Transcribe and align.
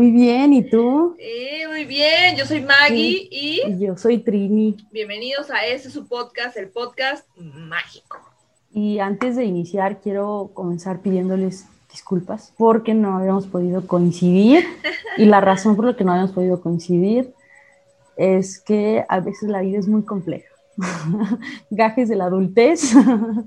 Muy 0.00 0.12
bien, 0.12 0.54
¿y 0.54 0.62
tú? 0.62 1.14
Eh, 1.18 1.68
muy 1.68 1.84
bien, 1.84 2.34
yo 2.34 2.46
soy 2.46 2.62
Maggie 2.62 3.28
y... 3.30 3.60
y 3.66 3.78
yo 3.78 3.98
soy 3.98 4.16
Trini. 4.16 4.74
Bienvenidos 4.90 5.50
a 5.50 5.66
este 5.66 5.90
su 5.90 6.08
podcast, 6.08 6.56
el 6.56 6.70
podcast 6.70 7.28
mágico. 7.36 8.16
Y 8.72 8.98
antes 8.98 9.36
de 9.36 9.44
iniciar, 9.44 10.00
quiero 10.00 10.52
comenzar 10.54 11.00
pidiéndoles 11.00 11.66
disculpas 11.92 12.54
porque 12.56 12.94
no 12.94 13.18
habíamos 13.18 13.46
podido 13.46 13.86
coincidir. 13.86 14.64
y 15.18 15.26
la 15.26 15.42
razón 15.42 15.76
por 15.76 15.84
la 15.84 15.94
que 15.94 16.04
no 16.04 16.12
habíamos 16.12 16.32
podido 16.32 16.62
coincidir 16.62 17.34
es 18.16 18.58
que 18.58 19.04
a 19.06 19.20
veces 19.20 19.50
la 19.50 19.60
vida 19.60 19.78
es 19.78 19.86
muy 19.86 20.04
compleja. 20.04 20.48
Gajes 21.70 22.08
de 22.08 22.16
la 22.16 22.24
adultez, 22.24 22.94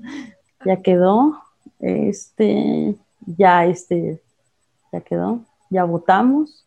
ya 0.64 0.76
quedó. 0.82 1.36
Este, 1.80 2.94
ya 3.26 3.66
este, 3.66 4.20
ya 4.92 5.00
quedó, 5.00 5.40
ya 5.74 5.84
votamos, 5.84 6.64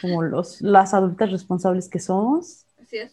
como 0.00 0.22
los, 0.22 0.60
las 0.62 0.94
adultas 0.94 1.30
responsables 1.30 1.88
que 1.88 1.98
somos. 1.98 2.64
Así 2.82 2.98
es. 2.98 3.12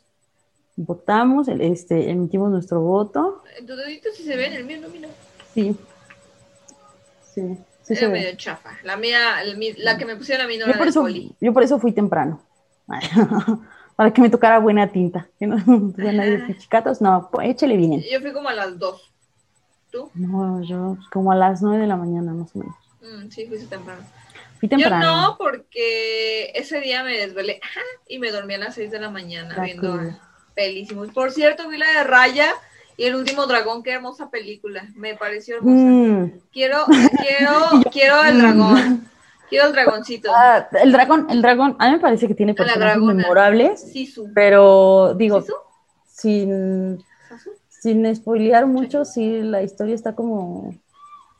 Votamos, 0.77 1.47
este, 1.47 2.09
emitimos 2.09 2.49
nuestro 2.49 2.81
voto. 2.81 3.43
Tu 3.67 3.75
dedito 3.75 4.09
sí 4.15 4.23
se 4.23 4.35
ve, 4.35 4.47
en 4.47 4.53
el 4.53 4.65
mío 4.65 4.79
no, 4.81 4.87
mira. 4.89 5.09
Sí. 5.53 5.75
Sí, 7.33 7.57
sí 7.83 7.93
Era 7.93 7.99
se 8.01 8.07
medio 8.09 8.27
ve. 8.31 8.37
chafa. 8.37 8.71
La 8.83 8.97
mía, 8.97 9.19
mi- 9.57 9.73
la 9.73 9.97
que 9.97 10.05
me 10.05 10.15
pusieron 10.15 10.45
a 10.45 10.47
mí 10.47 10.57
no 10.57 10.65
Yo 10.65 10.71
era 10.71 10.77
por, 10.79 10.87
eso, 10.87 11.01
poli. 11.01 11.35
yo 11.39 11.53
por 11.53 11.63
eso 11.63 11.79
fui 11.79 11.91
temprano. 11.91 12.41
Para 13.95 14.11
que 14.13 14.21
me 14.21 14.29
tocara 14.29 14.59
buena 14.59 14.91
tinta. 14.91 15.27
Que 15.39 15.45
no 15.47 15.57
nadie 15.97 16.39
pichicatos. 16.47 17.01
No, 17.01 17.29
pues, 17.31 17.49
échale 17.49 17.77
bien. 17.77 18.01
Yo 18.11 18.19
fui 18.21 18.33
como 18.33 18.49
a 18.49 18.53
las 18.53 18.77
dos. 18.79 19.11
¿Tú? 19.91 20.09
No, 20.15 20.61
yo 20.63 20.97
como 21.11 21.31
a 21.31 21.35
las 21.35 21.61
nueve 21.61 21.79
de 21.81 21.87
la 21.87 21.97
mañana 21.97 22.33
más 22.33 22.55
o 22.55 22.59
menos. 22.59 22.75
Mm, 23.01 23.29
sí, 23.29 23.45
fuiste 23.45 23.67
temprano. 23.67 24.01
Fui 24.61 24.69
Yo 24.69 24.89
no, 24.91 25.35
porque 25.37 26.51
ese 26.55 26.79
día 26.79 27.03
me 27.03 27.17
desvelé 27.17 27.59
y 28.07 28.19
me 28.19 28.31
dormí 28.31 28.53
a 28.53 28.59
las 28.59 28.75
6 28.75 28.91
de 28.91 28.99
la 28.99 29.09
mañana 29.09 29.55
Ah, 29.57 29.63
viendo 29.63 29.91
cool. 29.91 30.15
pelísimos. 30.55 31.09
Por 31.09 31.31
cierto, 31.31 31.67
vi 31.67 31.77
la 31.77 31.91
de 31.91 32.03
Raya 32.03 32.53
y 32.95 33.05
el 33.05 33.15
último 33.15 33.47
dragón, 33.47 33.81
qué 33.81 33.91
hermosa 33.93 34.29
película. 34.29 34.87
Me 34.95 35.15
pareció 35.15 35.57
hermosa. 35.57 35.83
Mm. 35.83 36.39
Quiero, 36.53 36.85
quiero, 37.19 37.89
quiero 37.91 38.23
el 38.23 38.37
dragón. 38.39 39.09
Quiero 39.49 39.65
el 39.67 39.73
dragoncito. 39.73 40.31
Ah, 40.33 40.69
el 40.81 40.91
dragón, 40.93 41.27
el 41.29 41.41
dragón, 41.41 41.75
a 41.79 41.87
mí 41.87 41.93
me 41.95 41.99
parece 41.99 42.27
que 42.27 42.35
tiene 42.35 42.51
A 42.51 42.55
la 42.61 42.63
personajes 42.63 43.01
memorables, 43.01 43.81
Sisu. 43.81 44.29
pero 44.33 45.13
digo, 45.15 45.41
¿Sisu? 45.41 45.53
sin, 46.07 47.03
¿Sasu? 47.27 47.49
sin 47.67 48.15
spoilear 48.15 48.65
mucho, 48.67 49.03
sí, 49.03 49.41
la 49.41 49.61
historia 49.61 49.95
está 49.95 50.15
como, 50.15 50.73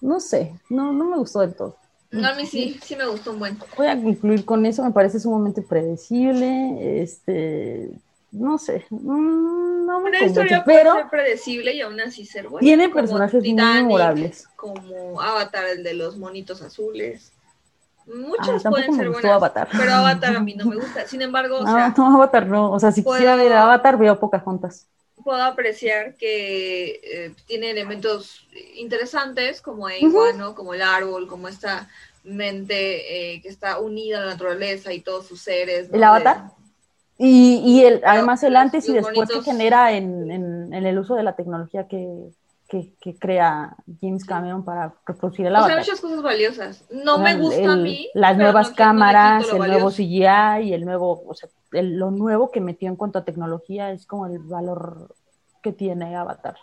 no 0.01 0.19
sé, 0.19 0.53
no, 0.69 0.91
no 0.91 1.05
me 1.05 1.17
gustó 1.17 1.39
del 1.39 1.55
todo. 1.55 1.77
No, 2.11 2.27
a 2.27 2.33
mí 2.35 2.45
sí, 2.45 2.77
sí 2.83 2.95
me 2.95 3.05
gustó 3.07 3.31
un 3.31 3.39
buen. 3.39 3.57
Voy 3.77 3.87
a 3.87 3.95
concluir 4.01 4.45
con 4.45 4.65
eso, 4.65 4.83
me 4.83 4.91
parece 4.91 5.19
sumamente 5.19 5.61
predecible, 5.61 7.01
este, 7.01 7.89
no 8.31 8.57
sé, 8.57 8.85
mm, 8.89 9.85
no 9.85 9.99
me 10.01 10.09
Una 10.09 10.19
convence, 10.19 10.27
historia 10.27 10.63
puede 10.63 10.77
pero 10.77 10.93
ser 10.93 11.09
predecible 11.09 11.73
y 11.73 11.81
aún 11.81 11.99
así 12.01 12.25
ser 12.25 12.47
buena. 12.49 12.65
tiene 12.65 12.89
personajes 12.89 13.43
muy 13.43 13.53
Titanic, 13.53 13.83
memorables. 13.83 14.47
Como 14.55 15.21
Avatar, 15.21 15.65
el 15.67 15.83
de 15.83 15.93
los 15.93 16.17
monitos 16.17 16.61
azules. 16.61 17.31
Ah, 18.07 18.15
Muchas 18.15 18.63
tampoco 18.63 18.69
pueden 18.71 18.91
me 18.91 18.97
ser 18.97 19.07
gustó 19.07 19.27
buenas. 19.27 19.43
Avatar. 19.43 19.67
Pero 19.77 19.93
Avatar 19.93 20.35
a 20.35 20.39
mí 20.41 20.55
no 20.55 20.65
me 20.65 20.75
gusta. 20.75 21.07
Sin 21.07 21.21
embargo, 21.21 21.57
o 21.57 21.65
No, 21.65 21.65
sea, 21.77 21.93
no, 21.97 22.15
Avatar 22.15 22.47
no, 22.47 22.71
o 22.71 22.79
sea, 22.79 22.91
si 22.91 23.03
puedo- 23.03 23.19
quisiera 23.19 23.35
ver 23.35 23.53
Avatar, 23.53 23.97
veo 23.97 24.19
Pocahontas. 24.19 24.87
Puedo 25.23 25.41
apreciar 25.41 26.15
que 26.15 26.99
eh, 27.03 27.33
tiene 27.47 27.71
elementos 27.71 28.47
interesantes 28.75 29.61
como 29.61 29.89
Ewa, 29.89 30.33
¿no? 30.37 30.55
Como 30.55 30.73
el 30.73 30.81
árbol, 30.81 31.27
como 31.27 31.47
esta 31.47 31.89
mente 32.23 33.33
eh, 33.35 33.41
que 33.41 33.49
está 33.49 33.79
unida 33.79 34.17
a 34.17 34.21
la 34.21 34.31
naturaleza 34.31 34.93
y 34.93 35.01
todos 35.01 35.27
sus 35.27 35.41
seres. 35.41 35.89
¿no? 35.89 35.97
¿El 35.97 36.03
Avatar? 36.03 36.51
Y, 37.17 37.61
y 37.65 37.85
el, 37.85 38.01
además 38.05 38.41
el 38.43 38.53
los- 38.53 38.61
antes 38.61 38.89
y 38.89 38.93
después 38.93 39.29
que 39.29 39.41
genera 39.43 39.91
en, 39.93 40.31
en- 40.31 40.73
en 40.73 40.85
el 40.85 40.97
uso 40.99 41.15
de 41.15 41.23
la 41.23 41.35
tecnología 41.35 41.87
que, 41.87 42.31
que- 42.71 42.93
que 43.01 43.19
crea 43.19 43.75
James 44.01 44.23
Cameron 44.23 44.63
para 44.63 44.95
reproducir 45.05 45.45
el 45.45 45.51
O 45.51 45.57
sea, 45.57 45.65
Avatar. 45.65 45.79
muchas 45.79 45.99
cosas 45.99 46.21
valiosas. 46.21 46.85
No 46.89 47.17
me 47.17 47.31
El- 47.31 47.41
gusta 47.41 47.73
a 47.73 47.75
mí. 47.75 48.07
Las 48.13 48.37
nuevas 48.37 48.67
no 48.67 48.71
le 48.71 48.75
cámaras, 48.77 49.49
el 49.51 49.57
nuevo. 49.57 49.91
CGI 49.91 50.61
y 50.69 50.73
el 50.73 50.85
nuevo, 50.85 51.21
o 51.27 51.33
sea, 51.33 51.49
el- 51.73 51.97
lo 51.97 52.11
nuevo 52.11 52.49
que 52.49 52.61
metió 52.61 52.87
en 52.87 52.95
cuanto 52.95 53.19
a 53.19 53.25
tecnología 53.25 53.91
es 53.91 54.05
como 54.07 54.25
el 54.25 54.39
valor 54.39 55.13
que 55.61 55.73
tiene 55.73 56.15
Avatar. 56.15 56.55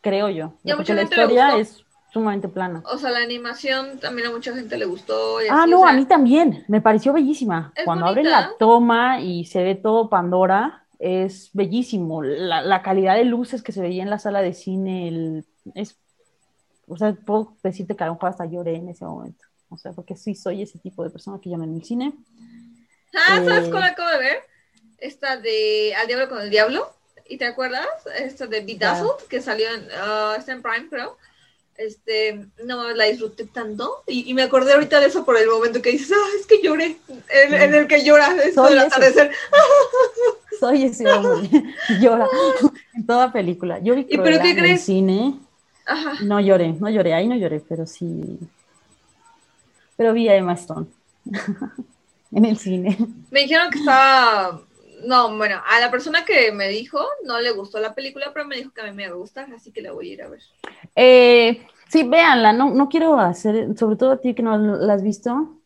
Creo 0.00 0.28
yo. 0.28 0.54
Y 0.64 0.72
a 0.72 0.76
Porque 0.76 0.92
mucha 0.92 0.94
la 0.94 1.00
gente 1.02 1.16
le 1.16 1.22
historia 1.22 1.56
gustó. 1.56 1.60
es 1.60 1.84
sumamente 2.12 2.48
plana. 2.48 2.82
O 2.92 2.98
sea, 2.98 3.10
la 3.10 3.20
animación 3.20 3.98
también 4.00 4.28
a 4.28 4.30
mucha 4.32 4.52
gente 4.54 4.76
le 4.76 4.84
gustó. 4.84 5.40
y 5.42 5.46
Ah, 5.48 5.62
así, 5.62 5.70
no, 5.70 5.78
o 5.80 5.82
sea, 5.84 5.90
a 5.90 5.96
mí 5.96 6.04
también. 6.06 6.64
Me 6.68 6.80
pareció 6.80 7.12
bellísima. 7.12 7.72
Cuando 7.84 8.06
abren 8.06 8.24
bonita. 8.24 8.40
la 8.48 8.50
toma 8.58 9.20
y 9.20 9.44
se 9.46 9.62
ve 9.62 9.74
todo 9.74 10.08
Pandora, 10.10 10.83
es 11.04 11.50
bellísimo. 11.52 12.22
La, 12.22 12.62
la 12.62 12.82
calidad 12.82 13.16
de 13.16 13.24
luces 13.24 13.62
que 13.62 13.72
se 13.72 13.82
veía 13.82 14.02
en 14.02 14.10
la 14.10 14.18
sala 14.18 14.42
de 14.42 14.54
cine, 14.54 15.08
el- 15.08 15.44
es, 15.74 15.96
o 16.88 16.96
sea, 16.96 17.12
puedo 17.14 17.56
decirte 17.62 17.96
que 17.96 18.04
a 18.04 18.08
lo 18.08 18.14
mejor 18.14 18.30
hasta 18.30 18.46
lloré 18.46 18.76
en 18.76 18.88
ese 18.88 19.04
momento. 19.04 19.44
O 19.70 19.76
sea, 19.76 19.92
porque 19.92 20.16
sí 20.16 20.34
soy 20.34 20.62
ese 20.62 20.78
tipo 20.78 21.02
de 21.04 21.10
persona 21.10 21.40
que 21.40 21.50
llama 21.50 21.64
en 21.64 21.74
el 21.76 21.84
cine. 21.84 22.12
Ah, 23.14 23.42
¿sabes 23.44 23.68
Eh, 23.68 23.70
cuál 23.70 23.84
acabo 23.84 24.10
de 24.10 24.18
ver? 24.18 24.36
Esta 24.98 25.36
de 25.36 25.94
Al 25.96 26.06
Diablo 26.06 26.28
con 26.28 26.40
el 26.40 26.50
Diablo. 26.50 26.92
¿Y 27.26 27.38
te 27.38 27.46
acuerdas? 27.46 27.86
Esta 28.18 28.46
de 28.46 28.60
Bedazzled, 28.60 29.26
que 29.28 29.40
salió 29.40 29.66
en, 29.74 29.88
ah, 29.96 30.34
está 30.38 30.52
en 30.52 30.62
Prime, 30.62 30.88
creo. 30.90 31.16
Este, 31.76 32.46
no 32.64 32.90
la 32.92 33.04
disfruté 33.04 33.46
tanto. 33.46 34.02
Y, 34.06 34.30
y 34.30 34.34
me 34.34 34.42
acordé 34.42 34.74
ahorita 34.74 35.00
de 35.00 35.06
eso 35.06 35.24
por 35.24 35.36
el 35.36 35.48
momento 35.48 35.82
que 35.82 35.90
dices, 35.90 36.12
ah, 36.12 36.28
es 36.38 36.46
que 36.46 36.62
lloré. 36.62 36.96
En, 37.28 37.54
en 37.54 37.74
el 37.74 37.86
que 37.88 38.04
lloras, 38.04 38.36
esto 38.38 38.62
Soy 38.62 38.74
del 38.74 38.84
atardecer. 38.84 39.32
Soy 40.60 40.84
ese 40.84 41.08
hombre. 41.10 41.50
Llora 42.00 42.28
en 42.94 43.06
toda 43.06 43.32
película. 43.32 43.80
Yo 43.80 43.94
vi 43.96 44.06
¿Y 44.08 44.18
pero 44.18 44.40
qué 44.40 44.50
en 44.50 44.58
el 44.58 44.62
crees? 44.64 44.82
cine. 44.82 45.38
Ajá. 45.86 46.14
No 46.22 46.40
lloré, 46.40 46.72
no 46.72 46.88
lloré, 46.88 47.12
ahí 47.12 47.26
no 47.28 47.34
lloré, 47.36 47.60
pero 47.60 47.86
sí. 47.86 48.38
Pero 49.96 50.12
vi 50.12 50.28
a 50.28 50.36
Emma 50.36 50.54
Stone 50.54 50.86
en 52.32 52.44
el 52.44 52.56
cine. 52.56 52.96
Me 53.30 53.40
dijeron 53.40 53.70
que 53.70 53.78
estaba. 53.80 54.60
No, 55.06 55.36
bueno, 55.36 55.60
a 55.66 55.80
la 55.80 55.90
persona 55.90 56.24
que 56.24 56.50
me 56.52 56.68
dijo 56.68 57.00
no 57.24 57.40
le 57.40 57.50
gustó 57.52 57.78
la 57.80 57.94
película, 57.94 58.30
pero 58.32 58.46
me 58.46 58.56
dijo 58.56 58.70
que 58.72 58.80
a 58.80 58.84
mí 58.84 58.92
me 58.92 59.10
gusta, 59.12 59.46
así 59.54 59.70
que 59.72 59.82
la 59.82 59.92
voy 59.92 60.10
a 60.10 60.12
ir 60.14 60.22
a 60.22 60.28
ver. 60.28 60.40
Eh, 60.96 61.66
sí, 61.88 62.02
véanla, 62.04 62.52
no, 62.52 62.70
no 62.70 62.88
quiero 62.88 63.18
hacer, 63.18 63.76
sobre 63.78 63.96
todo 63.96 64.12
a 64.12 64.20
ti 64.20 64.34
que 64.34 64.42
no 64.42 64.56
la 64.58 64.94
has 64.94 65.02
visto. 65.02 65.58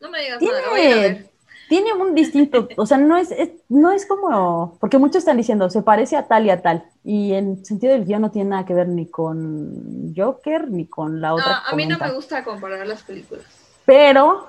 No 0.00 0.10
me 0.10 0.20
digas 0.20 0.38
Tiene- 0.38 0.54
nada, 0.56 0.70
voy 0.70 0.80
a 0.80 0.96
ver. 0.96 1.30
tiene 1.68 1.92
un 1.94 2.14
distinto, 2.14 2.68
o 2.76 2.86
sea, 2.86 2.96
no 2.98 3.16
es, 3.16 3.30
es- 3.32 3.50
no 3.68 3.90
es 3.90 4.06
como, 4.06 4.76
porque 4.80 4.98
muchos 4.98 5.16
están 5.18 5.36
diciendo, 5.36 5.68
se 5.70 5.82
parece 5.82 6.16
a 6.16 6.26
tal 6.28 6.46
y 6.46 6.50
a 6.50 6.62
tal, 6.62 6.84
y 7.02 7.32
en 7.32 7.64
sentido 7.64 7.92
del 7.92 8.04
guion 8.04 8.22
no 8.22 8.30
tiene 8.30 8.50
nada 8.50 8.64
que 8.64 8.74
ver 8.74 8.88
ni 8.88 9.06
con 9.10 10.14
Joker 10.16 10.70
ni 10.70 10.86
con 10.86 11.20
la 11.20 11.34
otra. 11.34 11.46
No, 11.46 11.72
a 11.72 11.76
mí 11.76 11.86
no 11.86 11.98
me 11.98 12.12
gusta 12.12 12.44
comparar 12.44 12.86
las 12.86 13.02
películas. 13.02 13.44
pero 13.84 14.46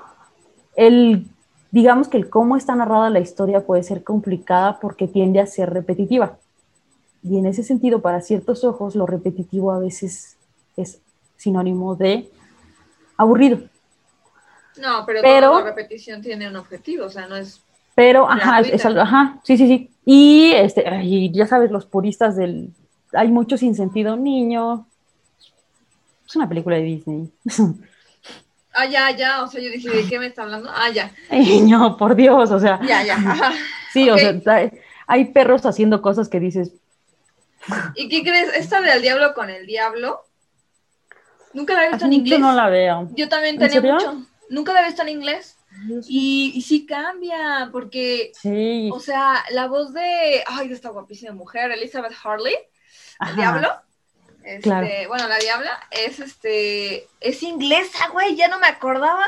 el, 0.77 1.25
digamos 1.71 2.07
que 2.07 2.15
el 2.15 2.29
cómo 2.29 2.55
está 2.55 2.75
narrada 2.75 3.09
la 3.09 3.19
historia 3.19 3.65
puede 3.65 3.83
ser 3.83 4.03
complicada 4.03 4.79
porque 4.79 5.07
tiende 5.07 5.41
a 5.41 5.45
ser 5.47 5.73
repetitiva. 5.73 6.37
Y 7.23 7.37
en 7.37 7.47
ese 7.47 7.63
sentido, 7.63 8.01
para 8.01 8.21
ciertos 8.21 8.63
ojos, 8.63 8.95
lo 8.95 9.05
repetitivo 9.05 9.71
a 9.71 9.79
veces 9.79 10.37
es 10.77 11.01
sinónimo 11.35 11.95
de 11.95 12.29
aburrido. 13.17 13.59
No, 14.79 15.03
pero, 15.05 15.21
Pero- 15.21 15.49
toda 15.49 15.63
la 15.63 15.69
repetición 15.71 16.21
tiene 16.21 16.47
un 16.47 16.55
objetivo, 16.55 17.05
o 17.05 17.09
sea, 17.09 17.27
no 17.27 17.35
es. 17.35 17.61
Pero, 17.95 18.29
ajá, 18.29 18.61
es 18.61 18.85
ajá, 18.85 19.41
sí, 19.43 19.57
sí, 19.57 19.67
sí. 19.67 19.89
Y 20.05 20.51
este, 20.53 20.85
y 21.03 21.31
ya 21.33 21.47
sabes, 21.47 21.71
los 21.71 21.87
puristas 21.87 22.35
del. 22.35 22.71
Hay 23.13 23.29
mucho 23.29 23.57
sin 23.57 23.73
sentido, 23.73 24.15
niño. 24.15 24.85
Es 26.27 26.35
una 26.35 26.47
película 26.47 26.75
de 26.75 26.83
Disney. 26.83 27.31
Ah, 28.79 28.85
ya, 28.85 29.09
ya, 29.11 29.41
o 29.43 29.47
sea, 29.47 29.59
yo 29.61 29.69
dije, 29.71 29.89
¿de 29.89 30.07
qué 30.07 30.19
me 30.19 30.27
está 30.27 30.43
hablando? 30.43 30.69
Ah, 30.71 30.89
ya, 30.89 31.11
niño, 31.31 31.97
por 31.97 32.15
Dios, 32.15 32.51
o 32.51 32.59
sea. 32.59 32.79
ya, 32.87 33.03
ya. 33.03 33.15
ajá. 33.15 33.51
Sí, 33.91 34.09
o 34.09 34.17
sea, 34.17 34.35
hay- 35.07 35.25
perros 35.25 35.65
haciendo 35.65 36.01
cosas 36.01 36.29
que 36.29 36.39
dices, 36.39 36.73
¿Y 37.95 38.07
qué 38.07 38.21
crees? 38.21 38.53
Esta 38.55 38.79
de 38.81 38.91
Al 38.91 39.01
Diablo 39.01 39.33
con 39.33 39.49
el 39.49 39.65
Diablo, 39.65 40.21
nunca 41.53 41.73
la 41.73 41.85
he 41.85 41.89
visto 41.89 42.05
en 42.05 42.13
inglés. 42.13 42.39
no 42.39 42.53
la 42.53 42.69
veo. 42.69 43.09
Yo 43.15 43.27
también 43.27 43.61
¿En 43.61 43.69
tenía 43.69 43.93
mucho. 43.93 44.21
Nunca 44.49 44.73
la 44.73 44.81
he 44.81 44.85
visto 44.85 45.01
en 45.01 45.09
inglés. 45.09 45.57
Y, 46.07 46.53
y 46.55 46.61
sí 46.61 46.85
cambia, 46.85 47.69
porque, 47.71 48.31
Sí, 48.33 48.89
o 48.93 48.99
sea, 48.99 49.43
la 49.51 49.67
voz 49.67 49.93
de, 49.93 50.43
ay, 50.47 50.69
de 50.69 50.73
esta 50.75 50.89
guapísima 50.89 51.33
mujer, 51.33 51.71
Elizabeth 51.71 52.13
Harley, 52.23 52.53
el 52.53 52.59
Ajá. 53.19 53.35
Diablo. 53.35 53.69
Este, 54.47 54.61
Claro. 54.61 54.87
Bueno, 55.09 55.27
la 55.27 55.37
Diabla 55.37 55.79
es 55.91 56.19
este, 56.19 57.07
es 57.21 57.43
inglesa, 57.43 58.09
güey, 58.13 58.35
ya 58.35 58.47
no 58.47 58.59
me 58.59 58.67
acordaba. 58.67 59.23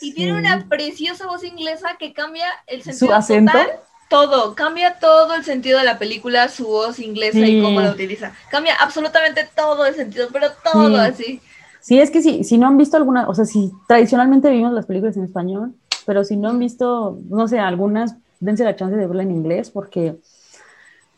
Y 0.00 0.12
tiene 0.12 0.36
una 0.36 0.66
preciosa 0.68 1.26
voz 1.26 1.44
inglesa 1.44 1.96
que 1.98 2.12
cambia 2.12 2.46
el 2.66 2.82
su 2.82 2.90
sentido 2.92 3.14
acento. 3.14 3.52
total. 3.52 3.70
Todo, 4.10 4.54
cambia 4.54 4.98
todo 4.98 5.34
el 5.34 5.44
sentido 5.44 5.78
de 5.78 5.84
la 5.84 5.98
película, 5.98 6.48
su 6.48 6.66
voz 6.66 6.98
inglesa 6.98 7.38
Sí. 7.38 7.58
y 7.58 7.62
cómo 7.62 7.80
la 7.80 7.90
utiliza. 7.92 8.32
Cambia 8.50 8.74
absolutamente 8.76 9.48
todo 9.56 9.86
el 9.86 9.94
sentido, 9.94 10.28
pero 10.32 10.48
todo 10.62 10.88
Sí. 10.90 10.94
así. 10.96 11.40
Sí, 11.80 12.00
es 12.00 12.10
que 12.10 12.22
si, 12.22 12.44
si 12.44 12.58
no 12.58 12.66
han 12.66 12.76
visto 12.76 12.96
alguna, 12.96 13.28
o 13.28 13.34
sea, 13.34 13.44
si 13.44 13.72
tradicionalmente 13.88 14.50
vimos 14.50 14.72
las 14.72 14.86
películas 14.86 15.16
en 15.16 15.24
español, 15.24 15.74
pero 16.06 16.22
si 16.24 16.36
no 16.36 16.50
han 16.50 16.58
visto, 16.58 17.18
no 17.28 17.48
sé, 17.48 17.58
algunas, 17.60 18.14
dense 18.40 18.64
la 18.64 18.76
chance 18.76 18.96
de 18.96 19.06
verla 19.06 19.22
en 19.22 19.30
inglés 19.30 19.70
porque, 19.70 20.16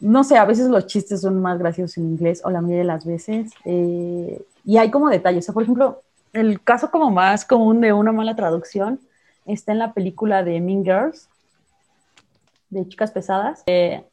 no 0.00 0.24
sé, 0.24 0.36
a 0.36 0.44
veces 0.44 0.68
los 0.68 0.86
chistes 0.86 1.20
son 1.22 1.40
más 1.40 1.58
graciosos 1.58 1.96
en 1.98 2.04
inglés 2.04 2.42
o 2.44 2.50
la 2.50 2.60
mayoría 2.60 2.82
de 2.82 2.86
las 2.86 3.04
veces. 3.04 3.52
Eh, 3.64 4.42
y 4.64 4.76
hay 4.76 4.90
como 4.90 5.08
detalles. 5.08 5.44
O 5.44 5.46
sea, 5.46 5.54
por 5.54 5.62
ejemplo, 5.62 6.02
el 6.32 6.62
caso 6.62 6.90
como 6.90 7.10
más 7.10 7.44
común 7.44 7.80
de 7.80 7.92
una 7.92 8.12
mala 8.12 8.36
traducción 8.36 9.00
está 9.46 9.72
en 9.72 9.78
la 9.78 9.94
película 9.94 10.42
de 10.42 10.60
Mean 10.60 10.84
Girls, 10.84 11.28
de 12.68 12.86
Chicas 12.88 13.10
Pesadas. 13.10 13.62
Eh, 13.66 14.04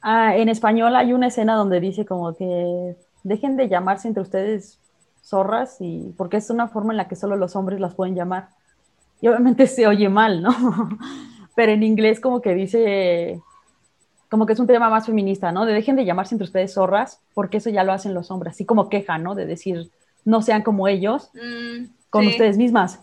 ah, 0.00 0.36
en 0.36 0.48
español 0.48 0.96
hay 0.96 1.12
una 1.12 1.26
escena 1.26 1.54
donde 1.54 1.80
dice 1.80 2.06
como 2.06 2.34
que 2.34 2.96
dejen 3.24 3.56
de 3.56 3.68
llamarse 3.68 4.08
entre 4.08 4.22
ustedes 4.22 4.78
zorras 5.22 5.76
y 5.80 6.14
porque 6.16 6.36
es 6.36 6.48
una 6.50 6.68
forma 6.68 6.92
en 6.92 6.98
la 6.98 7.08
que 7.08 7.16
solo 7.16 7.36
los 7.36 7.56
hombres 7.56 7.80
las 7.80 7.94
pueden 7.94 8.14
llamar. 8.14 8.48
Y 9.20 9.28
obviamente 9.28 9.66
se 9.66 9.86
oye 9.86 10.08
mal, 10.08 10.42
¿no? 10.42 10.50
Pero 11.56 11.72
en 11.72 11.82
inglés 11.82 12.20
como 12.20 12.40
que 12.40 12.54
dice, 12.54 13.42
como 14.36 14.44
que 14.44 14.52
es 14.52 14.58
un 14.58 14.66
tema 14.66 14.90
más 14.90 15.06
feminista, 15.06 15.50
¿no? 15.50 15.64
De 15.64 15.72
dejen 15.72 15.96
de 15.96 16.04
llamarse 16.04 16.34
entre 16.34 16.44
ustedes 16.44 16.74
zorras, 16.74 17.20
porque 17.32 17.56
eso 17.56 17.70
ya 17.70 17.84
lo 17.84 17.94
hacen 17.94 18.12
los 18.12 18.30
hombres, 18.30 18.52
así 18.52 18.66
como 18.66 18.90
queja, 18.90 19.16
¿no? 19.16 19.34
De 19.34 19.46
decir, 19.46 19.90
no 20.26 20.42
sean 20.42 20.60
como 20.60 20.88
ellos, 20.88 21.30
mm, 21.32 21.86
con 22.10 22.26
ustedes 22.26 22.58
mismas. 22.58 23.00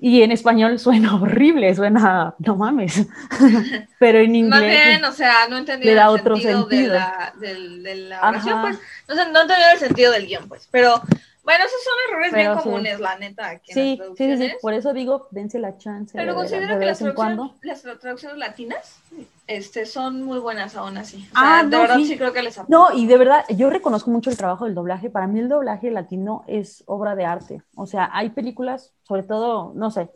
Y 0.00 0.22
en 0.22 0.32
español 0.32 0.78
suena 0.78 1.14
horrible, 1.20 1.74
suena, 1.74 2.34
no 2.38 2.56
mames. 2.56 3.06
Pero 3.98 4.20
en 4.20 4.34
inglés. 4.34 4.62
Más 4.62 4.62
bien, 4.62 5.04
o 5.04 5.12
sea, 5.12 5.46
no 5.50 5.58
entendí 5.58 5.90
el 5.90 5.98
otro 5.98 6.36
sentido, 6.38 6.64
de 6.64 6.86
la, 6.86 7.34
de, 7.38 7.94
la 7.94 8.26
oración, 8.26 8.62
pues. 8.62 8.78
No, 9.06 9.14
sé, 9.16 9.30
no 9.30 9.42
entendí 9.42 9.62
el 9.74 9.78
sentido 9.78 10.10
del 10.10 10.26
guion, 10.26 10.48
pues. 10.48 10.66
Pero 10.70 11.02
bueno, 11.44 11.64
esos 11.64 11.84
son 11.84 11.94
errores 12.08 12.32
bien 12.32 12.54
comunes, 12.54 13.00
la 13.00 13.18
neta. 13.18 13.50
Aquí 13.50 13.72
sí, 13.72 14.00
sí, 14.16 14.36
sí, 14.36 14.52
por 14.62 14.72
eso 14.72 14.94
digo, 14.94 15.28
dense 15.30 15.58
la 15.58 15.76
chance. 15.76 16.16
Pero 16.16 16.34
considero 16.34 16.78
que 16.78 16.86
las 16.86 16.98
traducciones, 16.98 17.52
las 17.62 17.82
traducciones 18.00 18.38
latinas 18.38 18.98
este, 19.46 19.84
son 19.84 20.22
muy 20.22 20.38
buenas 20.38 20.74
aún 20.74 20.96
así. 20.96 21.28
O 21.32 21.38
sea, 21.38 21.58
ah, 21.58 21.64
de 21.64 21.76
verdad 21.76 21.98
sí. 21.98 22.16
creo 22.16 22.32
que 22.32 22.42
les 22.42 22.56
apunto. 22.56 22.76
No, 22.76 22.98
y 22.98 23.06
de 23.06 23.18
verdad, 23.18 23.44
yo 23.50 23.68
reconozco 23.68 24.10
mucho 24.10 24.30
el 24.30 24.38
trabajo 24.38 24.64
del 24.64 24.74
doblaje. 24.74 25.10
Para 25.10 25.26
mí 25.26 25.38
el 25.38 25.50
doblaje 25.50 25.90
latino 25.90 26.44
es 26.46 26.82
obra 26.86 27.14
de 27.14 27.26
arte. 27.26 27.62
O 27.76 27.86
sea, 27.86 28.08
hay 28.12 28.30
películas, 28.30 28.94
sobre 29.02 29.22
todo, 29.22 29.72
no 29.74 29.90
sé, 29.90 30.08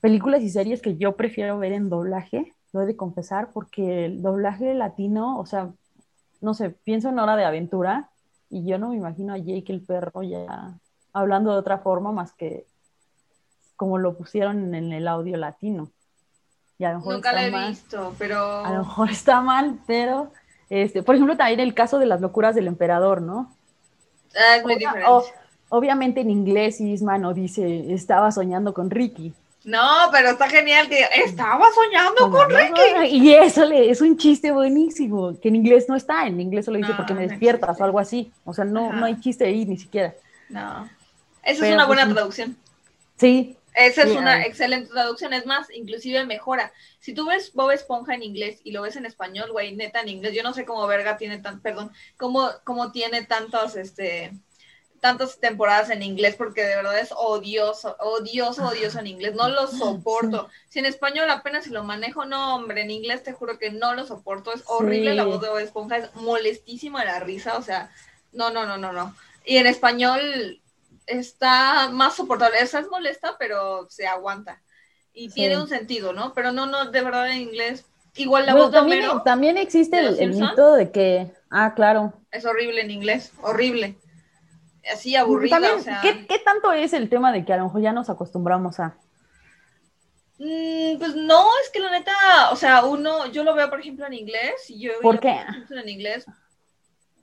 películas 0.00 0.40
y 0.42 0.50
series 0.50 0.82
que 0.82 0.96
yo 0.96 1.16
prefiero 1.16 1.58
ver 1.58 1.72
en 1.72 1.88
doblaje, 1.88 2.54
lo 2.72 2.82
he 2.82 2.86
de 2.86 2.94
confesar, 2.94 3.50
porque 3.52 4.04
el 4.04 4.22
doblaje 4.22 4.72
latino, 4.74 5.36
o 5.40 5.46
sea, 5.46 5.72
no 6.40 6.54
sé, 6.54 6.70
pienso 6.70 7.08
en 7.08 7.18
Hora 7.18 7.34
de 7.34 7.44
Aventura 7.44 8.10
y 8.48 8.64
yo 8.66 8.78
no 8.78 8.90
me 8.90 8.96
imagino 8.96 9.34
a 9.34 9.38
Jake 9.38 9.72
el 9.72 9.80
perro 9.80 10.22
ya 10.22 10.78
hablando 11.12 11.52
de 11.52 11.58
otra 11.58 11.78
forma 11.78 12.12
más 12.12 12.32
que 12.32 12.66
como 13.76 13.98
lo 13.98 14.16
pusieron 14.16 14.74
en 14.74 14.92
el 14.92 15.08
audio 15.08 15.36
latino. 15.36 15.90
Y 16.78 16.84
a 16.84 16.92
lo 16.92 16.98
mejor 16.98 17.14
Nunca 17.14 17.30
está 17.30 17.66
he 17.66 17.68
visto, 17.68 18.14
pero... 18.18 18.64
A 18.64 18.72
lo 18.72 18.78
mejor 18.80 19.10
está 19.10 19.40
mal, 19.40 19.78
pero... 19.86 20.32
Este, 20.68 21.02
por 21.02 21.14
ejemplo, 21.14 21.36
también 21.36 21.60
el 21.60 21.74
caso 21.74 21.98
de 21.98 22.06
las 22.06 22.20
locuras 22.20 22.54
del 22.54 22.66
emperador, 22.66 23.22
¿no? 23.22 23.54
Ah, 24.34 24.56
es 24.56 24.64
muy 24.64 24.74
diferente. 24.74 25.08
obviamente 25.68 26.20
en 26.20 26.30
inglés 26.30 26.80
Isma 26.80 27.18
no 27.18 27.32
dice, 27.32 27.92
estaba 27.92 28.32
soñando 28.32 28.74
con 28.74 28.90
Ricky. 28.90 29.32
No, 29.66 30.10
pero 30.12 30.30
está 30.30 30.48
genial 30.48 30.88
que 30.88 31.04
estaba 31.24 31.66
soñando 31.74 32.30
con 32.30 32.48
Ricky. 32.48 33.16
Y 33.16 33.34
eso 33.34 33.64
le, 33.64 33.90
es 33.90 34.00
un 34.00 34.16
chiste 34.16 34.52
buenísimo, 34.52 35.38
que 35.40 35.48
en 35.48 35.56
inglés 35.56 35.86
no 35.88 35.96
está, 35.96 36.24
en 36.28 36.40
inglés 36.40 36.66
solo 36.66 36.78
dice 36.78 36.94
porque 36.96 37.14
me 37.14 37.26
despiertas 37.26 37.80
o 37.80 37.84
algo 37.84 37.98
así. 37.98 38.32
O 38.44 38.54
sea, 38.54 38.64
no, 38.64 38.92
no 38.92 39.04
hay 39.04 39.18
chiste 39.18 39.44
ahí 39.44 39.66
ni 39.66 39.76
siquiera. 39.76 40.14
No. 40.48 40.88
Esa 41.42 41.66
es 41.66 41.74
una 41.74 41.84
buena 41.84 42.04
pues, 42.04 42.14
traducción. 42.14 42.56
Sí. 43.16 43.56
Esa 43.74 44.04
es 44.04 44.12
una 44.12 44.46
excelente 44.46 44.88
traducción, 44.88 45.32
es 45.32 45.46
más, 45.46 45.68
inclusive 45.74 46.24
mejora. 46.24 46.72
Si 47.00 47.12
tú 47.12 47.26
ves 47.26 47.52
Bob 47.52 47.72
Esponja 47.72 48.14
en 48.14 48.22
inglés 48.22 48.60
y 48.62 48.70
lo 48.70 48.82
ves 48.82 48.94
en 48.94 49.04
español, 49.04 49.50
güey, 49.50 49.74
neta 49.74 50.00
en 50.00 50.08
inglés, 50.08 50.32
yo 50.32 50.44
no 50.44 50.54
sé 50.54 50.64
cómo 50.64 50.86
verga 50.86 51.16
tiene 51.16 51.38
tan, 51.38 51.60
perdón, 51.60 51.90
cómo, 52.16 52.50
cómo 52.62 52.92
tiene 52.92 53.24
tantos, 53.24 53.74
este, 53.74 54.32
tantas 55.00 55.38
temporadas 55.38 55.90
en 55.90 56.02
inglés 56.02 56.36
porque 56.36 56.62
de 56.62 56.76
verdad 56.76 56.98
es 56.98 57.12
odioso, 57.16 57.96
odioso, 58.00 58.66
odioso 58.66 58.98
en 58.98 59.06
inglés. 59.06 59.34
No 59.34 59.48
lo 59.48 59.66
soporto. 59.66 60.48
Si 60.68 60.78
en 60.78 60.86
español 60.86 61.30
apenas 61.30 61.64
si 61.64 61.70
lo 61.70 61.84
manejo, 61.84 62.24
no, 62.24 62.56
hombre, 62.56 62.82
en 62.82 62.90
inglés 62.90 63.22
te 63.22 63.32
juro 63.32 63.58
que 63.58 63.70
no 63.70 63.94
lo 63.94 64.06
soporto. 64.06 64.52
Es 64.52 64.62
horrible 64.66 65.14
la 65.14 65.24
voz 65.24 65.40
de 65.40 65.62
Esponja, 65.62 65.98
es 65.98 66.14
molestísima 66.14 67.04
la 67.04 67.20
risa, 67.20 67.56
o 67.56 67.62
sea, 67.62 67.90
no, 68.32 68.50
no, 68.50 68.66
no, 68.66 68.76
no, 68.76 68.92
no. 68.92 69.14
Y 69.44 69.56
en 69.56 69.66
español 69.66 70.60
está 71.06 71.88
más 71.90 72.16
soportable. 72.16 72.58
Esa 72.60 72.80
es 72.80 72.88
molesta, 72.88 73.36
pero 73.38 73.86
se 73.90 74.06
aguanta. 74.06 74.60
Y 75.12 75.30
tiene 75.30 75.58
un 75.58 75.68
sentido, 75.68 76.12
¿no? 76.12 76.34
Pero 76.34 76.52
no, 76.52 76.66
no, 76.66 76.90
de 76.90 77.02
verdad 77.02 77.30
en 77.30 77.42
inglés. 77.42 77.84
Igual 78.16 78.46
la 78.46 78.54
voz 78.54 78.70
también, 78.70 79.02
de 79.02 79.08
también 79.24 79.58
existe 79.58 79.98
el, 79.98 80.18
el 80.18 80.32
mito 80.32 80.74
de 80.74 80.90
que, 80.90 81.30
ah, 81.50 81.74
claro. 81.74 82.14
Es 82.30 82.46
horrible 82.46 82.80
en 82.80 82.90
inglés, 82.90 83.32
horrible 83.42 83.96
así 84.92 85.16
aburrida. 85.16 85.58
¿qué, 86.02 86.38
tanto 86.44 86.72
es 86.72 86.92
el 86.92 87.08
tema 87.08 87.32
de 87.32 87.44
que 87.44 87.52
a 87.52 87.56
lo 87.56 87.64
mejor 87.64 87.80
ya 87.80 87.92
nos 87.92 88.10
acostumbramos 88.10 88.80
a? 88.80 88.96
Mm, 90.38 90.98
pues 90.98 91.16
no, 91.16 91.46
es 91.64 91.70
que 91.72 91.80
la 91.80 91.90
neta, 91.90 92.12
o 92.52 92.56
sea, 92.56 92.84
uno, 92.84 93.26
yo 93.26 93.42
lo 93.42 93.54
veo 93.54 93.70
por 93.70 93.80
ejemplo 93.80 94.06
en 94.06 94.12
inglés 94.12 94.68
y 94.68 94.80
yo 94.80 94.92
¿Por 95.00 95.18
qué? 95.18 95.40
en 95.70 95.88
inglés 95.88 96.26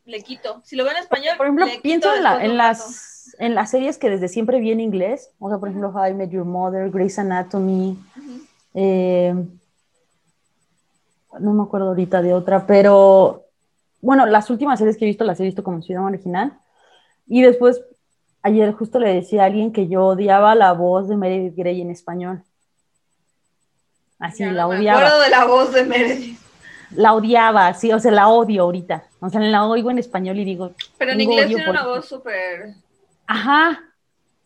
le 0.05 0.21
quito. 0.21 0.61
Si 0.65 0.75
lo 0.75 0.83
veo 0.83 0.93
en 0.93 0.99
español, 0.99 1.35
por 1.37 1.45
ejemplo, 1.45 1.65
pienso 1.81 2.13
en, 2.13 2.57
las 2.57 3.35
en 3.39 3.55
las 3.55 3.71
series 3.71 3.97
que 3.97 4.09
desde 4.09 4.27
siempre 4.27 4.59
vi 4.59 4.71
en 4.71 4.79
inglés, 4.79 5.31
o 5.39 5.49
sea, 5.49 5.57
por 5.57 5.69
ejemplo, 5.69 5.89
How 5.89 6.07
I 6.07 6.13
Met 6.13 6.31
Your 6.31 6.45
Mother, 6.45 6.89
Grey's 6.89 7.17
Anatomy, 7.19 7.97
eh, 8.73 9.33
no 11.39 11.53
me 11.53 11.63
acuerdo 11.63 11.89
ahorita 11.89 12.21
de 12.21 12.33
otra, 12.33 12.65
pero 12.65 13.45
bueno, 14.01 14.25
las 14.25 14.49
últimas 14.49 14.79
series 14.79 14.97
que 14.97 15.05
he 15.05 15.07
visto 15.07 15.23
las 15.23 15.39
he 15.39 15.43
visto 15.43 15.63
como 15.63 15.81
ciudad 15.81 16.03
original. 16.03 16.59
Y 17.27 17.41
después, 17.41 17.81
ayer 18.41 18.71
justo 18.73 18.99
le 18.99 19.13
decía 19.13 19.43
a 19.43 19.45
alguien 19.45 19.71
que 19.71 19.87
yo 19.87 20.05
odiaba 20.05 20.55
la 20.55 20.73
voz 20.73 21.07
de 21.07 21.17
Meredith 21.17 21.55
Grey 21.55 21.81
en 21.81 21.91
español. 21.91 22.43
Así, 24.19 24.45
la 24.45 24.67
odiaba. 24.67 24.99
Me 24.99 25.05
acuerdo 25.05 25.21
de 25.21 25.29
la 25.29 25.45
voz 25.45 25.73
de 25.73 25.83
Meredith. 25.83 26.39
La 26.95 27.13
odiaba, 27.13 27.73
sí, 27.73 27.91
o 27.91 27.99
sea, 27.99 28.11
la 28.11 28.27
odio 28.27 28.63
ahorita. 28.63 29.05
O 29.19 29.29
sea, 29.29 29.39
la 29.41 29.65
oigo 29.65 29.89
en 29.89 29.97
español 29.97 30.37
y 30.39 30.45
digo. 30.45 30.73
Pero 30.97 31.11
en 31.11 31.21
inglés 31.21 31.47
tiene 31.47 31.69
una 31.69 31.85
voz 31.85 32.07
súper. 32.07 32.75
Ajá. 33.25 33.81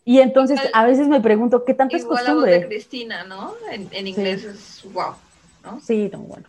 Y 0.06 0.22
entonces 0.22 0.60
a 0.72 0.86
veces 0.86 1.10
me 1.10 1.20
pregunto, 1.20 1.66
¿qué 1.66 1.74
tanto 1.74 1.98
es 1.98 2.06
costumbre? 2.06 2.52
la 2.52 2.58
voz 2.58 2.62
de 2.62 2.68
Cristina, 2.68 3.24
¿no? 3.26 3.54
En, 3.70 4.08
inglés 4.08 4.46
es 4.46 4.82
wow, 4.94 5.16
¿no? 5.64 5.82
Sí, 5.82 6.08
tan 6.10 6.26
bueno. 6.28 6.46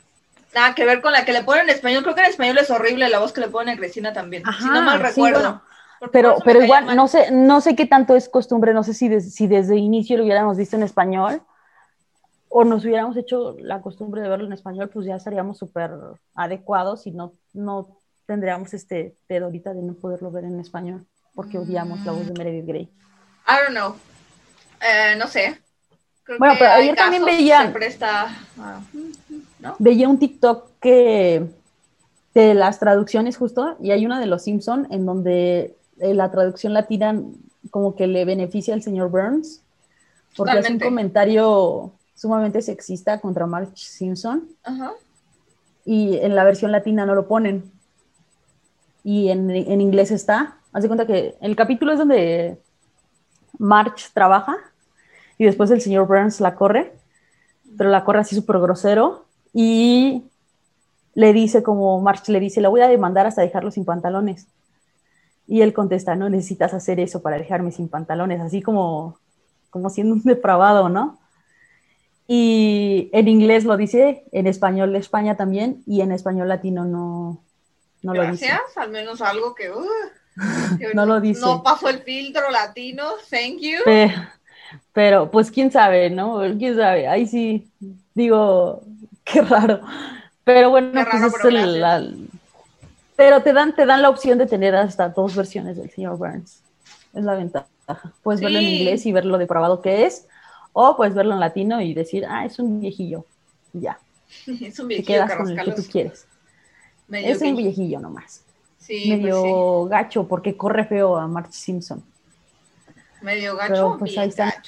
Nada 0.54 0.74
que 0.74 0.84
ver 0.84 1.00
con 1.00 1.12
la 1.12 1.24
que 1.24 1.32
le 1.32 1.42
ponen 1.42 1.64
en 1.64 1.70
español. 1.70 2.04
Creo 2.04 2.14
que 2.14 2.20
en 2.20 2.30
español 2.30 2.56
es 2.58 2.70
horrible 2.70 3.08
la 3.08 3.18
voz 3.18 3.32
que 3.32 3.40
le 3.40 3.48
ponen 3.48 3.74
a 3.74 3.76
Cristina 3.76 4.12
también. 4.12 4.44
Ajá, 4.46 4.62
si 4.62 4.68
no 4.70 4.82
mal 4.82 5.00
recuerdo. 5.00 5.60
Pero, 6.12 6.36
pero 6.44 6.62
igual, 6.62 6.94
no 6.94 7.08
sé, 7.08 7.30
no 7.30 7.60
sé 7.60 7.74
qué 7.74 7.86
tanto 7.86 8.14
es 8.14 8.28
costumbre, 8.28 8.72
no 8.72 8.84
sé 8.84 8.94
si, 8.94 9.20
si 9.20 9.46
desde 9.46 9.76
inicio 9.76 10.16
lo 10.16 10.24
hubiéramos 10.24 10.56
visto 10.56 10.76
en 10.76 10.84
español 10.84 11.42
o 12.48 12.64
nos 12.64 12.84
hubiéramos 12.84 13.16
hecho 13.16 13.56
la 13.60 13.82
costumbre 13.82 14.22
de 14.22 14.28
verlo 14.28 14.46
en 14.46 14.52
español, 14.52 14.88
pues 14.88 15.06
ya 15.06 15.16
estaríamos 15.16 15.58
súper 15.58 15.90
adecuados 16.34 17.06
y 17.06 17.10
no, 17.10 17.34
no 17.52 17.98
tendríamos 18.26 18.72
este 18.74 19.16
pedo 19.26 19.46
ahorita 19.46 19.74
de 19.74 19.82
no 19.82 19.94
poderlo 19.94 20.30
ver 20.30 20.44
en 20.44 20.60
español, 20.60 21.06
porque 21.34 21.58
odiamos 21.58 22.04
la 22.04 22.12
voz 22.12 22.26
de 22.26 22.32
Meredith 22.32 22.66
Grey. 22.66 22.82
I 22.82 23.64
don't 23.64 23.70
know. 23.70 23.96
Eh, 24.80 25.16
no 25.16 25.26
sé. 25.26 25.58
bueno, 26.38 26.54
pero 26.58 26.72
ayer 26.72 26.94
también 26.94 27.24
veía. 27.24 27.72
Veía 29.78 30.08
un 30.08 30.18
TikTok 30.18 30.70
que 30.80 31.46
de 32.34 32.54
las 32.54 32.78
traducciones 32.78 33.36
justo, 33.36 33.76
y 33.80 33.90
hay 33.90 34.06
una 34.06 34.20
de 34.20 34.26
los 34.26 34.44
Simpson 34.44 34.86
en 34.90 35.06
donde 35.06 35.77
eh, 36.00 36.14
la 36.14 36.30
traducción 36.30 36.72
latina 36.72 37.20
como 37.70 37.94
que 37.94 38.06
le 38.06 38.24
beneficia 38.24 38.74
al 38.74 38.82
señor 38.82 39.10
Burns, 39.10 39.62
porque 40.36 40.52
hace 40.52 40.72
un 40.72 40.78
comentario 40.78 41.92
sumamente 42.14 42.62
sexista 42.62 43.20
contra 43.20 43.46
Marge 43.46 43.76
Simpson. 43.76 44.48
Y 45.84 46.18
en 46.18 46.34
la 46.34 46.44
versión 46.44 46.72
latina 46.72 47.06
no 47.06 47.14
lo 47.14 47.28
ponen. 47.28 47.70
Y 49.04 49.30
en, 49.30 49.50
inglés 49.80 50.10
está. 50.10 50.58
Haz 50.72 50.82
de 50.82 50.88
cuenta 50.88 51.06
que 51.06 51.36
el 51.40 51.56
capítulo 51.56 51.92
es 51.92 51.98
donde 51.98 52.60
March 53.58 54.10
trabaja 54.12 54.56
y 55.38 55.44
después 55.44 55.70
el 55.70 55.80
señor 55.80 56.06
Burns 56.06 56.40
la 56.40 56.54
corre, 56.56 56.92
pero 57.76 57.90
la 57.90 58.04
corre 58.04 58.20
así 58.20 58.34
súper 58.34 58.58
grosero 58.58 59.24
y 59.54 60.24
le 61.14 61.32
dice 61.32 61.62
como 61.62 62.00
March 62.00 62.28
le 62.28 62.40
dice, 62.40 62.60
la 62.60 62.68
voy 62.68 62.82
a 62.82 62.88
demandar 62.88 63.26
hasta 63.26 63.42
dejarlo 63.42 63.70
sin 63.70 63.84
pantalones. 63.84 64.46
Y 65.48 65.62
él 65.62 65.72
contesta, 65.72 66.14
no 66.14 66.28
necesitas 66.28 66.74
hacer 66.74 67.00
eso 67.00 67.22
para 67.22 67.38
dejarme 67.38 67.72
sin 67.72 67.88
pantalones, 67.88 68.40
así 68.40 68.62
como, 68.62 69.18
como 69.70 69.90
siendo 69.90 70.14
un 70.14 70.22
depravado, 70.22 70.88
¿no? 70.88 71.18
Y 72.26 73.08
en 73.14 73.26
inglés 73.26 73.64
lo 73.64 73.78
dice, 73.78 74.24
en 74.32 74.46
español 74.46 74.92
de 74.92 74.98
España 74.98 75.36
también, 75.36 75.82
y 75.86 76.02
en 76.02 76.12
español 76.12 76.48
latino 76.48 76.84
no, 76.84 77.42
no 78.02 78.14
lo 78.14 78.30
dice. 78.30 78.50
al 78.76 78.90
menos 78.90 79.22
algo 79.22 79.54
que... 79.54 79.70
Uh. 79.70 79.86
no 80.94 81.06
lo 81.06 81.20
dice. 81.20 81.40
No 81.40 81.62
pasó 81.62 81.88
el 81.88 82.00
filtro 82.00 82.50
latino, 82.50 83.04
thank 83.30 83.58
you. 83.60 83.78
Pero, 84.92 85.30
pues 85.30 85.50
quién 85.50 85.72
sabe, 85.72 86.10
¿no? 86.10 86.40
Quién 86.58 86.76
sabe. 86.76 87.08
Ahí 87.08 87.26
sí, 87.26 87.70
digo, 88.14 88.82
qué 89.24 89.42
raro. 89.42 89.80
Pero 90.44 90.70
bueno, 90.70 91.04
pues 91.10 91.22
es 91.22 91.34
pero, 91.42 91.66
la, 91.66 92.04
pero 93.18 93.42
te 93.42 93.52
dan, 93.52 93.74
te 93.74 93.84
dan 93.84 94.00
la 94.00 94.10
opción 94.10 94.38
de 94.38 94.46
tener 94.46 94.76
hasta 94.76 95.08
dos 95.08 95.34
versiones 95.34 95.76
del 95.76 95.90
señor 95.90 96.16
Burns. 96.18 96.62
Es 97.12 97.24
la 97.24 97.34
ventaja. 97.34 97.66
Puedes 98.22 98.40
verlo 98.40 98.60
en 98.60 98.66
inglés 98.66 99.04
y 99.06 99.12
ver 99.12 99.24
lo 99.24 99.38
depravado 99.38 99.82
que 99.82 100.06
es, 100.06 100.28
o 100.72 100.96
puedes 100.96 101.16
verlo 101.16 101.34
en 101.34 101.40
latino 101.40 101.80
y 101.80 101.94
decir, 101.94 102.24
ah, 102.28 102.44
es 102.44 102.60
un 102.60 102.78
viejillo. 102.78 103.26
Ya. 103.72 103.98
es 104.46 104.78
un 104.78 104.86
viejillo. 104.86 105.06
Te 105.06 105.12
quedas 105.14 105.34
con 105.34 105.50
el 105.50 105.64
que 105.64 105.72
tú 105.72 105.82
quieres. 105.90 106.28
es 107.10 107.42
un 107.42 107.56
viejillo 107.56 107.98
nomás. 107.98 108.44
Sí, 108.78 109.10
Medio 109.10 109.42
pues 109.80 109.90
gacho 109.90 110.28
porque 110.28 110.56
corre 110.56 110.84
feo 110.84 111.16
a 111.16 111.26
March 111.26 111.50
Simpson. 111.50 112.04
Medio 113.20 113.56
gacho. 113.56 113.72
Pero, 113.72 113.98
pues, 113.98 114.16
ahí 114.16 114.28
está. 114.28 114.62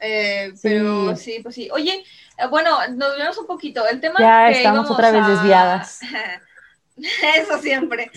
Eh, 0.00 0.54
pero 0.62 1.14
sí. 1.14 1.40
pues 1.42 1.54
sí. 1.54 1.68
Oye, 1.70 2.02
eh, 2.38 2.46
bueno, 2.48 2.70
nos 2.94 3.18
vemos 3.18 3.36
un 3.36 3.46
poquito. 3.46 3.86
El 3.86 4.00
tema 4.00 4.18
ya 4.18 4.48
estamos 4.48 4.90
otra 4.90 5.10
vez 5.10 5.26
desviadas. 5.26 6.00
Eso 7.36 7.58
siempre. 7.60 8.10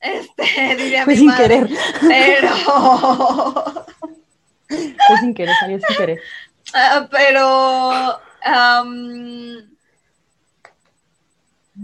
Este, 0.00 0.76
diría 0.76 1.04
Fue 1.04 1.16
sin 1.16 1.34
querer. 1.34 1.68
Pero. 2.00 2.48
Fue 4.68 5.18
sin 5.20 5.34
querer, 5.34 5.54
salió 5.60 5.78
sin 5.78 5.96
querer. 5.96 6.20
Uh, 6.74 7.06
pero. 7.10 8.18
Um, 8.46 9.56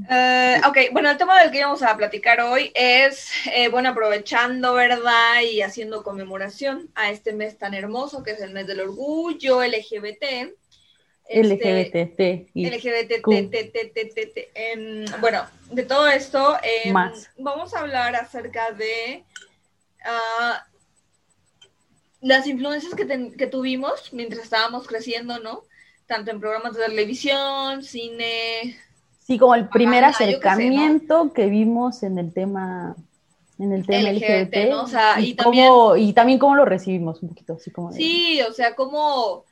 uh, 0.09 0.69
ok, 0.69 0.79
bueno, 0.93 1.11
el 1.11 1.17
tema 1.17 1.41
del 1.41 1.51
que 1.51 1.63
vamos 1.63 1.83
a 1.83 1.97
platicar 1.97 2.41
hoy 2.41 2.73
es, 2.75 3.31
eh, 3.53 3.69
bueno, 3.69 3.91
aprovechando, 3.91 4.75
¿verdad? 4.75 5.41
Y 5.51 5.63
haciendo 5.63 6.03
conmemoración 6.03 6.91
a 6.95 7.11
este 7.11 7.33
mes 7.33 7.57
tan 7.59 7.75
hermoso 7.75 8.23
que 8.23 8.33
es 8.33 8.41
el 8.41 8.53
mes 8.53 8.67
del 8.67 8.81
orgullo 8.81 9.63
LGBT. 9.63 10.53
LGBT. 11.31 12.51
LGBT. 12.55 13.23
Bueno, 15.21 15.45
de 15.71 15.83
todo 15.85 16.09
esto, 16.09 16.57
em, 16.63 16.95
vamos 17.39 17.75
a 17.75 17.81
hablar 17.81 18.17
acerca 18.17 18.73
de 18.73 19.25
ah, 20.05 20.67
las 22.21 22.47
influencias 22.47 22.95
que, 22.95 23.47
tuvimos 23.47 24.13
mientras 24.13 24.43
estábamos 24.43 24.87
creciendo, 24.87 25.39
¿no? 25.39 25.63
Tanto 26.07 26.33
en 26.33 26.41
programas 26.41 26.75
de 26.75 26.85
televisión, 26.87 27.85
cine. 27.85 28.77
Sí, 29.21 29.39
como 29.39 29.55
el 29.55 29.69
primer 29.69 30.05
acercamiento 30.05 31.33
que, 31.33 31.47
vimos 31.47 32.03
en 32.03 32.19
el 32.19 32.33
tema 32.33 32.97
en 33.61 33.73
el 33.73 33.87
tema 33.87 34.11
LGBT, 34.11 34.57
y, 35.19 35.35
también, 35.35 36.39
cómo, 36.39 36.57
lo 36.57 36.65
recibimos 36.65 37.23
un 37.23 37.29
poquito, 37.29 37.53
así 37.53 37.71
como 37.71 37.93
Sí, 37.93 38.41
o 38.49 38.53
sea, 38.55 38.75
cómo 38.75 39.45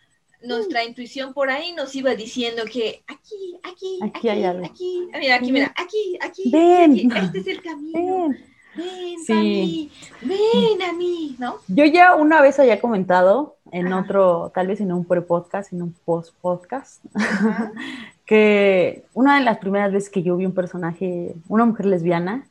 nuestra 0.42 0.85
intuición 0.85 1.35
por 1.35 1.50
ahí 1.50 1.73
nos 1.73 1.95
iba 1.95 2.14
diciendo 2.14 2.62
que 2.71 3.02
aquí, 3.07 3.59
aquí, 3.62 3.99
aquí, 4.02 4.28
hay 4.28 4.45
algo. 4.45 4.64
aquí, 4.64 5.09
mira, 5.18 5.37
aquí, 5.37 5.52
mira, 5.52 5.75
aquí, 5.76 6.18
aquí, 6.21 6.50
ven, 6.50 7.11
este 7.12 7.38
es 7.38 7.47
el 7.47 7.62
camino. 7.62 8.28
Ven. 8.28 8.49
Ven 8.78 9.37
a 9.37 9.40
mí, 9.40 9.90
ven 10.23 10.83
a 10.83 10.92
mí, 10.92 11.37
¿no? 11.38 11.57
Yo 11.66 11.85
ya 11.85 12.14
una 12.14 12.40
vez 12.40 12.61
había 12.61 12.80
comentado 12.80 13.57
en 13.73 13.92
otro, 13.92 14.52
tal 14.54 14.68
vez 14.68 14.80
en 14.80 14.92
un 14.92 15.04
pre-podcast, 15.04 15.73
en 15.73 15.83
un 15.83 15.92
post-podcast, 16.04 17.04
que 18.25 19.04
una 19.14 19.38
de 19.38 19.45
las 19.45 19.59
primeras 19.59 19.92
veces 19.92 20.11
que 20.11 20.23
yo 20.23 20.37
vi 20.37 20.47
un 20.47 20.54
personaje, 20.54 21.35
una 21.49 21.64
mujer 21.64 21.87
lesbiana, 21.87 22.47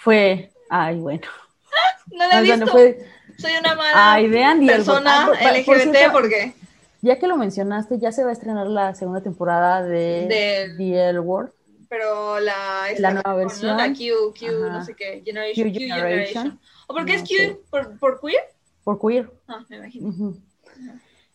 fue, 0.00 0.50
ay, 0.70 0.98
bueno. 0.98 1.26
no 2.10 2.26
la 2.26 2.40
he 2.40 2.42
visto. 2.42 2.66
fue, 2.68 3.06
soy 3.38 3.52
una 3.58 3.74
mala 3.74 4.66
persona 4.66 5.26
ah, 5.26 5.52
LGBT 5.52 6.12
porque... 6.12 6.54
Ya 7.02 7.18
que 7.18 7.26
lo 7.28 7.36
mencionaste, 7.36 7.98
ya 7.98 8.10
se 8.10 8.24
va 8.24 8.30
a 8.30 8.32
estrenar 8.32 8.66
la 8.66 8.94
segunda 8.94 9.22
temporada 9.22 9.82
de, 9.82 10.74
The 10.76 11.10
L 11.10 11.20
Word. 11.20 11.50
Pero 11.88 12.40
la, 12.40 12.88
la 12.98 13.12
nueva 13.12 13.34
versión. 13.34 13.76
La 13.76 13.88
Q, 13.92 14.34
Q, 14.36 14.46
no 14.68 14.84
sé 14.84 14.94
qué, 14.94 15.22
Generation. 15.24 15.72
Q 15.72 15.78
Generation. 15.78 16.60
¿O 16.88 16.94
por 16.94 17.04
qué 17.04 17.14
es 17.14 17.22
Q? 17.22 17.60
¿Por, 17.70 17.98
¿Por, 17.98 18.20
queer? 18.20 18.42
Por 18.82 18.98
queer. 19.00 19.30
Ah, 19.46 19.64
me 19.68 19.76
imagino. 19.76 20.34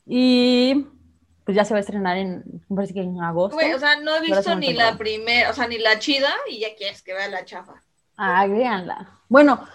Y 0.05 0.87
pues 1.45 1.55
ya 1.55 1.63
se 1.63 1.73
va 1.73 1.77
a 1.77 1.81
estrenar 1.81 2.17
en, 2.17 2.43
me 2.67 2.75
parece 2.75 2.93
que 2.93 3.01
en 3.01 3.21
agosto. 3.21 3.55
o 3.55 3.79
sea, 3.79 3.99
no 3.99 4.15
he 4.15 4.21
visto 4.21 4.55
ni 4.55 4.73
la 4.73 4.97
primera, 4.97 5.49
o 5.49 5.53
sea, 5.53 5.67
ni 5.67 5.77
la 5.77 5.99
chida 5.99 6.33
y 6.49 6.59
ya 6.59 6.75
quieres 6.75 7.01
que 7.01 7.13
vea 7.13 7.29
la 7.29 7.45
chafa. 7.45 7.81
Ah, 8.17 8.45
véanla. 8.45 9.19
Bueno, 9.29 9.65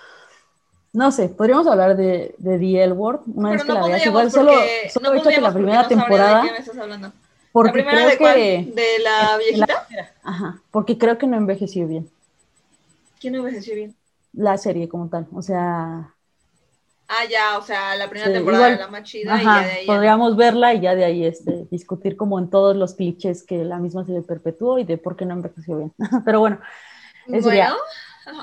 no 0.97 1.12
sé, 1.12 1.29
podríamos 1.29 1.67
hablar 1.67 1.95
de, 1.95 2.35
de 2.38 2.59
The 2.59 2.85
L 2.85 2.93
Word 2.95 3.21
una 3.26 3.50
vez 3.50 3.65
que 3.65 3.73
la 3.75 3.87
veas. 3.87 4.07
Igual 4.07 4.31
solo, 4.31 4.53
solo 4.91 5.11
he 5.11 5.12
visto 5.12 5.29
que 5.29 5.43
la 5.43 5.53
primera 5.53 5.87
temporada. 5.87 6.41
De 6.41 6.47
qué 6.49 6.53
me 6.53 6.59
estás 6.59 6.79
hablando. 6.79 7.12
Porque 7.53 7.69
¿La 7.69 7.73
primera 7.75 7.97
creo 7.99 8.11
de 8.11 8.17
cuál? 8.17 8.35
Que, 8.35 8.73
¿De 8.75 8.99
la 9.03 9.37
viejita? 9.37 9.87
ajá, 10.23 10.62
porque 10.71 10.97
creo 10.97 11.19
que 11.19 11.26
no 11.26 11.37
envejeció 11.37 11.87
bien. 11.87 12.09
¿Quién 13.21 13.35
no 13.35 13.41
envejeció 13.41 13.75
bien? 13.75 13.95
La 14.33 14.57
serie 14.57 14.88
como 14.88 15.11
tal, 15.11 15.26
o 15.35 15.43
sea... 15.43 16.15
Ah, 17.09 17.25
ya, 17.31 17.59
o 17.59 17.62
sea, 17.62 17.95
la 17.97 18.09
primera 18.09 18.33
temporada 18.33 18.71
igual, 18.71 18.81
la 18.81 18.88
más 18.88 19.03
chida 19.03 19.35
ajá, 19.35 19.43
y 19.43 19.45
ya 19.45 19.67
de 19.67 19.73
ahí... 19.73 19.87
podríamos 19.87 20.37
verla 20.37 20.73
y 20.73 20.81
ya 20.81 20.95
de 20.95 21.05
ahí 21.05 21.26
este, 21.26 21.67
discutir 21.71 22.17
como 22.17 22.38
en 22.38 22.49
todos 22.49 22.75
los 22.75 22.95
clichés 22.95 23.43
que 23.43 23.65
la 23.65 23.79
misma 23.79 24.07
serie 24.07 24.23
perpetuó 24.23 24.79
y 24.79 24.85
de 24.85 24.97
por 24.97 25.15
qué 25.15 25.26
no 25.26 25.35
envejeció 25.35 25.76
bien. 25.76 25.93
Pero 26.25 26.41
bueno, 26.41 26.59
eso 27.29 27.49
bueno, 27.49 27.76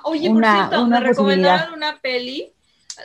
Oye, 0.04 0.30
por 0.30 0.44
cierto, 0.44 0.88
me 0.88 1.00
recomendaron 1.00 1.74
una 1.74 2.00
peli, 2.00 2.54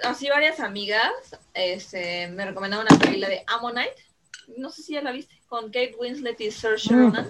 así 0.05 0.29
varias 0.29 0.61
amigas, 0.61 1.11
este, 1.55 2.29
me 2.29 2.45
recomendaron 2.45 2.87
una 2.89 2.99
peli, 2.99 3.19
la 3.19 3.29
de 3.29 3.45
Ammonite, 3.47 3.95
no 4.57 4.71
sé 4.71 4.83
si 4.83 4.93
ya 4.95 5.03
la 5.03 5.13
viste, 5.13 5.35
con 5.49 5.67
Kate 5.67 5.97
Winslet 5.99 6.41
y 6.41 6.51
Saoirse 6.51 6.95
mm. 6.95 6.99
Ronan. 6.99 7.27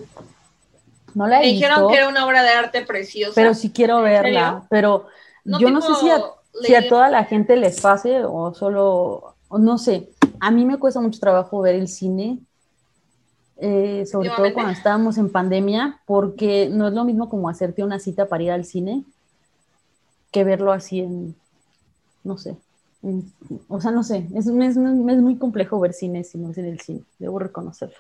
No 1.15 1.27
la 1.27 1.39
he 1.39 1.47
Me 1.47 1.53
dijeron 1.53 1.89
que 1.89 1.97
era 1.97 2.09
una 2.09 2.27
obra 2.27 2.43
de 2.43 2.51
arte 2.51 2.83
preciosa. 2.83 3.33
Pero 3.35 3.55
sí 3.55 3.71
quiero 3.71 4.03
verla, 4.03 4.67
pero 4.69 5.07
yo 5.45 5.71
no 5.71 5.81
sé 5.81 5.95
si 6.01 6.11
a, 6.11 6.23
si 6.63 6.75
a, 6.75 6.89
toda 6.89 7.09
la 7.09 7.25
gente 7.25 7.57
les 7.57 7.81
pase 7.81 8.23
o 8.25 8.55
solo, 8.55 9.35
no 9.51 9.79
sé, 9.79 10.11
a 10.41 10.51
mí 10.51 10.65
me 10.65 10.79
cuesta 10.79 11.01
mucho 11.01 11.19
trabajo 11.19 11.63
ver 11.63 11.75
el 11.75 11.89
cine 11.89 12.39
eh, 13.61 14.07
sobre 14.07 14.31
todo 14.31 14.55
cuando 14.55 14.73
estábamos 14.73 15.19
en 15.19 15.31
pandemia, 15.31 16.01
porque 16.07 16.69
no 16.71 16.87
es 16.87 16.95
lo 16.95 17.05
mismo 17.05 17.29
como 17.29 17.49
hacerte 17.49 17.83
una 17.83 17.99
cita 17.99 18.29
para 18.29 18.45
ir 18.45 18.53
al 18.53 18.65
cine 18.65 19.03
que 20.31 20.45
verlo 20.45 20.73
así 20.73 21.01
en, 21.01 21.35
no 22.25 22.39
sé, 22.39 22.57
o 23.69 23.81
sea, 23.81 23.91
no 23.91 24.03
sé, 24.03 24.27
es, 24.35 24.47
es, 24.47 24.77
muy 24.77 25.37
complejo 25.37 25.79
ver 25.79 25.93
cine 25.93 26.25
si 26.25 26.37
no 26.37 26.51
es 26.51 26.59
en 26.59 26.67
el 26.67 26.81
cine, 26.81 27.03
debo 27.19 27.39
reconocerlo. 27.39 27.97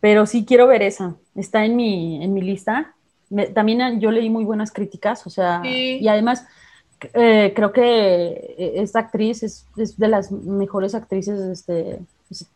Pero 0.00 0.26
sí 0.26 0.44
quiero 0.44 0.66
ver 0.66 0.82
esa, 0.82 1.14
está 1.36 1.64
en 1.64 1.76
mi, 1.76 2.22
en 2.22 2.34
mi 2.34 2.42
lista. 2.42 2.94
también 3.54 4.00
yo 4.00 4.10
leí 4.10 4.28
muy 4.30 4.44
buenas 4.44 4.72
críticas, 4.72 5.24
o 5.26 5.30
sea, 5.30 5.62
y 5.64 6.06
además 6.08 6.44
eh, 7.14 7.52
creo 7.54 7.72
que 7.72 8.74
esta 8.76 8.98
actriz 9.00 9.44
es, 9.44 9.66
es, 9.76 9.96
de 9.96 10.08
las 10.08 10.32
mejores 10.32 10.96
actrices, 10.96 11.40
este, 11.40 12.00
pues, 12.28 12.46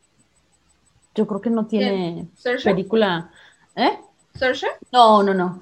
yo 1.14 1.26
creo 1.26 1.40
que 1.40 1.50
no 1.50 1.66
tiene 1.66 2.26
película. 2.64 3.30
¿Eh? 3.76 3.98
¿Saoirse? 4.34 4.66
No, 4.92 5.22
no, 5.22 5.34
no. 5.34 5.60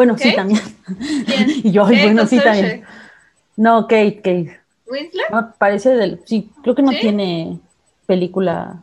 Bueno, 0.00 0.16
sí, 0.16 0.34
también. 0.34 0.62
¿Quién? 1.26 1.50
y 1.64 1.72
yo, 1.72 1.84
bueno, 1.84 2.26
sí, 2.26 2.40
también. 2.40 2.84
No, 3.54 3.82
Kate, 3.82 4.16
Kate. 4.16 4.60
¿Winslet? 4.86 5.28
No, 5.30 5.52
parece 5.58 5.90
del. 5.90 6.22
Sí, 6.24 6.50
creo 6.62 6.74
que 6.74 6.80
no 6.80 6.92
tiene 6.92 7.60
película. 8.06 8.82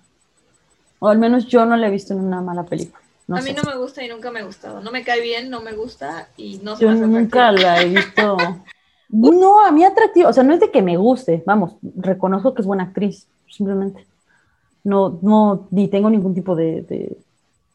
O 0.99 1.07
al 1.07 1.17
menos 1.17 1.47
yo 1.47 1.65
no 1.65 1.75
la 1.75 1.87
he 1.87 1.89
visto 1.89 2.13
en 2.13 2.19
una 2.19 2.39
mala 2.41 2.65
película. 2.65 3.01
a 3.29 3.41
mí 3.41 3.51
no 3.51 3.63
me 3.63 3.75
gusta 3.77 4.03
y 4.03 4.09
nunca 4.09 4.29
me 4.29 4.41
ha 4.41 4.43
gustado. 4.43 4.79
No 4.79 4.91
me 4.91 5.03
cae 5.03 5.19
bien, 5.21 5.49
no 5.49 5.61
me 5.61 5.71
gusta 5.71 6.29
y 6.37 6.59
no 6.61 6.75
se 6.75 6.83
Yo 6.83 6.93
nunca 6.93 7.51
la 7.51 7.81
he 7.81 7.89
visto. 7.89 8.37
no, 9.09 9.65
a 9.65 9.71
mí 9.71 9.83
atractivo. 9.83 10.29
O 10.29 10.33
sea, 10.33 10.43
no 10.43 10.53
es 10.53 10.59
de 10.59 10.69
que 10.69 10.83
me 10.83 10.97
guste. 10.97 11.41
Vamos, 11.47 11.77
reconozco 11.95 12.53
que 12.53 12.61
es 12.61 12.67
buena 12.67 12.83
actriz, 12.83 13.27
simplemente. 13.49 14.05
No, 14.83 15.17
no, 15.23 15.67
ni 15.71 15.87
tengo 15.87 16.11
ningún 16.11 16.35
tipo 16.35 16.55
de, 16.55 16.83
de, 16.83 17.17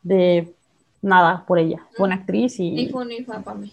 de 0.05 0.55
nada 1.03 1.45
por 1.47 1.59
ella. 1.59 1.87
Buena 1.99 2.15
actriz 2.15 2.59
y. 2.59 2.71
Ni 2.71 2.89
fue 2.89 3.05
ni 3.05 3.21
para 3.23 3.55
mí. 3.55 3.73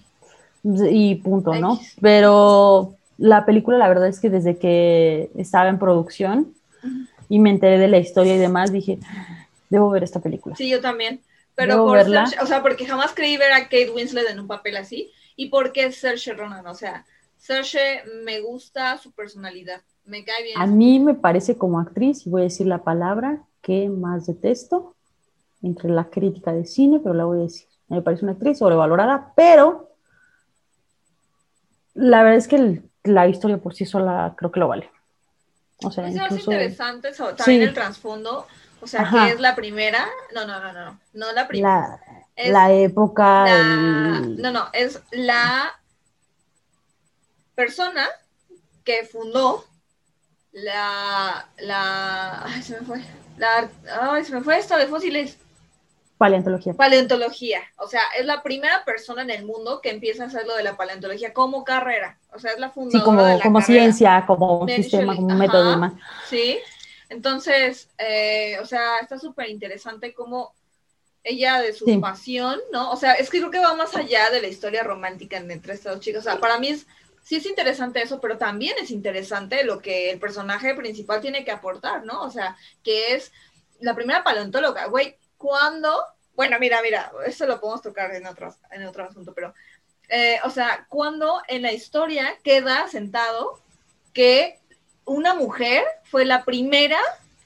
Y 0.64 1.16
punto, 1.16 1.56
¿no? 1.56 1.80
Pero 2.02 2.96
la 3.18 3.46
película, 3.46 3.78
la 3.78 3.88
verdad 3.88 4.08
es 4.08 4.20
que 4.20 4.30
desde 4.30 4.58
que 4.58 5.32
estaba 5.36 5.70
en 5.70 5.80
producción 5.80 6.54
y 7.30 7.40
me 7.40 7.50
enteré 7.50 7.78
de 7.78 7.88
la 7.88 7.98
historia 7.98 8.36
y 8.36 8.40
demás, 8.40 8.72
dije, 8.72 9.00
debo 9.70 9.90
ver 9.90 10.04
esta 10.04 10.20
película. 10.20 10.56
Sí, 10.56 10.70
yo 10.70 10.82
también. 10.82 11.22
Pero 11.56 11.84
por 11.84 11.98
verla. 11.98 12.30
o 12.42 12.46
sea, 12.46 12.62
porque 12.62 12.86
jamás 12.86 13.14
creí 13.14 13.38
ver 13.38 13.52
a 13.52 13.64
Kate 13.64 13.92
Winslet 13.92 14.30
en 14.30 14.40
un 14.40 14.48
papel 14.48 14.78
así. 14.78 15.12
Y 15.36 15.50
porque 15.50 15.92
Saoirse 15.92 16.34
Ronan, 16.34 16.66
o 16.68 16.74
sea, 16.74 17.06
Saoirse 17.38 18.02
me 18.24 18.42
gusta 18.42 18.98
su 18.98 19.12
personalidad, 19.12 19.82
me 20.06 20.24
cae 20.24 20.44
bien. 20.44 20.60
A 20.60 20.66
mí 20.66 21.00
me 21.00 21.14
parece 21.14 21.58
como 21.58 21.80
actriz, 21.80 22.26
y 22.26 22.30
voy 22.30 22.42
a 22.42 22.44
decir 22.46 22.68
la 22.68 22.84
palabra 22.84 23.44
que 23.62 23.90
más 23.90 24.26
detesto, 24.26 24.96
entre 25.62 25.89
la 25.89 26.10
crítica 26.10 26.51
de 26.51 26.66
cine, 26.66 27.00
pero 27.00 27.13
la 27.13 27.25
voy 27.25 27.39
a 27.39 27.44
decir. 27.44 27.68
Me 27.88 28.01
parece 28.01 28.24
una 28.24 28.34
actriz 28.34 28.58
sobrevalorada, 28.58 29.34
pero 29.36 29.89
la 31.96 32.24
verdad 32.24 32.38
es 32.38 32.48
que 32.48 32.82
la 33.04 33.28
historia 33.28 33.58
por 33.58 33.74
sí 33.75 33.86
sola 33.86 34.34
creo 34.38 34.51
que 34.51 34.60
lo 34.60 34.68
vale. 34.68 34.92
O 35.84 35.92
sea, 35.92 36.04
pues 36.04 36.16
incluso... 36.16 36.36
es 36.36 36.44
interesante 36.44 37.12
también 37.38 37.62
el 37.63 37.74
trasfondo, 37.74 38.46
o 38.82 38.88
sea, 38.88 39.10
que 39.10 39.34
es 39.34 39.39
la 39.39 39.56
primera, 39.56 40.08
no, 40.34 40.46
no, 40.46 40.60
no, 40.60 40.74
no, 40.74 41.00
no 41.13 41.32
la 41.32 41.48
primera. 41.48 42.00
La, 42.36 42.72
época. 42.72 43.46
No, 44.24 44.51
no, 44.51 44.68
es 44.72 45.01
la 45.12 45.78
persona 47.56 48.08
que 48.86 49.06
fundó 49.06 49.66
la, 50.51 51.50
la, 51.60 52.44
ay, 52.46 52.62
se 52.62 52.80
me 52.80 52.86
fue, 52.86 53.01
la, 53.38 53.70
ay, 54.01 54.24
se 54.24 54.34
me 54.34 54.42
fue 54.42 54.58
esto 54.58 54.78
de 54.78 54.88
fósiles. 54.88 55.38
Paleontología. 56.20 56.74
Paleontología. 56.74 57.62
O 57.78 57.88
sea, 57.88 58.02
es 58.18 58.26
la 58.26 58.44
primera 58.44 58.84
persona 58.84 59.22
en 59.22 59.30
el 59.30 59.46
mundo 59.46 59.80
que 59.80 59.90
empieza 59.90 60.26
a 60.26 60.28
hacer 60.28 60.46
lo 60.46 60.54
de 60.54 60.64
la 60.64 60.76
paleontología 60.76 61.32
como 61.32 61.64
carrera. 61.64 62.20
O 62.34 62.40
sea, 62.40 62.52
es 62.52 62.60
la 62.60 62.72
fundadora. 62.72 63.00
Sí, 63.00 63.06
como, 63.06 63.24
de 63.24 63.38
la 63.38 63.42
como 63.42 63.62
ciencia, 63.62 64.26
como 64.28 64.60
un 64.60 64.70
sistema, 64.70 65.16
como 65.16 65.28
un 65.28 65.38
método 65.38 65.78
más. 65.78 65.94
Sí. 66.30 66.60
Entonces, 67.08 67.88
eh, 67.98 68.58
o 68.62 68.66
sea, 68.66 68.98
está 69.02 69.18
súper 69.18 69.50
interesante 69.50 70.14
cómo 70.14 70.54
ella 71.24 71.62
de 71.62 71.72
su 71.72 72.02
pasión, 72.02 72.60
¿no? 72.74 72.92
O 72.92 72.98
sea, 72.98 73.14
es 73.14 73.30
que 73.30 73.38
creo 73.40 73.52
que 73.52 73.60
va 73.60 73.74
más 73.74 73.96
allá 73.96 74.30
de 74.30 74.42
la 74.42 74.50
historia 74.50 74.84
romántica 74.84 75.38
entre 75.38 75.74
estas 75.74 75.94
dos 75.94 76.04
chicas. 76.04 76.20
O 76.20 76.30
sea, 76.30 76.42
para 76.42 76.60
mí 76.60 76.68
es, 76.68 76.86
sí 77.24 77.38
es 77.38 77.46
interesante 77.46 78.02
eso, 78.02 78.20
pero 78.20 78.38
también 78.38 78.76
es 78.82 78.92
interesante 78.92 79.64
lo 79.64 79.80
que 79.80 80.12
el 80.12 80.20
personaje 80.20 80.76
principal 80.76 81.22
tiene 81.22 81.46
que 81.46 81.52
aportar, 81.52 82.04
¿no? 82.04 82.24
O 82.24 82.30
sea, 82.30 82.58
que 82.84 83.14
es 83.14 83.32
la 83.80 83.96
primera 83.96 84.22
paleontóloga, 84.22 84.88
güey, 84.88 85.16
¿cuándo? 85.39 85.89
Bueno, 86.36 86.58
mira, 86.60 86.84
mira, 86.84 87.12
eso 87.25 87.48
lo 87.48 87.60
podemos 87.60 87.81
tocar 87.81 88.13
en 88.13 88.27
otro, 88.27 88.55
en 88.69 88.86
otro 88.86 89.05
asunto, 89.05 89.34
pero, 89.34 89.55
eh, 90.10 90.38
o 90.46 90.51
sea, 90.51 90.86
¿cuándo 90.88 91.41
en 91.48 91.63
la 91.63 91.74
historia 91.74 92.38
queda 92.43 92.88
sentado 92.88 93.60
que 94.13 94.60
una 95.05 95.34
mujer 95.34 95.84
fue 96.03 96.25
la 96.25 96.46
primera 96.46 97.00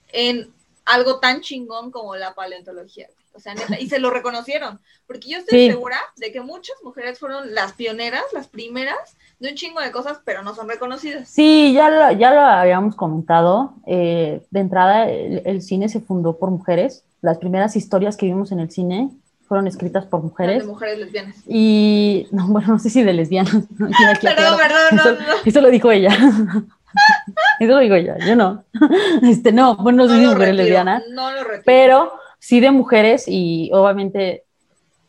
en 0.10 0.54
algo 0.84 1.22
tan 1.22 1.40
chingón 1.40 1.92
como 1.92 2.18
la 2.18 2.34
paleontología? 2.34 3.08
O 3.36 3.40
sea, 3.40 3.56
neta, 3.56 3.80
y 3.80 3.90
se 3.90 4.00
lo 4.00 4.12
reconocieron, 4.12 4.80
porque 5.08 5.30
yo 5.30 5.40
estoy 5.40 5.68
segura 5.68 5.98
de 6.18 6.32
que 6.32 6.42
muchas 6.42 6.76
mujeres 6.84 7.18
fueron 7.18 7.56
las 7.56 7.74
pioneras, 7.74 8.22
las 8.32 8.48
primeras 8.48 9.18
de 9.40 9.50
un 9.50 9.56
chingo 9.56 9.82
de 9.82 9.92
cosas, 9.92 10.20
pero 10.24 10.44
no 10.44 10.54
son 10.54 10.70
reconocidas. 10.70 11.30
Sí, 11.30 11.74
ya 11.74 11.90
lo, 11.90 12.12
ya 12.12 12.32
lo 12.32 12.42
habíamos 12.42 12.96
comentado. 12.96 13.74
Eh, 13.88 14.46
de 14.52 14.60
entrada, 14.60 15.10
el, 15.10 15.62
cine 15.62 15.90
se 15.90 16.00
fundó 16.00 16.38
por 16.38 16.52
mujeres. 16.52 17.04
Las 17.24 17.38
primeras 17.38 17.78
historias 17.78 18.18
que 18.18 18.26
vimos 18.26 18.52
en 18.52 18.60
el 18.60 18.70
cine 18.70 19.10
fueron 19.48 19.66
escritas 19.66 20.06
por 20.06 20.22
mujeres. 20.22 20.64
De 20.64 20.68
mujeres 20.68 21.00
lesbianas. 21.00 21.38
Y, 21.48 22.28
no, 22.32 22.50
bueno, 22.50 22.68
no 22.68 22.80
sé 22.80 22.90
si 22.90 23.02
de 23.02 23.14
lesbianas. 23.14 23.54
perdón, 23.78 24.58
perdón, 24.58 24.82
eso, 24.92 25.12
no, 25.14 25.20
eso 25.46 25.62
lo 25.62 25.70
dijo 25.70 25.90
ella. 25.90 26.10
eso 27.60 27.72
lo 27.72 27.80
digo 27.80 27.96
yo, 27.96 28.16
yo 28.28 28.36
no. 28.36 28.66
Este, 29.24 29.54
no, 29.54 29.78
bueno, 29.78 30.04
no 30.04 30.10
soy 30.10 30.26
mujer 30.26 30.54
lesbiana. 30.54 31.02
No 31.14 31.32
lo 31.32 31.46
retiro. 31.46 31.64
Pero 31.66 32.12
sí 32.40 32.60
de 32.60 32.72
mujeres 32.72 33.24
y 33.26 33.72
obviamente 33.72 34.44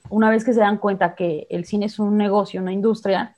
una 0.08 0.30
vez 0.30 0.44
que 0.44 0.54
se 0.54 0.60
dan 0.60 0.78
cuenta 0.78 1.16
que 1.16 1.48
el 1.50 1.64
cine 1.64 1.86
es 1.86 1.98
un 1.98 2.16
negocio, 2.16 2.60
una 2.60 2.72
industria, 2.72 3.34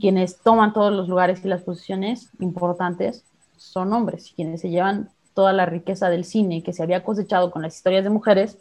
quienes 0.00 0.38
toman 0.38 0.72
todos 0.72 0.92
los 0.92 1.08
lugares 1.08 1.44
y 1.44 1.48
las 1.48 1.62
posiciones 1.62 2.28
importantes 2.38 3.24
son 3.56 3.92
hombres, 3.92 4.30
y 4.30 4.34
quienes 4.34 4.60
se 4.60 4.70
llevan 4.70 5.10
toda 5.34 5.52
la 5.52 5.66
riqueza 5.66 6.10
del 6.10 6.24
cine 6.24 6.62
que 6.62 6.72
se 6.72 6.82
había 6.82 7.02
cosechado 7.02 7.50
con 7.50 7.62
las 7.62 7.76
historias 7.76 8.04
de 8.04 8.10
mujeres 8.10 8.58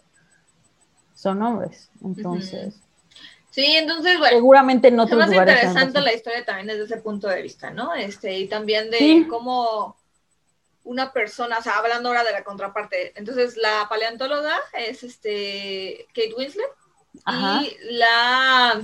son 1.15 1.41
hombres. 1.41 1.89
Entonces, 2.03 2.81
Sí, 3.51 3.75
entonces, 3.75 4.17
bueno. 4.17 4.37
Seguramente 4.37 4.87
en 4.87 4.99
otros 4.99 5.21
es 5.21 5.27
más 5.27 5.37
interesante 5.37 5.99
la 5.99 6.13
historia 6.13 6.45
también 6.45 6.67
desde 6.67 6.85
ese 6.85 6.97
punto 6.97 7.27
de 7.27 7.41
vista, 7.41 7.69
¿no? 7.69 7.93
Este, 7.93 8.39
y 8.39 8.47
también 8.47 8.89
de 8.89 9.27
cómo 9.29 9.97
una 10.85 11.11
persona, 11.11 11.57
o 11.59 11.61
sea, 11.61 11.77
hablando 11.77 12.09
ahora 12.09 12.23
de 12.23 12.31
la 12.31 12.43
contraparte. 12.45 13.11
Entonces, 13.19 13.57
la 13.57 13.87
paleontóloga 13.89 14.55
es 14.73 15.03
este 15.03 16.07
Kate 16.15 16.33
Winslet 16.37 16.65
y 17.13 17.75
la 17.93 18.81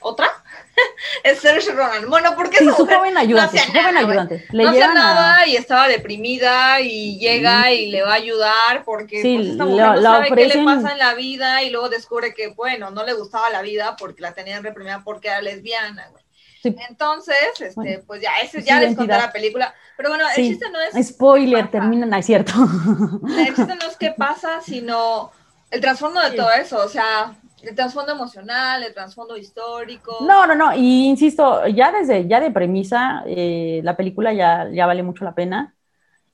otra 0.00 0.30
es 1.24 1.38
Serge 1.38 1.72
Ronan. 1.72 2.08
Bueno, 2.08 2.34
porque 2.36 2.58
sí, 2.58 2.64
su 2.64 2.86
joven 2.86 3.16
ayudante, 3.16 3.58
no 3.58 3.64
su 3.64 3.72
joven 3.72 3.96
ayudante. 3.96 4.46
Le 4.50 4.64
no 4.64 4.72
nada 4.72 5.46
y 5.46 5.56
estaba 5.56 5.88
deprimida 5.88 6.80
y 6.80 7.18
llega 7.18 7.72
y 7.72 7.90
le 7.90 8.02
va 8.02 8.12
a 8.12 8.14
ayudar 8.14 8.84
porque 8.84 9.20
pues, 9.22 9.48
esta 9.48 9.64
mujer 9.64 9.86
no 9.86 10.02
sabe 10.02 10.30
qué 10.34 10.46
le 10.46 10.64
pasa 10.64 10.92
en 10.92 10.98
la 10.98 11.14
vida 11.14 11.62
y 11.62 11.70
luego 11.70 11.88
descubre 11.88 12.34
que, 12.34 12.48
bueno, 12.48 12.90
no 12.90 13.04
le 13.04 13.14
gustaba 13.14 13.50
la 13.50 13.62
vida 13.62 13.96
porque 13.96 14.22
la 14.22 14.32
tenían 14.32 14.62
reprimida 14.62 15.02
porque 15.04 15.28
era 15.28 15.42
lesbiana, 15.42 16.08
güey. 16.10 16.24
Entonces, 16.62 17.36
este, 17.58 18.02
pues 18.06 18.20
ya, 18.20 18.36
ese 18.42 18.62
ya 18.62 18.80
les 18.80 18.94
conté 18.94 19.16
la 19.16 19.32
película. 19.32 19.74
Pero 19.96 20.10
bueno, 20.10 20.24
el 20.36 20.46
chiste 20.46 20.66
no 20.70 20.78
es. 20.80 21.08
Spoiler, 21.08 21.70
termina, 21.70 22.04
no 22.04 22.16
es 22.16 22.26
cierto. 22.26 22.52
El 23.38 23.54
chiste 23.54 23.74
no 23.76 23.86
es 23.88 23.96
qué 23.98 24.12
pasa, 24.12 24.60
sino 24.60 25.32
el 25.70 25.80
trasfondo 25.80 26.20
de 26.20 26.32
todo 26.32 26.50
eso. 26.52 26.78
O 26.84 26.88
sea, 26.88 27.34
el 27.62 27.74
trasfondo 27.74 28.12
emocional, 28.12 28.82
el 28.82 28.94
trasfondo 28.94 29.36
histórico. 29.36 30.18
No, 30.20 30.46
no, 30.46 30.54
no. 30.54 30.74
Y 30.74 31.06
insisto, 31.06 31.66
ya 31.68 31.92
desde, 31.92 32.26
ya 32.26 32.40
de 32.40 32.50
premisa, 32.50 33.22
eh, 33.26 33.80
la 33.84 33.96
película 33.96 34.32
ya, 34.32 34.68
ya 34.70 34.86
vale 34.86 35.02
mucho 35.02 35.24
la 35.24 35.34
pena. 35.34 35.74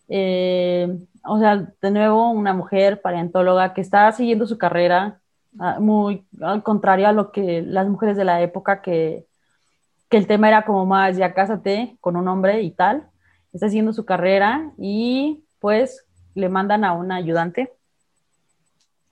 Eh, 0.08 0.88
o 1.24 1.38
sea, 1.38 1.66
de 1.80 1.90
nuevo, 1.90 2.30
una 2.30 2.52
mujer 2.52 3.00
paleontóloga 3.00 3.74
que 3.74 3.80
está 3.80 4.10
siguiendo 4.12 4.46
su 4.46 4.58
carrera, 4.58 5.20
ah, 5.58 5.78
muy 5.80 6.26
al 6.40 6.62
contrario 6.62 7.08
a 7.08 7.12
lo 7.12 7.32
que 7.32 7.62
las 7.62 7.88
mujeres 7.88 8.16
de 8.16 8.24
la 8.24 8.40
época 8.40 8.82
que 8.82 9.26
que 10.08 10.16
el 10.16 10.26
tema 10.26 10.48
era 10.48 10.64
como 10.64 10.86
más, 10.86 11.16
ya 11.16 11.34
cásate 11.34 11.96
con 12.00 12.16
un 12.16 12.28
hombre 12.28 12.62
y 12.62 12.70
tal, 12.70 13.08
está 13.52 13.66
haciendo 13.66 13.92
su 13.92 14.04
carrera 14.04 14.72
y 14.78 15.44
pues 15.58 16.06
le 16.34 16.48
mandan 16.48 16.84
a 16.84 16.92
una 16.92 17.16
ayudante 17.16 17.72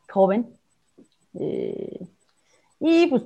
joven. 0.08 0.53
Eh, 1.38 2.00
y 2.80 3.06
pues... 3.06 3.22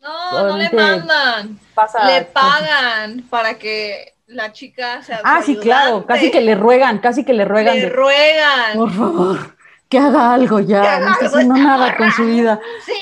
No, 0.00 0.48
no 0.48 0.56
le 0.56 0.70
mandan, 0.70 1.58
le 2.06 2.22
pagan 2.26 3.22
para 3.28 3.58
que 3.58 4.14
la 4.26 4.52
chica 4.52 5.02
sea... 5.02 5.20
Ah, 5.24 5.42
sí, 5.42 5.56
claro, 5.56 6.06
casi 6.06 6.30
que 6.30 6.40
le 6.40 6.54
ruegan, 6.54 6.98
casi 6.98 7.24
que 7.24 7.32
le 7.32 7.44
ruegan. 7.44 7.76
Le 7.76 7.88
ruegan. 7.88 8.76
Por 8.76 8.92
favor 8.92 9.58
que 9.88 9.98
haga 9.98 10.34
algo 10.34 10.60
ya, 10.60 11.00
no 11.00 11.12
está 11.12 11.26
haciendo 11.26 11.54
nada 11.56 11.96
con 11.96 12.10
su 12.12 12.26
vida. 12.26 12.60
Sí, 12.84 12.92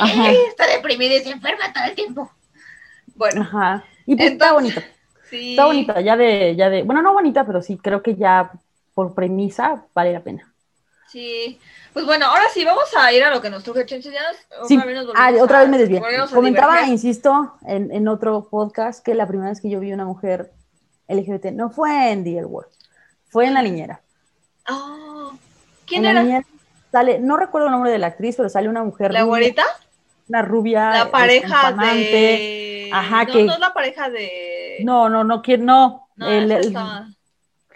está 0.48 0.66
deprimida 0.66 1.14
y 1.14 1.20
se 1.20 1.30
enferma 1.30 1.72
todo 1.72 1.84
el 1.84 1.94
tiempo. 1.94 2.30
Bueno, 3.14 3.42
Ajá. 3.42 3.84
Y 4.06 4.14
pues 4.14 4.32
está 4.32 4.52
bonito. 4.52 4.80
Sí. 5.28 5.50
Está 5.50 5.66
bonita, 5.66 6.00
ya 6.00 6.16
de, 6.16 6.54
ya 6.54 6.70
de, 6.70 6.84
bueno, 6.84 7.02
no 7.02 7.12
bonita, 7.12 7.44
pero 7.44 7.60
sí, 7.60 7.76
creo 7.76 8.02
que 8.02 8.14
ya 8.14 8.52
por 8.94 9.14
premisa 9.14 9.84
vale 9.92 10.12
la 10.12 10.20
pena. 10.20 10.52
Sí, 11.08 11.58
pues 11.96 12.04
bueno, 12.04 12.26
ahora 12.26 12.44
sí, 12.52 12.62
vamos 12.62 12.84
a 12.94 13.10
ir 13.10 13.24
a 13.24 13.30
lo 13.30 13.40
que 13.40 13.48
nos 13.48 13.64
truje 13.64 13.86
Chenche. 13.86 14.12
Ya 14.12 14.20
sí. 14.68 14.76
otra 14.76 14.84
vez, 14.84 14.98
ah, 15.14 15.32
otra 15.40 15.60
vez 15.60 15.70
me 15.70 15.78
desvié. 15.78 16.02
Comentaba, 16.30 16.82
insisto, 16.82 17.54
en, 17.66 17.90
en, 17.90 18.06
otro 18.06 18.50
podcast 18.50 19.02
que 19.02 19.14
la 19.14 19.26
primera 19.26 19.48
vez 19.48 19.62
que 19.62 19.70
yo 19.70 19.80
vi 19.80 19.94
una 19.94 20.04
mujer 20.04 20.52
LGBT 21.08 21.46
no 21.52 21.70
fue 21.70 22.10
en 22.12 22.22
The 22.22 22.44
World, 22.44 22.70
fue 23.28 23.46
en 23.46 23.54
La 23.54 23.62
Niñera. 23.62 24.02
Oh, 24.68 25.32
¿quién 25.86 26.04
era? 26.04 26.44
sale, 26.92 27.18
no 27.18 27.38
recuerdo 27.38 27.68
el 27.68 27.72
nombre 27.72 27.90
de 27.90 27.96
la 27.96 28.08
actriz, 28.08 28.36
pero 28.36 28.50
sale 28.50 28.68
una 28.68 28.84
mujer. 28.84 29.10
¿La 29.10 29.22
güerita? 29.22 29.64
Una 30.28 30.42
rubia. 30.42 30.90
La 30.90 31.10
pareja 31.10 31.72
de 31.72 32.90
Ajá, 32.92 33.24
no, 33.24 33.32
que... 33.32 33.44
No 33.44 33.54
es 33.54 33.58
la 33.58 33.72
pareja 33.72 34.10
de... 34.10 34.80
No, 34.84 35.08
no, 35.08 35.24
no, 35.24 35.42
no. 35.46 36.06
no 36.16 37.16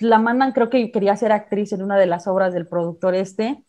la 0.01 0.19
mandan, 0.19 0.53
creo 0.53 0.69
que 0.69 0.91
quería 0.91 1.17
ser 1.17 1.33
actriz 1.33 1.73
en 1.73 1.83
una 1.83 1.97
de 1.97 2.07
las 2.07 2.27
obras 2.27 2.53
del 2.53 2.67
productor 2.67 3.15
este. 3.15 3.65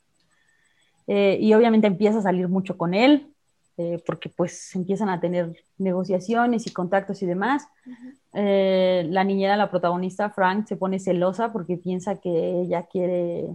Eh, 1.07 1.37
y 1.39 1.53
obviamente 1.53 1.87
empieza 1.87 2.19
a 2.19 2.23
salir 2.23 2.47
mucho 2.47 2.77
con 2.77 2.93
él, 2.93 3.27
eh, 3.77 4.01
porque 4.05 4.29
pues 4.29 4.75
empiezan 4.75 5.09
a 5.09 5.19
tener 5.19 5.63
negociaciones 5.77 6.67
y 6.67 6.73
contactos 6.73 7.21
y 7.21 7.25
demás. 7.25 7.67
Eh, 8.33 9.05
la 9.09 9.23
niñera, 9.23 9.57
la 9.57 9.69
protagonista, 9.69 10.29
Frank, 10.29 10.67
se 10.67 10.77
pone 10.77 10.99
celosa 10.99 11.51
porque 11.51 11.77
piensa 11.77 12.19
que 12.19 12.61
ella 12.61 12.83
quiere 12.83 13.47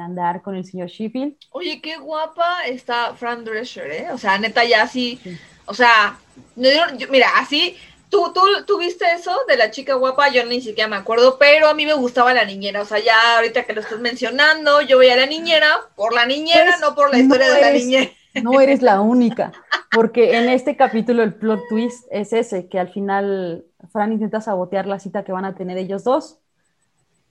andar 0.00 0.42
con 0.42 0.56
el 0.56 0.64
señor 0.64 0.88
Sheffield. 0.88 1.36
Oye, 1.52 1.80
qué 1.80 1.96
guapa 1.96 2.66
está 2.66 3.14
Fran 3.14 3.44
Drescher, 3.44 3.88
¿eh? 3.88 4.06
O 4.12 4.18
sea, 4.18 4.36
neta, 4.36 4.64
ya 4.64 4.88
sí. 4.88 5.20
O 5.66 5.74
sea, 5.74 6.18
mira, 6.56 7.28
así, 7.36 7.76
tú, 8.08 8.32
tú, 8.32 8.40
tú 8.66 8.78
viste 8.78 9.04
eso 9.14 9.32
de 9.48 9.56
la 9.56 9.70
chica 9.70 9.94
guapa, 9.94 10.30
yo 10.30 10.44
ni 10.44 10.60
siquiera 10.60 10.88
me 10.88 10.96
acuerdo, 10.96 11.38
pero 11.38 11.68
a 11.68 11.74
mí 11.74 11.86
me 11.86 11.94
gustaba 11.94 12.34
la 12.34 12.44
niñera. 12.44 12.82
O 12.82 12.84
sea, 12.84 12.98
ya 12.98 13.36
ahorita 13.36 13.64
que 13.64 13.72
lo 13.72 13.80
estás 13.80 14.00
mencionando, 14.00 14.80
yo 14.82 14.96
voy 14.96 15.08
a 15.08 15.16
la 15.16 15.26
niñera 15.26 15.68
por 15.94 16.12
la 16.14 16.26
niñera, 16.26 16.70
pues, 16.70 16.80
no 16.80 16.94
por 16.94 17.10
la 17.10 17.18
historia 17.18 17.52
de 17.52 17.60
la 17.60 17.72
niñera. 17.72 18.10
No 18.42 18.60
eres 18.60 18.82
la 18.82 19.00
única, 19.00 19.52
porque 19.90 20.36
en 20.36 20.48
este 20.48 20.76
capítulo 20.76 21.22
el 21.22 21.34
plot 21.34 21.60
twist 21.68 22.06
es 22.10 22.32
ese, 22.32 22.68
que 22.68 22.78
al 22.78 22.88
final 22.88 23.64
Fran 23.90 24.12
intenta 24.12 24.40
sabotear 24.40 24.86
la 24.86 25.00
cita 25.00 25.24
que 25.24 25.32
van 25.32 25.44
a 25.44 25.54
tener 25.54 25.76
ellos 25.78 26.04
dos. 26.04 26.38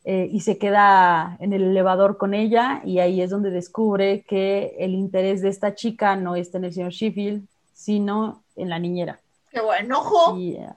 Eh, 0.10 0.30
y 0.32 0.40
se 0.40 0.58
queda 0.58 1.36
en 1.42 1.52
el 1.52 1.63
elevador 1.63 2.18
con 2.18 2.34
ella 2.34 2.82
y 2.86 3.00
ahí 3.00 3.22
es 3.22 3.30
donde 3.30 3.50
descubre 3.50 4.24
que 4.26 4.74
el 4.80 4.94
interés 4.94 5.42
de 5.42 5.50
esta 5.50 5.76
chica 5.76 6.16
no 6.16 6.38
está 6.38 6.60
en 6.60 6.63
el 6.63 6.74
señor 6.74 6.92
Sheffield, 6.92 7.46
sino 7.74 8.42
en 8.56 8.70
la 8.70 8.80
niñera. 8.80 9.20
¡Qué 9.58 9.63
buen 9.63 9.91
ojo! 9.91 10.38
Eh, 10.38 10.70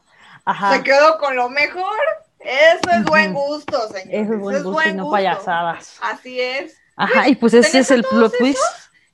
se 0.72 0.82
quedó 0.82 1.18
con 1.18 1.36
lo 1.36 1.50
mejor. 1.50 1.98
Eso 2.38 2.98
es 2.98 3.04
buen 3.04 3.34
gusto, 3.34 3.88
señor. 3.88 4.14
Eso 4.14 4.32
es 4.32 4.40
buen 4.40 4.62
gusto 4.62 4.88
y 4.88 4.94
no 4.94 5.10
payasadas. 5.10 5.98
Así 6.00 6.40
es. 6.40 6.78
Ajá, 6.96 7.28
y 7.28 7.36
pues 7.36 7.52
ese 7.52 7.80
es 7.80 7.90
el 7.90 8.02
plot 8.04 8.32
twist. 8.38 8.62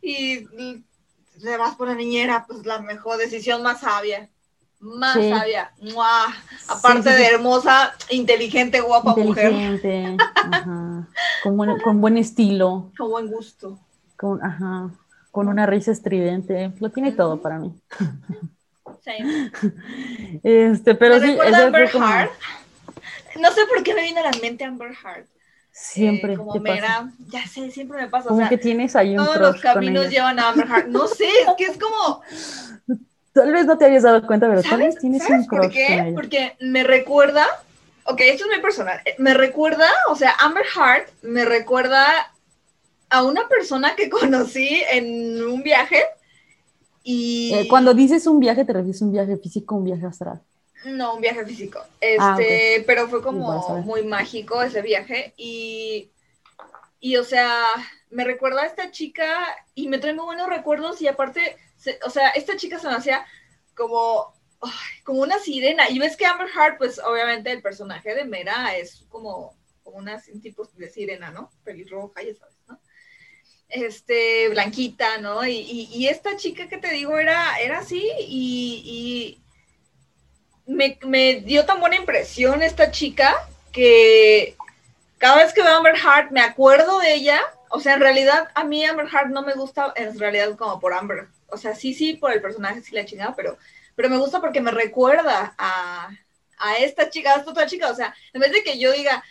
Y 0.00 0.46
le 1.40 1.56
vas 1.56 1.74
por 1.74 1.88
la 1.88 1.96
niñera, 1.96 2.44
pues 2.46 2.64
la 2.64 2.80
mejor 2.80 3.18
decisión 3.18 3.64
más 3.64 3.80
sabia. 3.80 4.30
Más 4.78 5.14
sabia. 5.14 5.72
Aparte 6.68 7.10
de 7.10 7.26
hermosa, 7.26 7.92
inteligente, 8.10 8.80
guapa 8.80 9.14
inteligente, 9.16 10.02
mujer. 10.02 10.16
Ajá. 10.52 11.08
Con, 11.42 11.56
buen, 11.56 11.80
con 11.80 12.00
buen 12.00 12.18
estilo. 12.18 12.92
Con 12.96 13.10
buen 13.10 13.26
gusto. 13.26 13.80
Con, 14.16 14.44
ajá, 14.44 14.90
con 15.32 15.48
una 15.48 15.66
risa 15.66 15.90
estridente. 15.90 16.72
Lo 16.78 16.90
tiene 16.90 17.10
todo 17.10 17.42
para 17.42 17.58
mí. 17.58 17.74
Este, 20.42 20.94
pero 20.94 21.20
sí, 21.20 21.36
Amber 21.54 21.90
No 23.36 23.52
sé 23.52 23.66
por 23.66 23.82
qué 23.82 23.94
me 23.94 24.02
vino 24.02 24.20
a 24.20 24.24
la 24.24 24.38
mente 24.40 24.64
Amber 24.64 24.94
Heart. 24.94 25.26
Siempre. 25.70 26.32
Eh, 26.32 26.36
como 26.36 26.54
Mera, 26.54 27.10
ya 27.28 27.46
sé, 27.46 27.70
siempre 27.70 28.00
me 28.00 28.08
pasa. 28.08 28.28
Como 28.28 28.38
o 28.38 28.40
sea, 28.40 28.48
que 28.48 28.56
tienes 28.56 28.96
ahí 28.96 29.16
un 29.16 29.24
Todos 29.24 29.38
los 29.38 29.60
caminos 29.60 30.08
llevan 30.08 30.38
a 30.38 30.48
Amber 30.48 30.66
Heart. 30.66 30.88
No 30.88 31.06
sé, 31.06 31.28
es 31.28 31.54
que 31.58 31.64
es 31.64 31.78
como. 31.78 32.22
Tal 33.32 33.52
vez 33.52 33.66
no 33.66 33.76
te 33.76 33.84
habías 33.84 34.02
dado 34.02 34.26
cuenta, 34.26 34.48
pero 34.48 34.62
tal 34.62 34.78
vez 34.78 34.96
tienes 34.98 35.28
un 35.28 35.44
crush 35.44 35.62
por 35.62 35.70
qué? 35.70 36.12
Porque 36.14 36.56
me 36.60 36.82
recuerda. 36.82 37.46
Ok, 38.04 38.20
esto 38.20 38.44
es 38.44 38.50
muy 38.50 38.60
personal. 38.60 39.00
Me 39.18 39.34
recuerda, 39.34 39.90
o 40.08 40.16
sea, 40.16 40.34
Amber 40.38 40.64
Heart 40.64 41.10
me 41.22 41.44
recuerda 41.44 42.06
a 43.10 43.22
una 43.22 43.46
persona 43.48 43.94
que 43.96 44.08
conocí 44.10 44.82
en 44.90 45.44
un 45.44 45.62
viaje. 45.62 46.04
Y... 47.08 47.54
Eh, 47.54 47.68
cuando 47.68 47.94
dices 47.94 48.26
un 48.26 48.40
viaje, 48.40 48.64
¿te 48.64 48.72
refieres 48.72 49.00
a 49.00 49.04
un 49.04 49.12
viaje 49.12 49.36
físico 49.36 49.76
o 49.76 49.78
un 49.78 49.84
viaje 49.84 50.04
astral? 50.06 50.42
No, 50.84 51.14
un 51.14 51.20
viaje 51.20 51.46
físico. 51.46 51.78
Ah, 52.18 52.36
este, 52.36 52.82
pero 52.84 53.06
fue 53.06 53.22
como 53.22 53.80
muy 53.84 54.02
mágico 54.02 54.60
ese 54.60 54.82
viaje. 54.82 55.32
Y, 55.36 56.10
y, 56.98 57.16
o 57.16 57.22
sea, 57.22 57.62
me 58.10 58.24
recuerda 58.24 58.62
a 58.62 58.66
esta 58.66 58.90
chica 58.90 59.38
y 59.76 59.86
me 59.86 59.98
trae 59.98 60.14
muy 60.14 60.24
buenos 60.24 60.48
recuerdos. 60.48 61.00
Y 61.00 61.06
aparte, 61.06 61.56
o 62.04 62.10
sea, 62.10 62.30
esta 62.30 62.56
chica 62.56 62.80
se 62.80 62.88
me 62.88 62.94
hacía 62.94 63.24
como, 63.76 64.34
como 65.04 65.20
una 65.20 65.38
sirena. 65.38 65.88
Y 65.88 66.00
ves 66.00 66.16
que 66.16 66.26
Amber 66.26 66.48
Heart, 66.48 66.78
pues 66.78 66.98
obviamente 66.98 67.52
el 67.52 67.62
personaje 67.62 68.16
de 68.16 68.24
Mera 68.24 68.76
es 68.76 69.04
como, 69.08 69.54
como 69.84 69.98
una 69.98 70.20
un 70.34 70.40
tipo 70.40 70.68
de 70.76 70.90
sirena, 70.90 71.30
¿no? 71.30 71.52
Pelirroja, 71.62 72.20
ya 72.24 72.34
sabes. 72.34 72.55
Este, 73.68 74.48
blanquita, 74.48 75.18
¿no? 75.18 75.46
Y, 75.46 76.06
esta 76.08 76.36
chica 76.36 76.68
que 76.68 76.78
te 76.78 76.90
digo 76.90 77.18
era, 77.18 77.58
era 77.58 77.78
así 77.78 78.10
y 78.20 79.40
me, 80.66 81.40
dio 81.44 81.64
tan 81.64 81.80
buena 81.80 81.96
impresión 81.96 82.62
esta 82.62 82.90
chica 82.90 83.48
que 83.72 84.56
cada 85.18 85.36
vez 85.36 85.52
que 85.52 85.62
veo 85.62 85.72
a 85.72 85.76
Amber 85.76 85.96
Heart 85.96 86.30
me 86.30 86.40
acuerdo 86.40 86.98
de 87.00 87.14
ella. 87.14 87.40
O 87.70 87.80
sea, 87.80 87.94
en 87.94 88.00
realidad 88.00 88.48
a 88.54 88.64
mí 88.64 88.84
Amber 88.84 89.08
Heart 89.08 89.30
no 89.30 89.42
me 89.42 89.54
gusta 89.54 89.92
en 89.96 90.18
realidad 90.18 90.56
como 90.56 90.80
por 90.80 90.92
Amber. 90.92 91.28
O 91.48 91.56
sea, 91.56 91.74
sí, 91.74 91.94
sí, 91.94 92.14
por 92.14 92.32
el 92.32 92.42
personaje 92.42 92.82
sí 92.82 92.94
la 92.94 93.04
chingada, 93.04 93.34
pero, 93.34 93.56
pero 93.94 94.10
me 94.10 94.18
gusta 94.18 94.40
porque 94.40 94.60
me 94.60 94.70
recuerda 94.70 95.54
a, 95.56 96.10
esta 96.80 97.10
chica, 97.10 97.34
a 97.34 97.38
esta 97.38 97.50
otra 97.50 97.66
chica. 97.66 97.90
O 97.90 97.94
sea, 97.94 98.14
en 98.32 98.40
vez 98.40 98.52
de 98.52 98.62
que 98.62 98.78
yo 98.78 98.92
diga, 98.92 99.22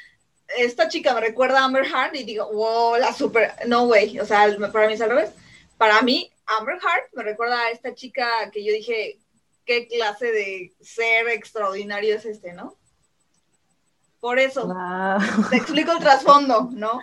esta 0.57 0.87
chica 0.87 1.13
me 1.13 1.21
recuerda 1.21 1.59
a 1.59 1.65
Amber 1.65 1.85
Heart 1.85 2.15
y 2.15 2.23
digo, 2.23 2.51
wow, 2.53 2.97
la 2.97 3.13
super, 3.13 3.51
no 3.67 3.83
way. 3.83 4.19
O 4.19 4.25
sea, 4.25 4.47
para 4.71 4.87
mí 4.87 4.93
es 4.93 5.01
al 5.01 5.09
revés. 5.09 5.31
Para 5.77 6.01
mí, 6.01 6.31
Amber 6.45 6.75
Heart 6.75 7.13
me 7.13 7.23
recuerda 7.23 7.59
a 7.59 7.71
esta 7.71 7.93
chica 7.93 8.27
que 8.51 8.63
yo 8.63 8.71
dije, 8.71 9.17
qué 9.65 9.87
clase 9.87 10.31
de 10.31 10.73
ser 10.81 11.27
extraordinario 11.29 12.15
es 12.15 12.25
este, 12.25 12.53
¿no? 12.53 12.75
Por 14.19 14.39
eso, 14.39 14.73
te 15.51 15.57
explico 15.57 15.91
el 15.91 15.99
trasfondo, 15.99 16.69
¿no? 16.73 16.99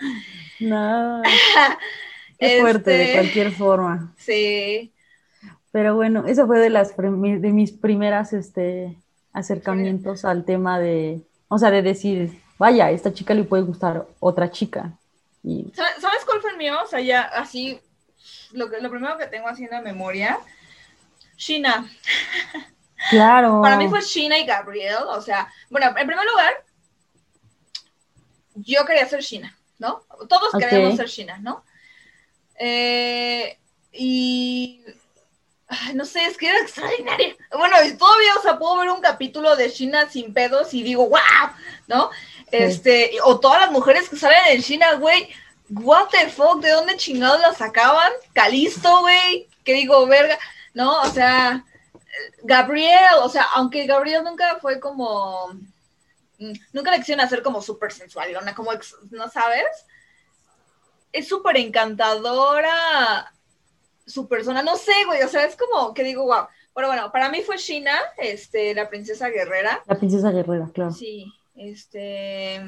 No. 0.59 1.23
Qué 2.39 2.61
fuerte, 2.61 2.91
de 2.91 3.03
este, 3.03 3.15
cualquier 3.15 3.53
forma. 3.53 4.13
Sí. 4.19 4.93
Pero 5.71 5.95
bueno, 5.95 6.27
eso 6.27 6.49
fue 6.49 6.59
de 6.59 6.71
las 6.71 6.97
de 6.97 7.53
mis 7.53 7.71
primeras 7.71 8.33
este, 8.33 8.97
acercamientos 9.33 10.25
al 10.25 10.45
tema 10.45 10.81
de, 10.81 11.23
o 11.47 11.59
sea, 11.59 11.71
de 11.71 11.83
decir, 11.83 12.42
vaya, 12.63 12.87
a 12.87 12.91
esta 12.93 13.13
chica 13.13 13.35
le 13.35 13.43
puede 13.43 13.65
gustar 13.65 14.07
otra 14.21 14.49
chica. 14.49 14.93
Y... 15.43 15.73
¿Sabes 15.75 16.25
cuál 16.25 16.41
fue 16.41 16.53
el 16.53 16.57
mío? 16.57 16.77
O 16.81 16.87
sea, 16.87 17.01
ya 17.01 17.23
así, 17.23 17.81
lo, 18.53 18.71
que, 18.71 18.81
lo 18.81 18.89
primero 18.89 19.19
que 19.19 19.27
tengo 19.27 19.49
así 19.49 19.65
en 19.65 19.71
la 19.71 19.81
memoria 19.81 20.39
Sheena. 21.37 21.91
Claro. 23.11 23.61
Para 23.61 23.77
mí 23.77 23.89
fue 23.89 24.01
Sheena 24.01 24.39
y 24.39 24.47
Gabriel. 24.47 24.95
O 25.09 25.21
sea, 25.21 25.53
bueno, 25.71 25.89
en 25.89 26.07
primer 26.07 26.25
lugar, 26.25 26.65
yo 28.55 28.85
quería 28.85 29.09
ser 29.09 29.23
Sheena, 29.23 29.59
¿no? 29.81 30.05
Todos 30.29 30.53
queríamos 30.57 30.95
ser 30.95 31.09
Sheena, 31.09 31.39
¿no? 31.39 31.65
Eh, 32.61 33.59
y 33.91 34.85
no 35.95 36.05
sé, 36.05 36.27
es 36.27 36.37
que 36.37 36.49
era 36.49 36.61
extraordinaria. 36.61 37.35
Bueno, 37.51 37.77
todavía, 37.99 38.35
o 38.39 38.43
sea, 38.43 38.57
puedo 38.57 38.77
ver 38.79 38.91
un 38.91 39.01
capítulo 39.01 39.57
de 39.57 39.69
Sheena 39.69 40.09
sin 40.09 40.33
pedos 40.33 40.73
y 40.73 40.85
digo, 40.85 41.09
wow, 41.09 41.51
¿no? 41.89 42.11
Este, 42.53 43.13
o 43.25 43.41
todas 43.41 43.63
las 43.63 43.73
mujeres 43.73 44.09
que 44.09 44.17
salen 44.17 44.39
en 44.51 44.61
Sheena, 44.61 44.95
güey, 44.95 45.29
what 45.71 46.09
the 46.11 46.29
fuck, 46.29 46.61
¿de 46.61 46.71
dónde 46.71 46.97
chingados 46.97 47.41
las 47.41 47.57
sacaban? 47.57 48.13
Calisto, 48.33 49.01
güey, 49.01 49.49
que 49.65 49.75
digo, 49.75 50.07
verga. 50.07 50.39
¿no? 50.75 51.03
O 51.03 51.07
sea, 51.07 51.65
Gabriel, 52.43 53.21
o 53.23 53.29
sea, 53.29 53.47
aunque 53.55 53.87
Gabriel 53.87 54.25
nunca 54.25 54.59
fue 54.61 54.81
como, 54.81 55.49
mm, 56.39 56.53
nunca 56.73 56.91
le 56.91 56.99
quisieron 56.99 57.25
hacer 57.25 57.43
como 57.43 57.63
súper 57.63 57.93
sensual, 57.93 58.29
como, 58.55 58.71
¿no 59.11 59.29
sabes? 59.29 59.87
Es 61.13 61.29
súper 61.29 61.57
encantadora 61.59 63.33
su 64.07 64.27
persona, 64.29 64.63
no 64.63 64.77
sé, 64.77 64.93
güey, 65.07 65.23
o 65.23 65.29
sea, 65.29 65.45
es 65.45 65.57
como 65.57 65.95
que 65.95 66.05
digo, 66.05 66.25
wow. 66.25 66.47
Pero 66.75 66.87
bueno, 66.87 67.13
para 67.13 67.29
mí 67.29 67.43
fue 67.43 67.59
Shina, 67.59 67.99
este, 68.17 68.75
la 68.75 68.89
princesa 68.89 69.29
guerrera. 69.29 69.83
La 69.87 69.95
princesa 69.95 70.31
guerrera, 70.31 70.71
claro. 70.73 70.91
Sí, 70.91 71.31
este, 71.57 72.63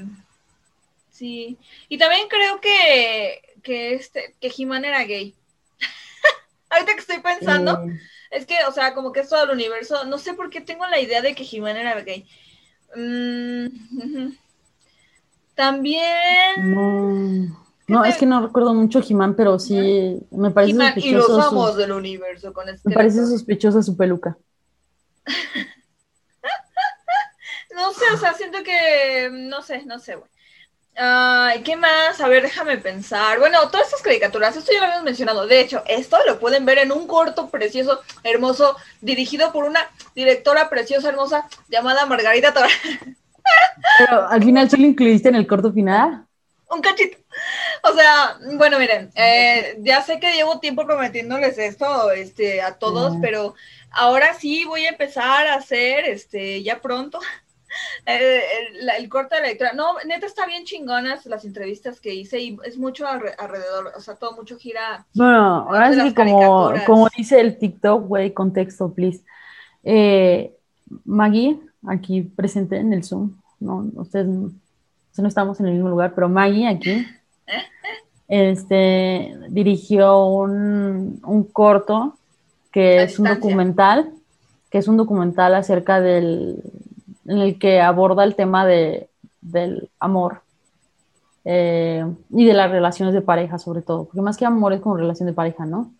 sí. 1.11 1.59
Y 1.89 1.99
también 1.99 2.29
creo 2.29 2.61
que, 2.61 3.41
que 3.63 3.95
este, 3.95 4.35
que 4.41 4.53
He-Man 4.57 4.85
era 4.85 5.05
gay. 5.05 5.35
Ahorita 6.71 6.95
que 6.95 7.01
estoy 7.01 7.21
pensando, 7.21 7.87
es 8.31 8.47
que, 8.47 8.57
o 8.69 8.73
sea, 8.73 8.95
como 8.95 9.13
que 9.13 9.21
es 9.21 9.29
todo 9.29 9.45
el 9.45 9.51
universo, 9.51 10.05
no 10.05 10.19
sé 10.19 10.35
por 10.35 10.51
qué 10.51 10.61
tengo 10.61 10.87
la 10.87 11.01
idea 11.01 11.23
de 11.23 11.35
que 11.35 11.47
He-Man 11.51 11.77
era 11.77 12.01
gay. 12.01 12.27
Mm, 12.97 14.33
también... 15.55 17.55
No. 17.87 18.05
es 18.05 18.17
que 18.17 18.27
no 18.27 18.47
recuerdo 18.47 18.73
mucho 18.73 19.03
He-Man, 19.07 19.37
pero 19.37 19.59
sí 19.59 20.19
me 20.31 20.51
parece 20.51 20.73
sospechoso. 20.73 21.07
Y 21.07 21.13
los 21.13 21.47
amos 21.47 21.77
del 21.77 21.93
universo 21.93 22.53
con 22.53 22.69
este. 22.69 22.89
Me 22.89 22.95
parece 22.95 23.27
sospechosa 23.27 23.83
su 23.83 23.97
peluca. 23.97 24.37
no 27.75 27.93
sé, 27.93 28.05
o 28.13 28.17
sea, 28.17 28.35
siento 28.35 28.63
que. 28.63 29.31
No 29.33 29.63
sé, 29.63 29.85
no 29.85 29.99
sé, 29.99 30.17
güey. 30.17 30.31
Ay, 30.97 31.63
¿qué 31.63 31.77
más? 31.77 32.21
A 32.21 32.29
ver, 32.29 32.43
déjame 32.43 32.79
pensar. 32.79 33.41
Bueno, 33.41 33.69
todas 33.69 33.87
estas 33.87 34.03
caricaturas, 34.03 34.57
esto 34.57 34.73
ya 34.73 34.79
lo 34.79 34.85
habíamos 34.85 35.05
mencionado. 35.05 35.47
De 35.47 35.61
hecho, 35.61 35.83
esto 35.87 36.17
lo 36.27 36.39
pueden 36.39 36.65
ver 36.65 36.79
en 36.79 36.93
un 36.93 37.09
corto 37.09 37.49
precioso, 37.51 38.01
hermoso, 38.23 38.77
dirigido 39.01 39.53
por 39.53 39.65
una 39.65 39.81
directora 40.15 40.71
preciosa, 40.71 41.09
hermosa, 41.09 41.49
llamada 41.69 42.07
Margarita 42.07 42.55
Torres. 42.55 42.79
Pero 43.99 44.29
al 44.29 44.43
final 44.43 44.71
sí 44.71 44.77
lo 44.77 44.87
incluiste 44.87 45.29
en 45.29 45.35
el 45.35 45.47
corto 45.47 45.73
final. 45.73 46.27
Un 46.71 46.81
cachito. 46.81 47.19
O 47.83 47.93
sea, 47.93 48.39
bueno, 48.57 48.79
miren, 48.79 49.11
eh, 49.15 49.77
ya 49.81 50.01
sé 50.03 50.21
que 50.21 50.33
llevo 50.33 50.61
tiempo 50.61 50.87
prometiéndoles 50.87 51.59
esto 51.59 52.13
este, 52.13 52.63
a 52.63 52.79
todos, 52.79 53.17
pero 53.21 53.55
ahora 53.91 54.35
sí 54.35 54.65
voy 54.65 54.87
a 54.87 54.91
empezar 54.91 55.47
a 55.49 55.57
hacer, 55.57 56.05
este, 56.07 56.63
ya 56.63 56.81
pronto, 56.81 57.21
eh, 58.07 58.43
el, 58.99 59.09
corte 59.09 59.37
de 59.37 59.41
la 59.43 59.49
lectura. 59.49 59.73
No, 59.73 59.95
neta 60.07 60.27
está 60.27 60.47
bien 60.47 60.65
chingonas 60.65 61.27
las 61.27 61.45
entrevistas 61.45 62.01
que 62.01 62.15
hice 62.15 62.41
y 62.41 62.59
es 62.65 62.79
mucho 62.79 63.07
alrededor, 63.07 63.93
o 63.97 64.01
sea, 64.01 64.17
todo 64.17 64.37
mucho 64.37 64.57
gira. 64.57 65.07
Bueno, 65.15 65.67
ahora 65.69 65.93
sí 65.93 66.15
como, 66.15 66.73
como 66.87 67.09
dice 67.17 67.41
el 67.41 67.59
TikTok, 67.59 68.07
güey, 68.07 68.33
contexto, 68.33 68.93
please. 68.93 69.23
Eh, 69.83 70.55
Maggie, 71.05 71.59
aquí 71.87 72.23
presente 72.23 72.77
en 72.77 72.93
el 72.93 73.05
Zoom, 73.05 73.37
no, 73.61 73.91
ustedes 73.95 74.27
no 74.27 75.29
estamos 75.29 75.61
en 75.61 75.67
el 75.67 75.75
mismo 75.75 75.89
lugar, 75.89 76.15
pero 76.15 76.29
Maggie 76.29 76.69
aquí 76.69 77.07
este, 78.29 79.35
dirigió 79.49 80.27
un, 80.27 81.21
un 81.25 81.45
corto 81.45 82.17
que 82.73 83.05
es 83.05 83.19
un 83.21 83.27
documental, 83.27 84.11
que 84.69 84.79
es 84.79 84.89
un 84.89 84.97
documental 84.97 85.55
acerca 85.55 86.01
del, 86.01 86.61
en 87.27 87.39
el 87.39 87.59
que 87.59 87.81
aborda 87.81 88.25
el 88.25 88.35
tema 88.35 88.67
de, 88.67 89.09
del 89.41 89.91
amor 89.99 90.43
eh, 91.45 92.05
y 92.31 92.45
de 92.45 92.55
las 92.55 92.71
relaciones 92.71 93.15
de 93.15 93.21
pareja 93.21 93.59
sobre 93.59 93.83
todo, 93.83 94.05
porque 94.05 94.23
más 94.23 94.37
que 94.37 94.47
amor 94.47 94.73
es 94.73 94.81
como 94.81 94.97
relación 94.97 95.27
de 95.27 95.35
pareja, 95.35 95.67
¿no? 95.67 95.93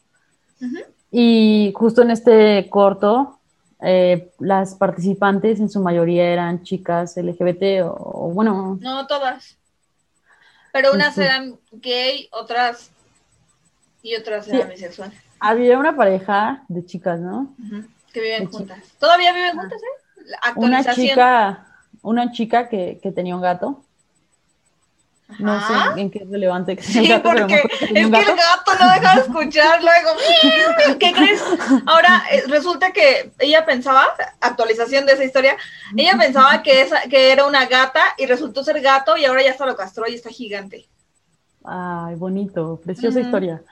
Y 1.11 1.73
justo 1.77 2.03
en 2.03 2.11
este 2.11 2.69
corto 2.71 3.39
eh, 3.83 4.31
las 4.39 4.75
participantes 4.75 5.61
en 5.61 5.69
su 5.69 5.81
mayoría 5.81 6.25
eran 6.25 6.63
chicas 6.63 7.17
LGBT 7.17 7.85
o, 7.85 8.31
bueno. 8.33 8.79
No, 8.81 9.07
todas. 9.07 9.59
Pero 10.73 10.93
unas 10.93 11.17
eran 11.19 11.59
gay, 11.71 12.29
otras 12.33 12.91
y 14.03 14.17
otras 14.17 14.49
eran 14.49 14.71
bisexuales. 14.71 15.19
Había 15.39 15.79
una 15.79 15.95
pareja 15.95 16.65
de 16.69 16.87
chicas, 16.87 17.21
¿no? 17.21 17.55
Que 18.13 18.21
viven 18.21 18.47
juntas. 18.51 18.79
¿Todavía 18.99 19.33
viven 19.35 19.57
juntas, 19.59 19.83
eh? 19.83 20.04
Una 20.57 20.85
chica, 20.95 21.67
una 22.03 22.33
chica 22.33 22.69
que, 22.69 22.99
que 23.03 23.13
tenía 23.13 23.35
un 23.35 23.43
gato 23.43 23.85
no 25.39 25.59
sé 25.67 26.01
en 26.01 26.11
qué 26.11 26.19
es 26.19 26.29
relevante 26.29 26.77
que 26.77 26.83
sea 26.83 27.03
sí, 27.03 27.09
gato, 27.09 27.31
porque 27.31 27.55
es 27.55 27.89
que 27.89 27.99
el 27.99 28.11
gato 28.11 28.73
no 28.79 28.93
deja 28.93 29.15
de 29.15 29.21
escuchar 29.23 29.83
luego. 29.83 30.99
¿Qué 30.99 31.13
crees? 31.13 31.43
Ahora 31.87 32.25
eh, 32.31 32.45
resulta 32.49 32.93
que 32.93 33.33
ella 33.39 33.65
pensaba, 33.65 34.07
actualización 34.41 35.07
de 35.07 35.13
esa 35.13 35.25
historia, 35.25 35.57
ella 35.97 36.17
pensaba 36.19 36.63
que, 36.63 36.83
esa, 36.83 37.03
que 37.03 37.33
era 37.33 37.47
una 37.47 37.67
gata 37.67 38.03
y 38.19 38.27
resultó 38.27 38.63
ser 38.63 38.81
gato 38.81 39.17
y 39.17 39.25
ahora 39.25 39.43
ya 39.43 39.55
se 39.55 39.65
lo 39.65 39.77
castró 39.77 40.07
y 40.07 40.15
está 40.15 40.29
gigante. 40.31 40.87
Ay, 41.65 42.15
bonito, 42.17 42.79
preciosa 42.85 43.21
historia. 43.21 43.63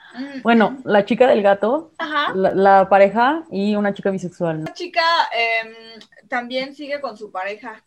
Bueno, 0.41 0.77
la 0.83 1.05
chica 1.05 1.27
del 1.27 1.43
gato, 1.43 1.91
la, 2.33 2.89
pareja 2.89 3.43
y 3.51 3.75
una 3.75 3.93
chica 3.93 4.09
bisexual. 4.09 4.63
La 4.63 4.73
chica 4.73 5.03
em, 5.31 5.75
también 6.33 6.73
sigue 6.73 6.99
con 6.99 7.15
su 7.15 7.29
pareja 7.29 7.83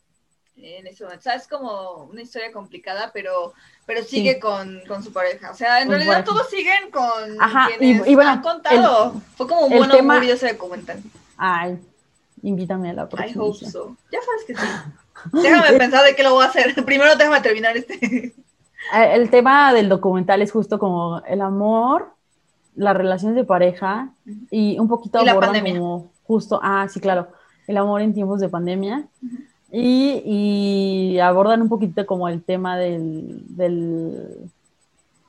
en 0.57 0.87
ese 0.87 1.03
momento. 1.03 1.19
O 1.19 1.23
sea, 1.25 1.35
es 1.35 1.49
como 1.49 2.05
una 2.05 2.23
historia 2.23 2.53
complicada, 2.53 3.11
pero, 3.13 3.53
pero 3.87 4.05
sigue 4.05 4.39
con, 4.39 4.83
con, 4.87 5.03
su 5.03 5.13
pareja. 5.13 5.51
O 5.51 5.55
sea, 5.55 5.83
en 5.83 5.91
realidad 5.91 6.25
todos 6.25 6.49
siguen 6.49 6.93
con 6.93 7.43
Ajá, 7.43 7.69
y, 7.81 8.15
bueno, 8.15 8.31
han 8.31 8.43
contado. 8.43 9.21
Fue 9.37 9.49
como 9.49 9.67
un 9.67 9.77
buen 9.77 9.91
tema... 9.91 10.25
ese 10.25 10.53
documental. 10.53 11.03
Ay, 11.37 11.77
invítame 12.43 12.91
a 12.91 12.93
la 12.93 13.09
próxima. 13.09 13.45
I 13.45 13.49
hope 13.49 13.67
so. 13.69 13.97
Ya 14.13 14.21
sabes 14.23 14.45
que 14.47 14.55
sí. 14.55 15.43
Déjame 15.43 15.77
pensar 15.79 16.05
de 16.05 16.15
qué 16.15 16.23
lo 16.23 16.35
voy 16.35 16.45
a 16.45 16.49
hacer. 16.49 16.73
Primero 16.85 17.17
déjame 17.17 17.41
terminar 17.41 17.77
este. 17.77 17.97
Eh, 17.97 18.33
el 18.93 19.29
tema 19.29 19.73
del 19.73 19.89
documental 19.89 20.41
es 20.41 20.53
justo 20.53 20.79
como 20.79 21.21
el 21.27 21.41
amor, 21.41 22.13
las 22.77 22.97
relaciones 22.97 23.35
de 23.35 23.43
pareja 23.43 24.11
y 24.53 24.79
un 24.79 24.87
poquito 24.87 25.25
y 25.25 25.29
abordan 25.29 25.65
como 25.65 26.13
justo, 26.23 26.61
ah, 26.63 26.87
sí, 26.89 27.01
claro, 27.01 27.29
el 27.67 27.77
amor 27.77 28.03
en 28.03 28.15
tiempos 28.15 28.41
de 28.41 28.49
pandemia. 28.49 29.07
Y, 29.73 31.19
abordan 31.19 31.63
un 31.63 31.69
poquito 31.69 32.07
como 32.07 32.29
el 32.29 32.43
tema 32.43 32.79
del, 32.79 33.43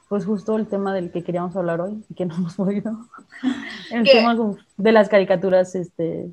pues 0.08 0.26
justo 0.26 0.58
el 0.58 0.68
tema 0.68 0.94
del 0.94 1.12
que 1.12 1.24
queríamos 1.24 1.56
hablar 1.56 1.82
hoy 1.82 2.04
y 2.10 2.14
que 2.14 2.26
no 2.26 2.36
hemos 2.36 2.56
podido. 2.56 2.98
El 3.92 4.04
tema 4.04 4.36
de 4.76 4.92
las 4.92 5.10
caricaturas 5.10 5.76
este, 5.76 6.30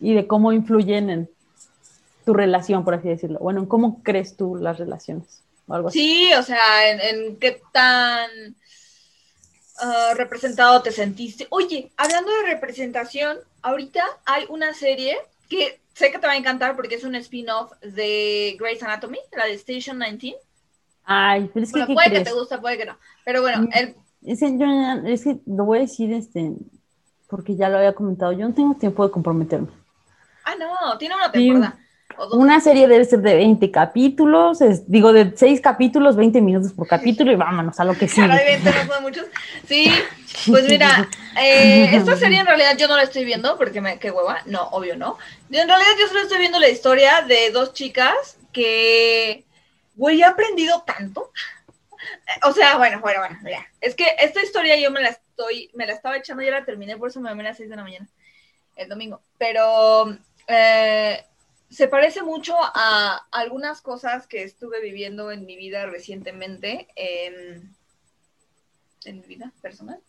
y 0.00 0.14
de 0.14 0.26
cómo 0.26 0.52
influyen 0.52 1.10
en 1.10 1.30
tu 2.24 2.34
relación, 2.34 2.84
por 2.84 2.94
así 2.94 3.08
decirlo. 3.08 3.38
Bueno, 3.38 3.60
en 3.60 3.66
cómo 3.66 4.02
crees 4.02 4.36
tú 4.36 4.56
las 4.56 4.78
relaciones 4.78 5.42
o 5.66 5.74
algo 5.74 5.88
así. 5.88 5.98
Sí, 5.98 6.32
o 6.34 6.42
sea, 6.42 6.90
en, 6.90 7.36
qué 7.36 7.60
tan 7.72 8.30
ah, 9.80 10.12
representado 10.14 10.82
te 10.82 10.92
sentiste. 10.92 11.46
Oye, 11.50 11.90
hablando 11.96 12.30
de 12.30 12.54
representación, 12.54 13.38
ahorita 13.62 14.04
hay 14.26 14.44
una 14.50 14.74
serie 14.74 15.16
que 15.48 15.80
sé 15.94 16.10
que 16.10 16.18
te 16.18 16.26
va 16.26 16.34
a 16.34 16.36
encantar 16.36 16.76
porque 16.76 16.94
es 16.94 17.04
un 17.04 17.14
spin-off 17.16 17.72
de 17.82 18.56
Grey's 18.58 18.82
Anatomy, 18.82 19.18
la 19.36 19.46
de 19.46 19.54
Station 19.54 19.98
19. 19.98 20.36
Ay, 21.04 21.50
pero 21.52 21.64
es 21.64 21.72
que. 21.72 21.86
puede 21.86 22.10
que 22.10 22.20
te 22.20 22.32
guste, 22.32 22.58
puede 22.58 22.78
que 22.78 22.84
no. 22.84 22.96
Pero 23.24 23.40
bueno, 23.40 23.62
mm, 23.62 23.68
el... 23.74 23.96
es, 24.26 24.40
que 24.40 24.58
yo, 24.58 24.66
es 25.06 25.24
que 25.24 25.38
lo 25.46 25.64
voy 25.64 25.78
a 25.78 25.80
decir 25.82 26.12
este, 26.12 26.52
porque 27.28 27.56
ya 27.56 27.68
lo 27.68 27.78
había 27.78 27.94
comentado. 27.94 28.32
Yo 28.32 28.46
no 28.46 28.54
tengo 28.54 28.74
tiempo 28.74 29.04
de 29.04 29.10
comprometerme. 29.10 29.68
Ah, 30.44 30.54
no, 30.58 30.98
tiene 30.98 31.14
una 31.14 31.32
temporada. 31.32 31.78
Una 32.32 32.60
serie 32.60 32.88
debe 32.88 33.04
ser 33.04 33.20
de 33.20 33.36
20 33.36 33.70
capítulos, 33.70 34.58
digo, 34.86 35.12
de 35.12 35.32
6 35.36 35.60
capítulos, 35.60 36.16
20 36.16 36.40
minutos 36.40 36.72
por 36.72 36.88
capítulo 36.88 37.30
y 37.30 37.36
vámonos 37.36 37.78
a 37.78 37.84
lo 37.84 37.94
que 37.94 38.08
sigue. 38.08 38.26
no 38.26 38.72
son 38.94 39.02
muchos. 39.02 39.26
Sí, 39.68 39.92
pues 40.48 40.68
mira, 40.68 41.08
eh, 41.40 41.90
esta 41.92 42.16
serie 42.16 42.40
en 42.40 42.46
realidad 42.46 42.76
yo 42.76 42.88
no 42.88 42.96
la 42.96 43.04
estoy 43.04 43.24
viendo 43.24 43.56
porque 43.56 43.80
me, 43.80 43.98
qué 44.00 44.10
hueva, 44.10 44.42
no, 44.46 44.62
obvio 44.70 44.96
no. 44.96 45.16
En 45.50 45.68
realidad 45.68 45.90
yo 45.98 46.08
solo 46.08 46.20
estoy 46.20 46.38
viendo 46.38 46.58
la 46.58 46.68
historia 46.68 47.22
de 47.22 47.50
dos 47.50 47.72
chicas 47.72 48.36
que, 48.52 49.44
güey, 49.94 50.20
he 50.20 50.24
aprendido 50.24 50.82
tanto. 50.82 51.30
O 52.44 52.52
sea, 52.52 52.76
bueno, 52.76 53.00
bueno, 53.00 53.20
bueno, 53.20 53.38
mira, 53.42 53.66
es 53.80 53.94
que 53.94 54.04
esta 54.20 54.42
historia 54.42 54.76
yo 54.76 54.90
me 54.90 55.00
la 55.00 55.08
estoy, 55.08 55.70
me 55.74 55.86
la 55.86 55.94
estaba 55.94 56.16
echando, 56.16 56.42
ya 56.42 56.52
la 56.52 56.64
terminé, 56.64 56.96
por 56.96 57.08
eso 57.08 57.20
me 57.20 57.28
dormí 57.28 57.42
a 57.42 57.48
las 57.48 57.56
6 57.56 57.68
de 57.68 57.76
la 57.76 57.82
mañana, 57.82 58.06
el 58.76 58.88
domingo. 58.88 59.20
Pero 59.36 60.16
eh, 60.46 61.24
se 61.70 61.88
parece 61.88 62.22
mucho 62.22 62.54
a 62.58 63.26
algunas 63.30 63.80
cosas 63.80 64.26
que 64.26 64.42
estuve 64.42 64.80
viviendo 64.80 65.30
en 65.30 65.44
mi 65.46 65.56
vida 65.56 65.86
recientemente, 65.86 66.88
en 66.96 67.74
mi 69.04 69.26
vida 69.26 69.52
personal. 69.60 70.00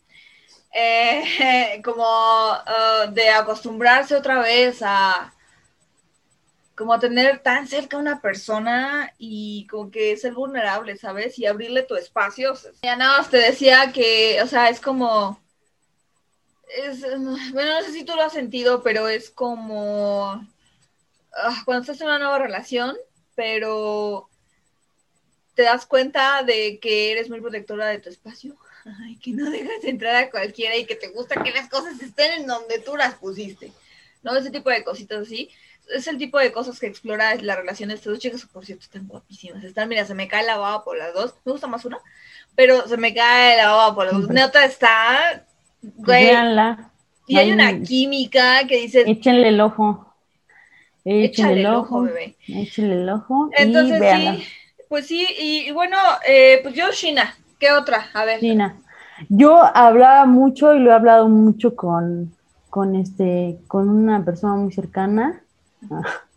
Eh, 0.72 1.82
como 1.84 2.52
uh, 2.52 3.12
de 3.12 3.30
acostumbrarse 3.30 4.16
otra 4.16 4.40
vez 4.40 4.82
a 4.84 5.34
como 6.76 6.98
tener 6.98 7.40
tan 7.40 7.68
cerca 7.68 7.98
a 7.98 8.00
una 8.00 8.22
persona 8.22 9.14
y 9.18 9.68
como 9.68 9.92
que 9.92 10.16
ser 10.16 10.34
vulnerable, 10.34 10.96
¿sabes? 10.96 11.38
Y 11.38 11.46
abrirle 11.46 11.84
tu 11.84 11.96
espacio. 11.96 12.54
Ya 12.84 12.96
nada 12.96 13.18
más 13.18 13.30
te 13.30 13.36
decía 13.36 13.92
que, 13.92 14.42
o 14.42 14.48
sea, 14.48 14.70
es 14.70 14.80
como... 14.80 15.42
Es, 16.70 17.02
bueno, 17.52 17.74
no 17.74 17.82
sé 17.84 17.92
si 17.92 18.06
tú 18.06 18.16
lo 18.16 18.24
has 18.24 18.32
sentido, 18.32 18.82
pero 18.82 19.10
es 19.10 19.30
como 19.30 20.42
Ah, 21.36 21.62
cuando 21.66 21.82
estás 21.82 22.02
en 22.02 22.08
una 22.08 22.20
nueva 22.20 22.40
relación, 22.40 22.96
pero 23.36 24.30
te 25.56 25.64
das 25.64 25.86
cuenta 25.86 26.44
de 26.44 26.80
que 26.80 27.12
eres 27.12 27.30
muy 27.30 27.42
protectora 27.42 27.88
de 27.88 28.00
tu 28.00 28.10
espacio. 28.10 28.56
Ay, 29.04 29.18
que 29.18 29.32
no 29.32 29.50
dejas 29.50 29.84
entrar 29.84 30.16
a 30.16 30.30
cualquiera 30.32 30.76
y 30.78 30.86
que 30.86 30.96
te 30.96 31.10
gusta 31.10 31.44
que 31.44 31.52
las 31.52 31.70
cosas 31.70 32.02
estén 32.02 32.32
en 32.42 32.48
donde 32.48 32.80
tú 32.80 32.96
las 32.96 33.16
pusiste. 33.16 33.72
¿No? 34.24 34.36
Ese 34.36 34.52
tipo 34.52 34.70
de 34.70 34.84
cositas 34.84 35.20
así. 35.20 35.50
Es 35.94 36.08
el 36.08 36.18
tipo 36.18 36.38
de 36.38 36.52
cosas 36.52 36.80
que 36.80 36.88
explora 36.88 37.36
la 37.36 37.56
relación 37.56 37.90
de 37.90 37.96
estas 37.96 38.14
dos 38.14 38.20
chicas, 38.20 38.46
por 38.46 38.66
cierto, 38.66 38.84
están 38.84 39.08
guapísimas. 39.08 39.64
Están, 39.64 39.90
mira, 39.90 40.06
se 40.06 40.14
me 40.14 40.28
cae 40.28 40.46
la 40.46 40.58
baba 40.58 40.84
por 40.84 40.98
las 40.98 41.14
dos. 41.14 41.36
Me 41.46 41.52
gusta 41.52 41.68
más 41.68 41.84
una, 41.84 41.98
pero 42.56 42.88
se 42.88 42.98
me 42.98 43.14
cae 43.14 43.58
la 43.58 43.70
baba 43.70 43.96
por 43.96 44.06
las 44.06 44.14
dos. 44.14 44.30
Nota 44.30 44.66
está. 44.66 45.46
Güey. 45.82 46.30
Y 47.28 47.38
hay 47.38 47.52
una 47.52 47.82
química 47.82 48.66
que 48.68 48.78
dice. 48.78 49.04
Échenle 49.08 49.50
el 49.50 49.62
ojo. 49.62 50.09
Échale 51.06 51.62
el 51.62 51.66
ojo, 51.68 52.02
bebé. 52.04 52.36
Échale 52.48 53.02
el 53.02 53.10
ojo. 53.10 53.50
Entonces, 53.58 54.00
sí, 54.00 54.44
pues 54.88 55.08
sí, 55.08 55.28
y, 55.40 55.72
bueno, 55.72 55.98
eh, 56.28 56.60
pues 56.64 56.76
yo, 56.76 56.92
Shina, 56.92 57.36
¿qué 57.60 57.72
otra? 57.72 58.08
A 58.14 58.26
ver. 58.26 58.40
Shina. 58.40 58.78
Yo 59.28 59.62
hablaba 59.76 60.26
mucho 60.26 60.74
y 60.74 60.80
lo 60.80 60.92
he 60.92 60.94
hablado 60.94 61.28
mucho 61.28 61.76
con, 61.76 62.34
con, 62.70 62.96
este, 62.96 63.60
con 63.68 63.90
una 63.90 64.24
persona 64.24 64.56
muy 64.56 64.72
cercana. 64.72 65.42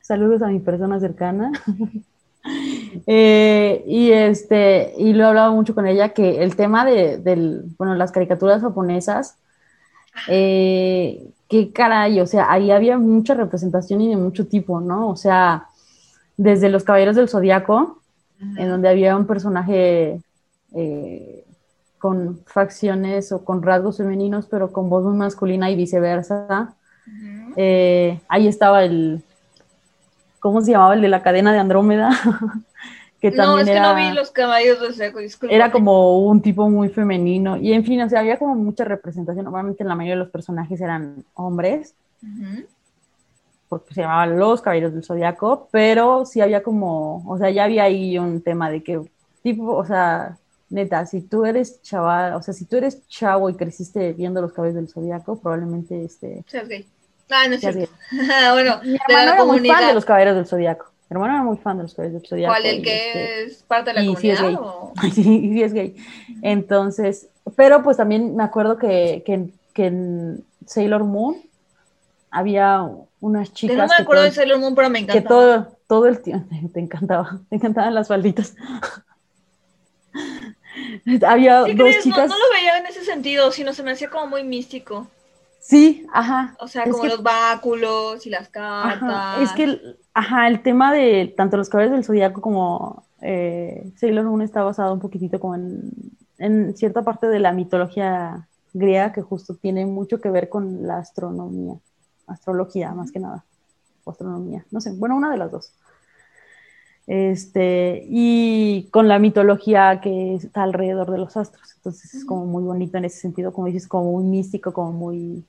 Saludos 0.00 0.42
a 0.42 0.48
mi 0.48 0.60
persona 0.60 1.00
cercana. 1.00 1.52
Eh, 3.08 3.84
y 3.88 4.12
este, 4.12 4.94
y 4.96 5.12
lo 5.12 5.24
he 5.24 5.26
hablado 5.26 5.52
mucho 5.52 5.74
con 5.74 5.86
ella 5.86 6.10
que 6.10 6.44
el 6.44 6.54
tema 6.54 6.84
de, 6.84 7.18
del, 7.18 7.64
bueno, 7.76 7.96
las 7.96 8.12
caricaturas 8.12 8.62
japonesas, 8.62 9.36
eh, 10.28 11.30
qué 11.48 11.72
caray, 11.72 12.20
o 12.20 12.26
sea, 12.26 12.50
ahí 12.50 12.70
había 12.70 12.98
mucha 12.98 13.34
representación 13.34 14.00
y 14.00 14.08
de 14.08 14.16
mucho 14.16 14.46
tipo, 14.46 14.80
¿no? 14.80 15.08
O 15.08 15.16
sea, 15.16 15.66
desde 16.36 16.68
los 16.68 16.84
Caballeros 16.84 17.16
del 17.16 17.28
Zodiaco, 17.28 18.00
en 18.40 18.68
donde 18.68 18.88
había 18.88 19.16
un 19.16 19.26
personaje 19.26 20.20
eh, 20.74 21.44
con 21.98 22.40
facciones 22.46 23.32
o 23.32 23.44
con 23.44 23.62
rasgos 23.62 23.96
femeninos, 23.98 24.46
pero 24.46 24.72
con 24.72 24.90
voz 24.90 25.04
masculina 25.14 25.70
y 25.70 25.76
viceversa. 25.76 26.74
Eh, 27.56 28.20
ahí 28.28 28.46
estaba 28.48 28.84
el, 28.84 29.22
¿cómo 30.40 30.60
se 30.60 30.72
llamaba? 30.72 30.94
El 30.94 31.00
de 31.00 31.08
la 31.08 31.22
cadena 31.22 31.52
de 31.52 31.58
Andrómeda. 31.58 32.10
que 33.20 33.30
no, 33.30 33.58
es 33.58 33.66
que 33.66 33.80
no 33.80 33.94
vi 33.94 34.12
los 34.12 34.30
caballos 34.30 34.80
del 34.80 34.94
Zodiaco, 34.94 35.20
disculpa. 35.20 35.54
Era 35.54 35.70
como 35.72 36.20
un 36.26 36.42
tipo 36.42 36.68
muy 36.68 36.88
femenino. 36.88 37.56
Y 37.56 37.72
en 37.72 37.84
fin, 37.84 38.00
o 38.02 38.08
sea, 38.08 38.20
había 38.20 38.38
como 38.38 38.54
mucha 38.54 38.84
representación. 38.84 39.44
Normalmente 39.44 39.84
la 39.84 39.94
mayoría 39.94 40.14
de 40.14 40.20
los 40.20 40.30
personajes 40.30 40.80
eran 40.80 41.24
hombres. 41.34 41.94
Porque 43.68 43.94
se 43.94 44.02
llamaban 44.02 44.38
los 44.38 44.60
caballeros 44.60 44.92
del 44.92 45.02
zodiaco. 45.02 45.68
Pero 45.72 46.26
sí 46.26 46.40
había 46.40 46.62
como, 46.62 47.26
o 47.26 47.38
sea, 47.38 47.50
ya 47.50 47.64
había 47.64 47.84
ahí 47.84 48.18
un 48.18 48.42
tema 48.42 48.70
de 48.70 48.82
que, 48.82 49.00
tipo, 49.42 49.74
o 49.74 49.84
sea, 49.84 50.36
neta, 50.68 51.06
si 51.06 51.22
tú 51.22 51.46
eres 51.46 51.80
chaval, 51.82 52.34
o 52.34 52.42
sea, 52.42 52.52
si 52.52 52.66
tú 52.66 52.76
eres 52.76 53.08
chavo 53.08 53.48
y 53.48 53.54
creciste 53.54 54.12
viendo 54.12 54.42
los 54.42 54.52
caballeros 54.52 54.82
del 54.82 54.92
zodiaco, 54.92 55.40
probablemente 55.40 56.04
este. 56.04 56.44
Seas 56.46 56.68
gay. 56.68 56.86
Ah, 57.30 57.48
no 57.48 57.54
es 57.54 57.60
cierto. 57.60 57.88
bueno, 58.52 58.80
Mi 58.84 58.98
hermano 59.08 59.32
era 59.32 59.44
muy 59.44 59.66
fan 59.66 59.88
de 59.88 59.94
los 59.94 60.04
caballeros 60.04 60.36
del 60.36 60.46
zodiaco. 60.46 60.92
Mi 61.08 61.14
hermano 61.14 61.34
era 61.34 61.42
muy 61.44 61.56
fan 61.56 61.76
de 61.76 61.84
los 61.84 61.94
Caballeros 61.94 62.22
del 62.22 62.28
Zodiaco. 62.28 62.52
¿Cuál? 62.52 62.66
¿El 62.66 62.82
que 62.82 63.06
este, 63.06 63.44
es 63.44 63.62
parte 63.62 63.92
de 63.92 63.94
la 63.94 64.06
comunidad? 64.06 64.20
Sí 64.22 64.30
es 64.30 64.40
gay. 64.42 64.56
Sí, 65.12 65.22
sí 65.22 65.62
es 65.62 65.72
gay. 65.72 65.96
Entonces, 66.42 67.28
pero 67.54 67.82
pues 67.82 67.96
también 67.96 68.34
me 68.34 68.42
acuerdo 68.42 68.76
que, 68.76 69.22
que, 69.24 69.50
que 69.72 69.86
en 69.86 70.44
Sailor 70.66 71.04
Moon 71.04 71.36
había 72.30 72.90
unas 73.20 73.52
chicas. 73.52 73.76
no 73.76 73.86
me 73.86 73.94
acuerdo 74.02 74.24
de 74.24 74.32
Sailor 74.32 74.58
Moon, 74.58 74.74
pero 74.74 74.90
me 74.90 74.98
encantaba. 74.98 75.22
Que 75.22 75.28
todo, 75.28 75.78
todo 75.86 76.06
el 76.06 76.20
tiempo, 76.20 76.54
te 76.74 76.80
encantaba, 76.80 77.40
te 77.48 77.56
encantaban 77.56 77.94
las 77.94 78.08
falditas. 78.08 78.54
había 81.26 81.60
dos 81.60 81.98
chicas. 82.02 82.28
No, 82.28 82.36
lo 82.36 82.50
veía 82.52 82.78
en 82.78 82.86
ese 82.86 83.04
sentido, 83.04 83.52
sino 83.52 83.72
se 83.72 83.82
me 83.82 83.92
hacía 83.92 84.10
como 84.10 84.26
muy 84.26 84.44
místico. 84.44 85.08
Sí, 85.68 86.06
ajá. 86.12 86.54
O 86.60 86.68
sea, 86.68 86.88
como 86.88 87.06
los 87.06 87.24
báculos 87.24 88.24
y 88.24 88.30
las 88.30 88.48
cartas. 88.48 89.40
es 89.40 89.52
que, 89.52 89.96
ajá, 90.14 90.46
el 90.46 90.62
tema 90.62 90.92
de 90.92 91.34
tanto 91.36 91.56
los 91.56 91.68
caballos 91.68 91.90
del 91.90 92.04
zodiaco 92.04 92.40
como 92.40 93.04
eh, 93.20 93.90
Sailor 93.96 94.26
Moon 94.26 94.42
está 94.42 94.62
basado 94.62 94.94
un 94.94 95.00
poquitito 95.00 95.40
como 95.40 95.56
en, 95.56 95.90
en 96.38 96.76
cierta 96.76 97.02
parte 97.02 97.26
de 97.26 97.40
la 97.40 97.50
mitología 97.50 98.46
griega 98.74 99.12
que 99.12 99.22
justo 99.22 99.56
tiene 99.56 99.86
mucho 99.86 100.20
que 100.20 100.30
ver 100.30 100.48
con 100.48 100.86
la 100.86 100.98
astronomía, 100.98 101.74
astrología 102.28 102.92
más 102.92 103.10
que 103.10 103.18
nada, 103.18 103.44
o 104.04 104.12
astronomía, 104.12 104.64
no 104.70 104.80
sé, 104.80 104.92
bueno, 104.92 105.16
una 105.16 105.32
de 105.32 105.38
las 105.38 105.50
dos. 105.50 105.72
Este, 107.08 108.04
y 108.08 108.88
con 108.92 109.08
la 109.08 109.18
mitología 109.18 110.00
que 110.00 110.34
está 110.34 110.64
alrededor 110.64 111.10
de 111.10 111.18
los 111.18 111.36
astros. 111.36 111.74
Entonces 111.76 112.14
es 112.14 112.24
como 112.24 112.46
muy 112.46 112.64
bonito 112.64 112.98
en 112.98 113.04
ese 113.04 113.20
sentido, 113.20 113.52
como 113.52 113.68
dices, 113.68 113.86
como 113.86 114.12
muy 114.12 114.24
místico, 114.24 114.72
como 114.72 114.92
muy, 114.92 115.44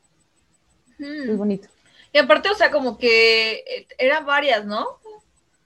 muy 0.98 1.36
bonito. 1.36 1.68
Y 2.14 2.20
aparte, 2.20 2.50
o 2.50 2.56
sea, 2.56 2.72
como 2.72 2.98
que 2.98 3.64
eh, 3.68 3.88
eran 3.98 4.26
varias, 4.26 4.66
¿no? 4.66 4.98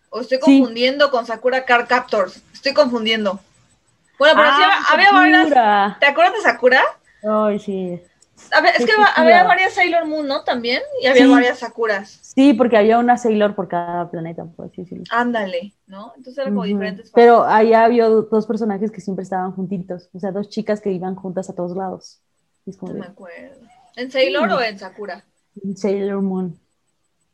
O 0.09 0.21
estoy 0.21 0.39
confundiendo 0.39 1.09
con 1.09 1.25
Sakura 1.25 1.63
Card 1.65 1.87
Captors. 1.87 2.41
Estoy 2.53 2.73
confundiendo. 2.73 3.39
Bueno, 4.19 4.35
pero 4.35 4.49
sí 4.55 4.61
ah, 4.63 4.83
había 4.91 5.11
varias. 5.11 5.99
¿Te 5.99 6.05
acuerdas 6.05 6.33
de 6.33 6.41
Sakura? 6.41 6.83
Ay, 7.23 7.59
sí. 7.59 7.99
es 8.77 8.85
que 8.85 8.91
había 9.15 9.43
varias 9.43 9.73
Sailor 9.73 10.05
Moon, 10.05 10.27
¿no? 10.27 10.43
También. 10.43 10.81
Y 11.01 11.07
había 11.07 11.27
varias 11.27 11.59
Sakuras. 11.59 12.19
Sí, 12.21 12.53
porque 12.53 12.77
había 12.77 12.99
una 12.99 13.17
Sailor 13.17 13.55
por 13.55 13.67
cada 13.67 14.11
planeta, 14.11 14.45
por 14.45 14.67
así 14.67 14.81
decirlo. 14.81 15.05
Ándale, 15.09 15.73
¿no? 15.87 16.13
Entonces 16.17 16.37
eran 16.39 16.53
como 16.53 16.65
diferentes. 16.65 17.11
Pero 17.15 17.45
ahí 17.45 17.73
había 17.73 18.07
dos 18.07 18.45
personajes 18.45 18.91
que 18.91 19.01
siempre 19.01 19.23
estaban 19.23 19.53
juntitos. 19.53 20.09
O 20.13 20.19
sea, 20.19 20.31
dos 20.31 20.49
chicas 20.49 20.81
que 20.81 20.91
iban 20.91 21.15
juntas 21.15 21.49
a 21.49 21.55
todos 21.55 21.75
lados. 21.75 22.21
no 22.65 22.93
me 22.93 23.05
acuerdo. 23.05 23.70
¿En 23.95 24.11
Sailor 24.11 24.49
o 24.51 24.61
en 24.61 24.79
Sakura? 24.79 25.23
En 25.63 25.75
Sailor 25.77 26.21
Moon. 26.21 26.59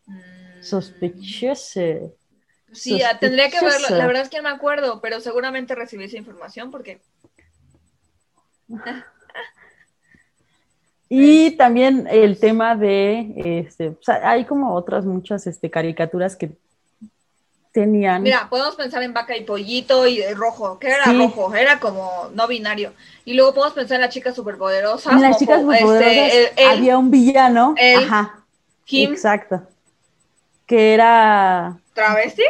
Mm. 0.06 0.62
Sospechoso. 0.62 2.16
Sí, 2.72 3.02
tendría 3.20 3.50
que 3.50 3.62
verlo. 3.62 3.96
La 3.96 4.08
verdad 4.08 4.24
es 4.24 4.30
que 4.30 4.38
no 4.38 4.44
me 4.44 4.50
acuerdo, 4.50 5.02
pero 5.02 5.20
seguramente 5.20 5.76
recibí 5.76 6.06
esa 6.06 6.18
información 6.18 6.72
porque. 6.72 7.02
Y 11.10 11.52
también 11.52 12.06
el 12.10 12.38
tema 12.38 12.76
de, 12.76 13.62
este, 13.66 13.90
o 13.90 13.98
sea, 14.02 14.30
hay 14.30 14.44
como 14.44 14.74
otras 14.74 15.06
muchas 15.06 15.48
este, 15.48 15.72
caricaturas 15.72 16.36
que 16.36 16.52
tenían. 17.78 18.24
Mira, 18.24 18.48
podemos 18.50 18.76
pensar 18.76 19.04
en 19.04 19.14
vaca 19.14 19.38
y 19.38 19.44
pollito 19.44 20.08
y 20.08 20.24
rojo. 20.34 20.80
¿Qué 20.80 20.88
era 20.88 21.14
rojo? 21.14 21.54
Era 21.54 21.80
como 21.80 22.30
no 22.34 22.48
binario. 22.48 22.94
Y 23.24 23.36
luego 23.36 23.54
podemos 23.54 23.76
pensar 23.76 23.96
en 23.96 24.02
las 24.02 24.14
chicas 24.14 24.36
superpoderosas. 24.36 25.14
En 25.14 25.22
las 25.22 25.38
chicas 25.38 25.60
este, 25.60 25.64
superpoderosas 25.64 26.52
había 26.72 26.98
un 26.98 27.12
villano. 27.12 27.76
Ajá. 27.98 28.44
Exacto. 28.92 29.62
Que 30.66 30.96
era. 30.96 31.78
¿Travesti? 31.94 32.44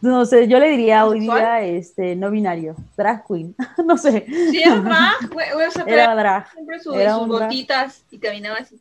No 0.00 0.24
sé, 0.24 0.48
yo 0.48 0.58
le 0.58 0.70
diría 0.70 1.04
hoy 1.04 1.20
día 1.20 1.60
este, 1.60 2.16
no 2.16 2.30
binario, 2.30 2.74
drag 2.96 3.22
queen, 3.26 3.54
no 3.84 3.98
sé. 3.98 4.24
Sí, 4.26 4.62
era 4.62 4.76
drag, 4.76 5.14
o 5.34 5.70
sea, 5.70 5.84
era 5.86 6.14
drag. 6.14 6.50
Siempre 6.52 6.80
sus, 6.80 7.28
botitas 7.28 8.02
y 8.10 8.18
caminaba 8.18 8.56
así. 8.56 8.80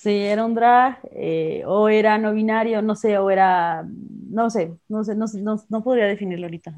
Sí, 0.00 0.16
era 0.16 0.46
un 0.46 0.54
drag, 0.54 0.98
eh, 1.12 1.62
o 1.66 1.90
era 1.90 2.16
no 2.16 2.32
binario, 2.32 2.80
no 2.80 2.96
sé, 2.96 3.18
o 3.18 3.30
era, 3.30 3.84
no 4.30 4.48
sé, 4.48 4.72
no 4.88 5.04
sé, 5.04 5.14
no, 5.14 5.26
no, 5.42 5.62
no 5.68 5.82
podría 5.82 6.06
definirlo 6.06 6.46
ahorita. 6.46 6.72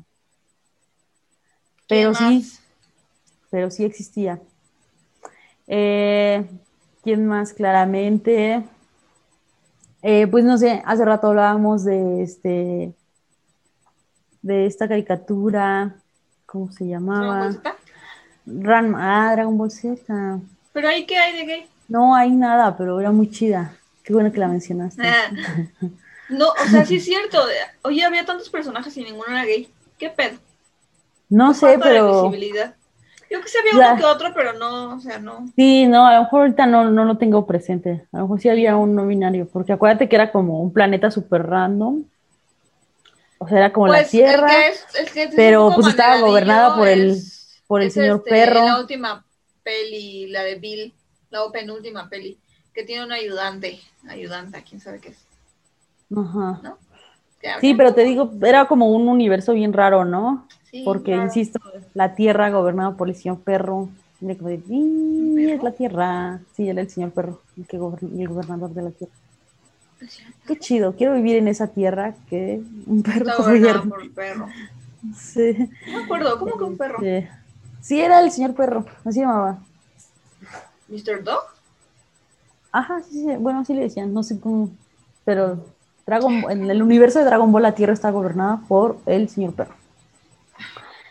Pero 1.86 2.14
sí, 2.14 2.44
pero 3.48 3.70
sí 3.70 3.84
existía. 3.84 4.40
Eh, 5.68 6.44
¿Quién 7.04 7.24
más 7.28 7.52
claramente? 7.52 8.64
Eh, 10.02 10.26
pues 10.26 10.44
no 10.44 10.58
sé, 10.58 10.82
hace 10.84 11.04
rato 11.04 11.28
hablábamos 11.28 11.84
de 11.84 12.24
este 12.24 12.92
de 14.42 14.66
esta 14.66 14.88
caricatura, 14.88 15.94
¿cómo 16.44 16.72
se 16.72 16.88
llamaba? 16.88 17.52
¿Dragon 18.44 18.96
ah, 18.96 19.30
Dragon 19.30 19.56
Ball 19.56 19.70
Z. 19.70 20.40
¿Pero 20.72 20.88
ahí 20.88 21.06
qué 21.06 21.16
hay 21.16 21.36
de 21.36 21.44
gay? 21.44 21.71
No 21.92 22.14
hay 22.14 22.30
nada, 22.30 22.76
pero 22.76 22.98
era 23.00 23.10
muy 23.10 23.30
chida. 23.30 23.74
Qué 24.02 24.12
bueno 24.12 24.32
que 24.32 24.38
la 24.38 24.48
mencionaste. 24.48 25.02
Ah. 25.06 25.30
No, 26.28 26.48
o 26.48 26.70
sea, 26.70 26.86
sí 26.86 26.96
es 26.96 27.04
cierto. 27.04 27.38
Oye, 27.82 28.02
había 28.02 28.24
tantos 28.24 28.48
personajes 28.48 28.96
y 28.96 29.04
ninguno 29.04 29.28
era 29.28 29.44
gay. 29.44 29.68
¿Qué 29.98 30.08
pedo? 30.08 30.38
No 31.28 31.52
sé, 31.52 31.78
pero... 31.82 32.32
Yo 32.32 33.40
que 33.42 33.48
sé, 33.48 33.58
había 33.58 33.90
uno 33.92 33.98
que 33.98 34.04
otro, 34.06 34.32
pero 34.34 34.54
no, 34.54 34.94
o 34.94 35.00
sea, 35.00 35.18
no. 35.18 35.46
Sí, 35.56 35.86
no, 35.86 36.06
a 36.06 36.14
lo 36.14 36.22
mejor 36.22 36.40
ahorita 36.42 36.64
no, 36.64 36.90
no 36.90 37.04
lo 37.04 37.18
tengo 37.18 37.46
presente. 37.46 38.06
A 38.12 38.18
lo 38.18 38.22
mejor 38.22 38.40
sí 38.40 38.48
había 38.48 38.76
un 38.76 38.94
no 38.94 39.06
binario, 39.06 39.46
porque 39.46 39.74
acuérdate 39.74 40.08
que 40.08 40.16
era 40.16 40.32
como 40.32 40.62
un 40.62 40.72
planeta 40.72 41.10
súper 41.10 41.42
random 41.42 42.04
o 43.42 43.48
sea, 43.48 43.58
era 43.58 43.72
como 43.72 43.88
la 43.88 43.98
pues, 43.98 44.10
Tierra, 44.10 44.48
pero 45.34 45.72
pues 45.74 45.88
estaba 45.88 46.20
gobernada 46.20 46.76
por 46.76 46.86
el, 46.86 47.20
por 47.66 47.82
el 47.82 47.90
señor 47.90 48.18
este, 48.18 48.30
perro. 48.30 48.64
La 48.64 48.78
última 48.78 49.26
peli, 49.64 50.28
la 50.28 50.44
de 50.44 50.54
Bill, 50.54 50.94
la 51.32 51.50
penúltima 51.50 52.08
peli, 52.08 52.38
que 52.72 52.84
tiene 52.84 53.04
un 53.04 53.12
ayudante, 53.12 53.80
ayudante, 54.08 54.62
quién 54.68 54.80
sabe 54.80 55.00
qué 55.00 55.08
es. 55.08 55.24
Ajá. 56.16 56.76
Sí, 57.60 57.74
pero 57.74 57.92
te 57.92 58.04
digo, 58.04 58.30
era 58.42 58.66
como 58.66 58.90
un 58.90 59.08
universo 59.08 59.52
bien 59.52 59.72
raro, 59.72 60.04
¿no? 60.04 60.46
Sí, 60.70 60.82
Porque, 60.84 61.12
insisto, 61.12 61.58
la 61.94 62.14
Tierra 62.14 62.50
gobernada 62.50 62.96
por 62.96 63.08
el 63.08 63.16
señor 63.16 63.40
perro. 63.40 63.88
es 64.20 65.62
la 65.62 65.72
Tierra. 65.72 66.40
Sí, 66.56 66.68
era 66.68 66.80
el 66.80 66.88
señor 66.88 67.10
perro, 67.10 67.40
el, 67.56 67.66
que 67.66 67.76
el 67.76 68.28
gobernador 68.28 68.70
de 68.70 68.82
la 68.82 68.90
Tierra. 68.90 69.12
Qué 70.46 70.58
chido, 70.58 70.94
quiero 70.96 71.14
vivir 71.14 71.36
en 71.36 71.48
esa 71.48 71.68
tierra 71.68 72.14
que 72.28 72.60
un 72.86 73.02
perro 73.02 73.30
Está 73.30 73.36
por 73.36 74.10
perro. 74.12 74.48
Sí. 75.16 75.56
No 75.86 75.98
me 75.98 76.04
acuerdo, 76.04 76.38
¿cómo 76.38 76.58
que 76.58 76.64
un 76.64 76.76
perro? 76.76 76.98
Sí. 77.80 78.00
era 78.00 78.20
el 78.20 78.30
señor 78.30 78.54
perro, 78.54 78.84
así 79.04 79.20
llamaba. 79.20 79.60
¿Mr. 80.92 81.24
Dog? 81.24 81.42
Ajá, 82.70 83.02
sí, 83.02 83.24
sí, 83.24 83.36
bueno, 83.38 83.60
así 83.60 83.74
le 83.74 83.82
decían, 83.82 84.12
no 84.12 84.22
sé 84.22 84.38
cómo, 84.38 84.70
pero 85.24 85.64
Dragon, 86.06 86.44
en 86.50 86.70
el 86.70 86.82
universo 86.82 87.18
de 87.18 87.24
Dragon 87.24 87.50
Ball 87.50 87.62
la 87.62 87.74
Tierra 87.74 87.92
está 87.92 88.10
gobernada 88.10 88.60
por 88.68 88.98
el 89.06 89.28
señor 89.28 89.54
perro. 89.54 89.74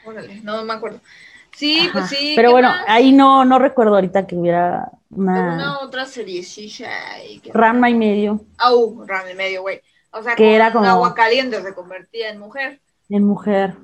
Órale, 0.06 0.42
no 0.42 0.64
me 0.64 0.74
acuerdo. 0.74 1.00
Sí, 1.56 1.90
pues 1.92 2.10
sí. 2.10 2.34
Pero 2.36 2.52
bueno, 2.52 2.72
ahí 2.88 3.12
no, 3.12 3.46
no 3.46 3.60
recuerdo 3.60 3.96
ahorita 3.96 4.26
que 4.26 4.36
hubiera 4.36 4.90
una... 5.10 5.56
Una 5.56 5.80
otra 5.80 6.06
serie, 6.06 6.44
sí, 6.44 6.74
Rama 7.54 7.90
y 7.90 7.94
medio. 7.94 8.42
Ah, 8.58 8.74
uh, 8.74 9.06
Rama 9.06 9.32
y 9.32 9.36
medio, 9.36 9.62
güey. 9.62 9.82
O 10.12 10.24
sea, 10.24 10.36
que 10.36 10.44
con 10.44 10.54
era 10.54 10.72
como... 10.72 10.86
agua 10.86 11.14
caliente 11.14 11.62
se 11.62 11.74
convertía 11.74 12.30
en 12.30 12.40
mujer. 12.40 12.82
En 13.10 13.24
mujer. 13.24 13.76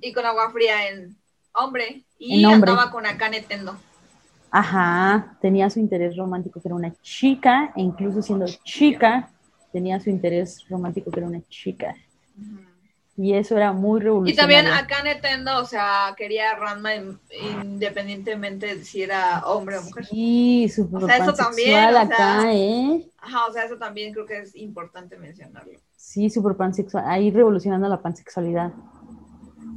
Y 0.00 0.12
con 0.12 0.24
agua 0.26 0.50
fría 0.50 0.88
en 0.88 1.16
hombre. 1.52 2.04
Y 2.18 2.44
andaba 2.44 2.90
con 2.90 3.06
Akane 3.06 3.42
Tendo. 3.42 3.76
Ajá, 4.56 5.36
tenía 5.40 5.68
su 5.68 5.80
interés 5.80 6.16
romántico 6.16 6.60
que 6.60 6.68
era 6.68 6.76
una 6.76 6.94
chica, 7.02 7.72
e 7.74 7.82
incluso 7.82 8.22
siendo 8.22 8.46
chica, 8.62 9.28
tenía 9.72 9.98
su 9.98 10.10
interés 10.10 10.64
romántico 10.68 11.10
que 11.10 11.18
era 11.18 11.28
una 11.28 11.42
chica. 11.48 11.96
Y 13.16 13.34
eso 13.34 13.56
era 13.56 13.72
muy 13.72 14.00
revolucionario. 14.00 14.32
Y 14.32 14.62
también 14.62 14.72
acá 14.72 15.02
Nintendo, 15.02 15.58
o 15.58 15.64
sea, 15.64 16.14
quería 16.16 16.52
a 16.52 16.54
Ranma 16.54 16.92
independientemente 17.64 18.76
de 18.76 18.84
si 18.84 19.02
era 19.02 19.42
hombre 19.44 19.78
o 19.78 19.82
mujer. 19.82 20.06
Sí, 20.06 20.68
súper 20.72 21.02
o 21.02 21.06
sea, 21.08 21.16
eso 21.16 21.34
también, 21.34 21.96
acá, 21.96 22.54
¿eh? 22.54 23.10
Ajá, 23.18 23.46
o 23.46 23.52
sea, 23.52 23.64
eso 23.64 23.76
también 23.76 24.12
creo 24.12 24.24
que 24.24 24.38
es 24.38 24.54
importante 24.54 25.18
mencionarlo. 25.18 25.80
Sí, 25.96 26.30
súper 26.30 26.54
pansexual, 26.56 27.02
ahí 27.08 27.32
revolucionando 27.32 27.88
la 27.88 28.00
pansexualidad, 28.00 28.72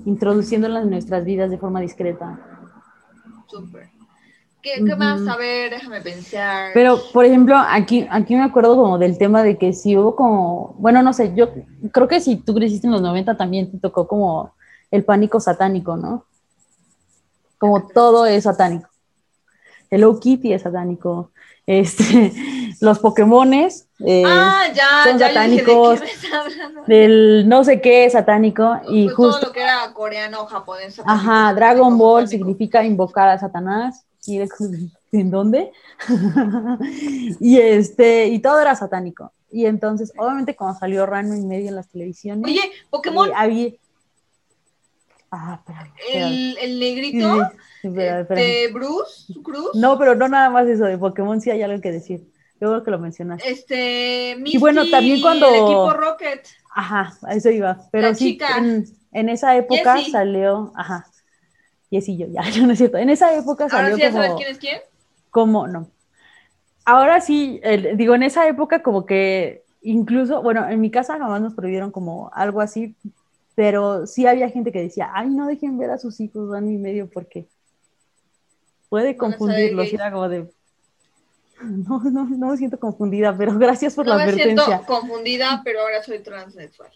introduciéndola 0.06 0.84
en 0.84 0.92
nuestras 0.92 1.26
vidas 1.26 1.50
de 1.50 1.58
forma 1.58 1.82
discreta. 1.82 2.40
Súper. 3.48 3.97
¿Qué, 4.62 4.82
más? 4.96 5.26
A 5.28 5.38
ver, 5.38 5.72
déjame 5.72 6.02
pensar. 6.02 6.72
Pero, 6.74 7.00
por 7.14 7.26
ejemplo, 7.26 7.56
aquí, 7.58 8.08
aquí 8.10 8.36
me 8.36 8.44
acuerdo 8.44 8.76
como 8.76 8.98
del 8.98 9.18
tema 9.18 9.44
de 9.44 9.58
que 9.58 9.72
si 9.74 9.96
hubo 9.96 10.16
como, 10.16 10.76
bueno, 10.78 11.02
no 11.02 11.14
sé, 11.14 11.34
yo 11.36 11.50
creo 11.92 12.08
que 12.08 12.20
si 12.20 12.36
tú 12.38 12.54
creciste 12.54 12.88
en 12.88 12.94
los 12.94 13.02
90 13.02 13.38
también 13.38 13.72
te 13.72 13.78
tocó 13.80 14.08
como 14.08 14.54
el 14.92 15.06
pánico 15.06 15.40
satánico, 15.40 15.96
¿no? 15.96 16.26
Como 17.58 17.88
todo 17.88 18.26
es 18.26 18.44
satánico. 18.44 18.90
El 19.90 20.06
Kitty 20.20 20.54
es 20.54 20.64
satánico. 20.64 21.32
Este, 21.66 22.32
los 22.82 23.00
Pokémones 23.00 23.88
eh, 24.06 24.24
ah, 24.26 24.64
ya, 24.74 25.04
son 25.04 25.20
satánicos. 25.20 26.00
del 26.88 27.48
no 27.50 27.64
sé 27.64 27.82
qué 27.82 28.06
es 28.06 28.14
satánico. 28.14 28.80
y 28.90 29.06
pues 29.06 29.16
justo. 29.16 29.40
Todo 29.40 29.48
lo 29.48 29.54
que 29.54 29.62
era 29.62 29.94
coreano, 29.94 30.46
japonés. 30.46 31.02
Ajá, 31.06 31.54
Dragon 31.54 31.98
Ball 31.98 32.28
significa 32.28 32.84
invocar 32.84 33.30
a 33.30 33.40
Satanás. 33.40 34.06
¿en 35.12 35.32
dónde? 35.32 35.72
y 37.40 37.58
este, 37.60 38.28
y 38.28 38.40
todo 38.40 38.60
era 38.60 38.76
satánico. 38.76 39.32
Y 39.50 39.66
entonces, 39.66 40.12
obviamente, 40.18 40.56
cuando 40.56 40.78
salió 40.80 41.06
Rano 41.06 41.36
y 41.36 41.42
medio 41.46 41.70
en 41.70 41.76
las 41.76 41.88
televisiones. 41.88 42.44
Oye, 42.46 42.62
Pokémon. 42.90 43.30
eh, 43.30 43.34
había... 43.36 43.72
Ah, 45.32 45.60
espérame, 45.60 45.92
espérame. 45.98 46.28
El, 46.34 46.58
el 46.60 46.80
negrito 46.80 47.50
Sí, 47.82 47.88
espérame, 47.88 48.74
Bruce 48.74 49.34
Cruz. 49.44 49.70
No, 49.76 49.98
pero 49.98 50.16
no 50.16 50.28
nada 50.28 50.50
más 50.50 50.68
eso, 50.68 50.86
de 50.86 50.98
Pokémon 50.98 51.40
sí 51.42 51.50
hay 51.50 51.62
algo 51.62 51.82
que 51.82 51.92
decir. 51.92 52.30
Yo 52.60 52.70
creo 52.70 52.84
que 52.84 52.92
lo 52.92 53.00
mencionaste. 53.00 53.50
Este, 53.50 54.36
Misty, 54.40 54.58
bueno, 54.58 54.90
también 54.90 55.22
cuando- 55.22 55.48
El 55.50 55.56
equipo 55.56 55.94
Rocket. 55.94 56.48
Ajá, 56.74 57.14
a 57.24 57.36
eso 57.36 57.50
iba. 57.50 57.78
Pero 57.92 58.10
La 58.10 58.16
sí, 58.16 58.32
chica. 58.34 58.58
en, 58.58 58.86
en 59.12 59.30
esa 59.30 59.56
época 59.58 59.96
Jessie. 59.98 60.12
salió, 60.12 60.72
ajá. 60.76 61.06
Y 61.90 61.98
así 61.98 62.18
yo, 62.18 62.28
ya, 62.28 62.42
no 62.66 62.72
es 62.74 62.78
cierto. 62.78 62.98
En 62.98 63.10
esa 63.10 63.36
época 63.36 63.68
Ahora 63.72 63.92
salió 63.92 63.96
sí 63.96 64.02
ya 64.02 64.12
como, 64.12 64.24
sabes 64.24 64.36
quién 64.38 64.50
es 64.50 64.58
quién. 64.58 64.82
como, 65.30 65.68
no. 65.68 65.90
Ahora 66.86 67.20
sí, 67.22 67.62
digo, 67.96 68.16
en 68.16 68.24
esa 68.24 68.48
época 68.48 68.82
como 68.82 69.06
que 69.06 69.64
incluso, 69.82 70.42
bueno, 70.42 70.68
en 70.70 70.80
mi 70.82 70.90
casa 70.92 71.18
jamás 71.18 71.42
nos 71.42 71.54
prohibieron 71.54 71.92
como 71.92 72.30
algo 72.34 72.62
así, 72.62 72.96
pero 73.56 74.06
sí 74.08 74.26
había 74.26 74.50
gente 74.50 74.72
que 74.72 74.82
decía, 74.82 75.12
ay, 75.14 75.30
no 75.30 75.48
dejen 75.48 75.78
ver 75.78 75.92
a 75.92 75.98
sus 75.98 76.20
hijos 76.20 76.54
año 76.54 76.72
y 76.72 76.78
medio 76.78 77.10
porque 77.10 77.48
puede 78.90 79.08
Van 79.10 79.18
confundirlos. 79.18 79.92
Era 79.94 80.12
como 80.12 80.30
de, 80.30 80.50
no, 81.62 82.00
no, 82.04 82.26
no 82.26 82.48
me 82.52 82.58
siento 82.58 82.80
confundida, 82.80 83.36
pero 83.38 83.54
gracias 83.60 83.96
por 83.96 84.06
No 84.06 84.16
la 84.16 84.26
me 84.26 84.32
siento 84.34 84.62
advertencia. 84.62 84.86
confundida, 84.88 85.62
pero 85.64 85.82
ahora 85.82 86.04
soy 86.04 86.20
transexual. 86.20 86.92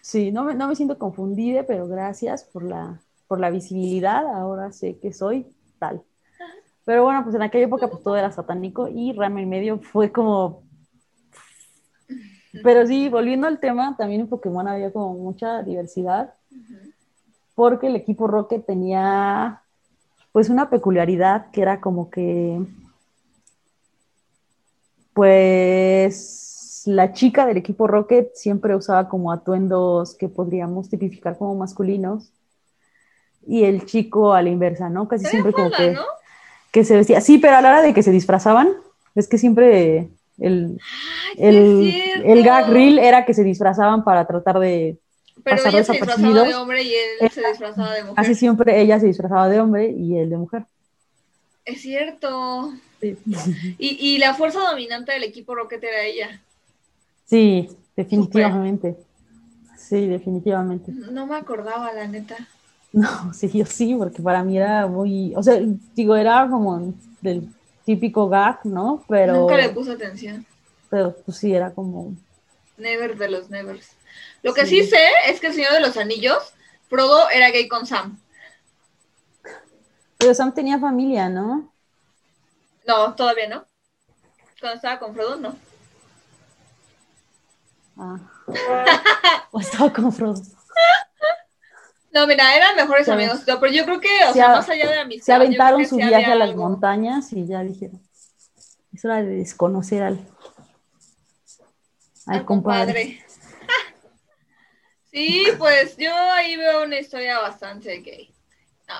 Sí, 0.00 0.30
no 0.30 0.44
me, 0.44 0.54
no 0.54 0.68
me 0.68 0.76
siento 0.76 0.98
confundida, 0.98 1.64
pero 1.66 1.88
gracias 1.88 2.44
por 2.44 2.62
la, 2.62 3.00
por 3.26 3.40
la 3.40 3.50
visibilidad. 3.50 4.26
Ahora 4.26 4.72
sé 4.72 4.98
que 4.98 5.12
soy 5.12 5.46
tal. 5.78 6.02
Pero 6.84 7.04
bueno, 7.04 7.22
pues 7.22 7.34
en 7.34 7.42
aquella 7.42 7.66
época 7.66 7.88
pues 7.88 8.02
todo 8.02 8.16
era 8.16 8.30
satánico 8.30 8.88
y 8.88 9.12
Rama 9.12 9.40
y 9.40 9.46
medio 9.46 9.78
fue 9.78 10.12
como... 10.12 10.62
Pero 12.62 12.86
sí, 12.86 13.08
volviendo 13.08 13.48
al 13.48 13.58
tema, 13.58 13.96
también 13.96 14.22
en 14.22 14.28
Pokémon 14.28 14.68
había 14.68 14.92
como 14.92 15.14
mucha 15.14 15.62
diversidad 15.62 16.34
porque 17.54 17.86
el 17.86 17.96
equipo 17.96 18.26
Rocket 18.26 18.64
tenía 18.66 19.62
pues 20.32 20.48
una 20.48 20.70
peculiaridad 20.70 21.50
que 21.50 21.62
era 21.62 21.80
como 21.80 22.10
que 22.10 22.60
pues 25.12 26.82
la 26.86 27.12
chica 27.12 27.46
del 27.46 27.56
equipo 27.56 27.86
Rocket 27.86 28.34
siempre 28.34 28.74
usaba 28.74 29.08
como 29.08 29.32
atuendos 29.32 30.16
que 30.16 30.28
podríamos 30.28 30.88
tipificar 30.88 31.38
como 31.38 31.54
masculinos 31.54 32.32
y 33.46 33.64
el 33.64 33.86
chico 33.86 34.32
a 34.34 34.42
la 34.42 34.50
inversa, 34.50 34.88
¿no? 34.88 35.08
Casi 35.08 35.24
siempre 35.26 35.52
como 35.52 35.70
que, 35.70 35.92
¿no? 35.92 36.02
que 36.72 36.84
se 36.84 36.96
vestía. 36.96 37.20
Sí, 37.20 37.38
pero 37.38 37.56
a 37.56 37.60
la 37.60 37.68
hora 37.68 37.82
de 37.82 37.94
que 37.94 38.02
se 38.02 38.10
disfrazaban, 38.10 38.68
es 39.14 39.28
que 39.28 39.38
siempre 39.38 40.08
el, 40.38 40.78
el, 41.36 41.92
el 42.24 42.42
gag 42.42 42.68
reel 42.68 42.98
era 42.98 43.24
que 43.24 43.34
se 43.34 43.44
disfrazaban 43.44 44.04
para 44.04 44.26
tratar 44.26 44.58
de... 44.58 44.98
Pero 45.42 45.56
pasar 45.56 45.74
ella 45.74 45.84
se 45.84 45.92
disfrazaba 45.92 46.42
de 46.44 46.54
hombre 46.54 46.82
y 46.82 46.94
él 47.20 47.30
se 47.30 47.46
disfrazaba 47.46 47.92
de 47.94 48.02
mujer. 48.02 48.16
Casi 48.16 48.34
siempre 48.34 48.80
ella 48.80 48.98
se 48.98 49.06
disfrazaba 49.06 49.48
de 49.48 49.60
hombre 49.60 49.90
y 49.90 50.16
él 50.16 50.30
de 50.30 50.36
mujer. 50.36 50.64
Es 51.64 51.82
cierto. 51.82 52.72
Sí, 53.00 53.16
Y, 53.78 54.14
y 54.14 54.18
la 54.18 54.34
fuerza 54.34 54.60
dominante 54.60 55.12
del 55.12 55.24
equipo 55.24 55.54
Rocket 55.54 55.82
era 55.82 56.02
ella. 56.02 56.40
Sí, 57.26 57.68
definitivamente. 57.96 58.96
Sí, 59.76 60.06
definitivamente. 60.06 60.92
No 60.92 61.26
me 61.26 61.36
acordaba, 61.36 61.92
la 61.92 62.06
neta. 62.06 62.36
No, 62.94 63.32
sí, 63.34 63.50
yo 63.52 63.66
sí, 63.66 63.94
porque 63.96 64.22
para 64.22 64.42
mí 64.44 64.56
era 64.56 64.86
muy, 64.86 65.34
o 65.34 65.42
sea, 65.42 65.60
digo, 65.94 66.14
era 66.16 66.48
como 66.48 66.94
del 67.20 67.48
típico 67.84 68.28
gag, 68.28 68.64
¿no? 68.64 69.04
Pero, 69.08 69.34
Nunca 69.40 69.56
le 69.56 69.70
puse 69.70 69.92
atención. 69.92 70.46
pero 70.88 71.12
pues 71.24 71.36
sí, 71.38 71.52
era 71.52 71.72
como, 71.72 72.14
Never 72.76 73.16
de 73.16 73.28
los 73.30 73.50
nevers. 73.50 73.90
Lo 74.42 74.52
que 74.54 74.66
Sí. 74.66 74.82
sí 74.82 74.90
sé 74.90 75.08
es 75.28 75.40
que 75.40 75.48
el 75.48 75.54
Señor 75.54 75.72
de 75.72 75.80
los 75.80 75.96
Anillos, 75.96 76.38
Frodo 76.88 77.28
era 77.30 77.50
gay 77.50 77.66
con 77.68 77.86
Sam. 77.86 78.18
pero 80.18 80.32
Sam 80.34 80.52
tenía 80.54 80.78
familia, 80.78 81.28
¿no? 81.28 81.72
No, 82.86 83.14
todavía 83.14 83.48
no. 83.48 83.64
Cuando 84.60 84.76
estaba 84.76 84.98
con 84.98 85.14
Frodo, 85.14 85.36
no. 85.36 85.56
Ah. 87.96 88.18
o 89.50 89.60
estaba 89.60 89.92
con 89.92 90.12
Frodo. 90.12 90.40
No, 92.14 92.26
mira, 92.28 92.56
eran 92.56 92.76
mejores 92.76 93.08
amigos, 93.08 93.44
todo, 93.44 93.58
pero 93.58 93.72
yo 93.72 93.84
creo 93.84 94.00
que, 94.00 94.08
o 94.24 94.28
se 94.28 94.34
sea, 94.34 94.48
más 94.50 94.68
allá 94.68 94.88
de 94.88 94.98
amistad. 95.00 95.26
Se 95.26 95.32
aventaron 95.32 95.84
su 95.84 95.96
viaje 95.96 96.26
a 96.26 96.36
las 96.36 96.50
algo. 96.50 96.62
montañas 96.68 97.32
y 97.32 97.44
ya 97.46 97.62
dijeron, 97.64 98.00
es 98.92 99.04
hora 99.04 99.16
de 99.22 99.36
desconocer 99.36 100.02
al, 100.04 100.20
al, 102.26 102.36
Al 102.38 102.44
compadre. 102.44 102.92
compadre. 102.92 103.24
sí, 105.12 105.46
pues 105.58 105.96
yo 105.96 106.14
ahí 106.14 106.56
veo 106.56 106.84
una 106.84 106.98
historia 107.00 107.40
bastante 107.40 107.96
gay. 107.98 108.32
No, 108.88 108.94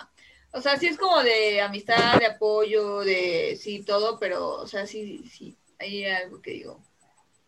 O 0.59 0.61
sea, 0.61 0.77
sí 0.77 0.87
es 0.89 0.97
como 0.99 1.23
de 1.23 1.61
amistad, 1.61 2.19
de 2.19 2.27
apoyo, 2.27 3.01
de 3.01 3.57
sí, 3.61 3.85
todo, 3.85 4.19
pero, 4.19 4.57
o 4.57 4.67
sea, 4.67 4.87
sí, 4.89 5.25
sí, 5.33 5.57
hay 5.79 6.05
algo 6.07 6.43
que 6.43 6.51
digo. 6.51 6.81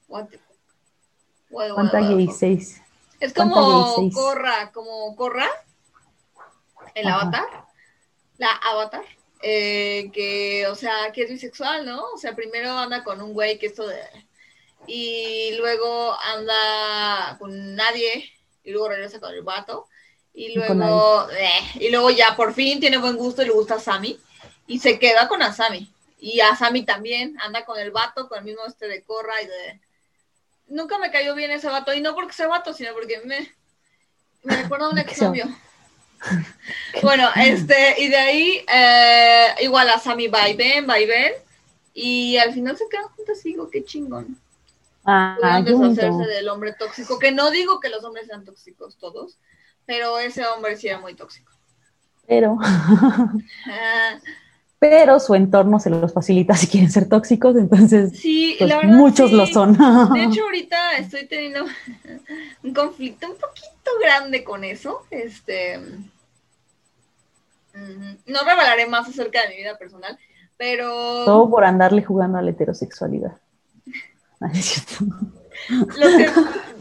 What 0.09 0.27
the- 0.29 0.39
what- 1.51 1.71
what- 1.71 1.75
¿Cuánta 1.75 2.01
what 2.03 2.17
gay 2.17 2.29
seis? 2.29 2.81
Es 3.21 3.33
¿Cuánta 3.33 3.55
como? 3.55 4.11
Corra, 4.13 4.71
como 4.73 5.17
Corra, 5.17 5.49
el 6.95 7.07
Ajá. 7.07 7.21
avatar, 7.21 7.47
la 8.39 8.51
avatar, 8.51 9.05
eh, 9.43 10.11
que, 10.13 10.67
o 10.69 10.75
sea, 10.75 11.13
que 11.13 11.23
es 11.23 11.31
bisexual, 11.31 11.87
¿no? 11.87 12.05
O 12.15 12.19
sea, 12.19 12.35
primero 12.35 12.71
anda 12.71 13.05
con 13.05 13.21
un 13.21 13.33
güey 13.33 13.59
que 13.59 13.67
esto 13.67 13.87
de... 13.87 14.01
Y 14.87 15.57
luego 15.57 16.17
anda 16.21 17.37
con 17.39 17.75
nadie, 17.75 18.31
y 18.63 18.71
luego 18.71 18.91
regresa 18.91 19.19
con 19.19 19.33
el 19.35 19.43
vato, 19.43 19.89
y 20.33 20.55
luego, 20.55 21.29
eh, 21.31 21.81
y 21.81 21.91
luego 21.91 22.11
ya 22.11 22.37
por 22.37 22.53
fin 22.53 22.79
tiene 22.79 22.99
buen 22.99 23.17
gusto 23.17 23.43
y 23.43 23.47
le 23.47 23.53
gusta 23.53 23.77
a 23.77 23.81
Sammy, 23.81 24.21
y 24.67 24.79
se 24.79 24.99
queda 24.99 25.29
con 25.29 25.43
Asami. 25.43 25.91
Y 26.19 26.41
a 26.41 26.55
Sammy 26.55 26.85
también, 26.85 27.37
anda 27.41 27.65
con 27.65 27.79
el 27.79 27.91
vato, 27.91 28.29
con 28.29 28.39
el 28.39 28.45
mismo 28.45 28.65
este 28.67 28.87
de 28.89 29.03
Corra 29.03 29.43
y 29.43 29.47
de... 29.47 29.81
Nunca 30.69 30.99
me 30.99 31.11
cayó 31.11 31.35
bien 31.35 31.51
ese 31.51 31.69
vato, 31.69 31.95
y 31.95 32.01
no 32.01 32.15
porque 32.15 32.33
sea 32.33 32.49
vato, 32.49 32.73
sino 32.73 32.93
porque 32.93 33.21
me, 33.25 33.53
me 34.43 34.63
recuerda 34.63 34.87
a 34.87 34.91
un 34.91 34.99
exnovio. 34.99 35.47
bueno, 37.03 37.29
este, 37.37 38.01
y 38.03 38.09
de 38.09 38.17
ahí, 38.17 38.65
eh, 38.73 39.55
igual 39.61 39.89
a 39.91 39.99
Sammy 39.99 40.29
va 40.29 40.49
y 40.49 40.57
ven, 40.57 40.89
va 40.89 40.99
y 40.99 41.07
ven, 41.07 41.33
y 41.95 42.37
al 42.37 42.53
final 42.53 42.77
se 42.77 42.89
quedan 42.89 43.09
juntos 43.09 43.45
y 43.45 43.51
digo, 43.51 43.71
qué 43.71 43.85
chingón. 43.85 44.39
Ah, 45.05 45.63
deshacerse 45.65 46.27
del 46.27 46.49
hombre 46.49 46.73
tóxico, 46.73 47.19
que 47.19 47.31
no 47.31 47.51
digo 47.53 47.79
que 47.79 47.89
los 47.89 48.03
hombres 48.03 48.27
sean 48.27 48.45
tóxicos 48.45 48.97
todos, 48.97 49.39
pero 49.85 50.19
ese 50.19 50.45
hombre 50.47 50.77
sí 50.77 50.89
era 50.89 50.99
muy 50.99 51.15
tóxico. 51.15 51.53
Pero, 52.27 52.59
Ah, 53.71 54.19
pero 54.79 55.19
su 55.21 55.35
entorno 55.35 55.81
se 55.81 55.91
los 55.91 56.13
facilita 56.13 56.55
si 56.55 56.67
quieren 56.67 56.91
ser 56.91 57.09
tóxicos, 57.09 57.57
entonces 57.57 58.19
sí, 58.19 58.57
pues, 58.59 58.71
verdad. 58.71 58.85
muchos 58.85 59.31
sí. 59.31 59.37
lo 59.37 59.47
son. 59.47 59.73
De 60.13 60.25
hecho, 60.25 60.43
ahorita 60.45 60.99
estoy 60.99 61.27
teniendo 61.27 61.65
un 62.63 62.75
conflicto 62.75 63.27
un 63.27 63.37
poquito 63.37 63.91
grande 64.03 64.45
con 64.45 64.65
eso. 64.65 65.03
Este. 65.11 65.79
mm, 67.75 68.17
No 68.27 68.45
revelaré 68.45 68.87
más 68.87 69.09
acerca 69.09 69.43
de 69.43 69.49
mi 69.51 69.57
vida 69.57 69.79
personal, 69.79 70.19
pero 70.57 71.25
Todo 71.25 71.49
por 71.51 71.65
andarle 71.65 72.05
jugando 72.05 72.39
a 72.39 72.43
la 72.43 72.51
heterosexualidad. 72.51 73.37
Es 74.53 74.67
cierto. 74.67 75.07
los 75.69 76.15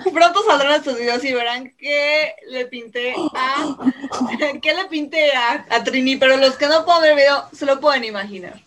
que 0.03 0.11
pronto 0.11 0.43
saldrán 0.45 0.75
estos 0.75 0.97
videos 0.97 1.23
y 1.23 1.33
verán 1.33 1.73
que 1.77 2.35
le 2.47 2.65
pinté 2.65 3.13
a. 3.35 3.77
que 4.61 4.73
le 4.73 4.85
pinté 4.85 5.31
a, 5.31 5.65
a 5.69 5.83
Trini, 5.83 6.17
pero 6.17 6.37
los 6.37 6.55
que 6.55 6.67
no 6.67 6.85
puedan 6.85 7.01
ver 7.01 7.11
el 7.11 7.17
video 7.17 7.49
se 7.51 7.65
lo 7.65 7.79
pueden 7.79 8.03
imaginar. 8.03 8.61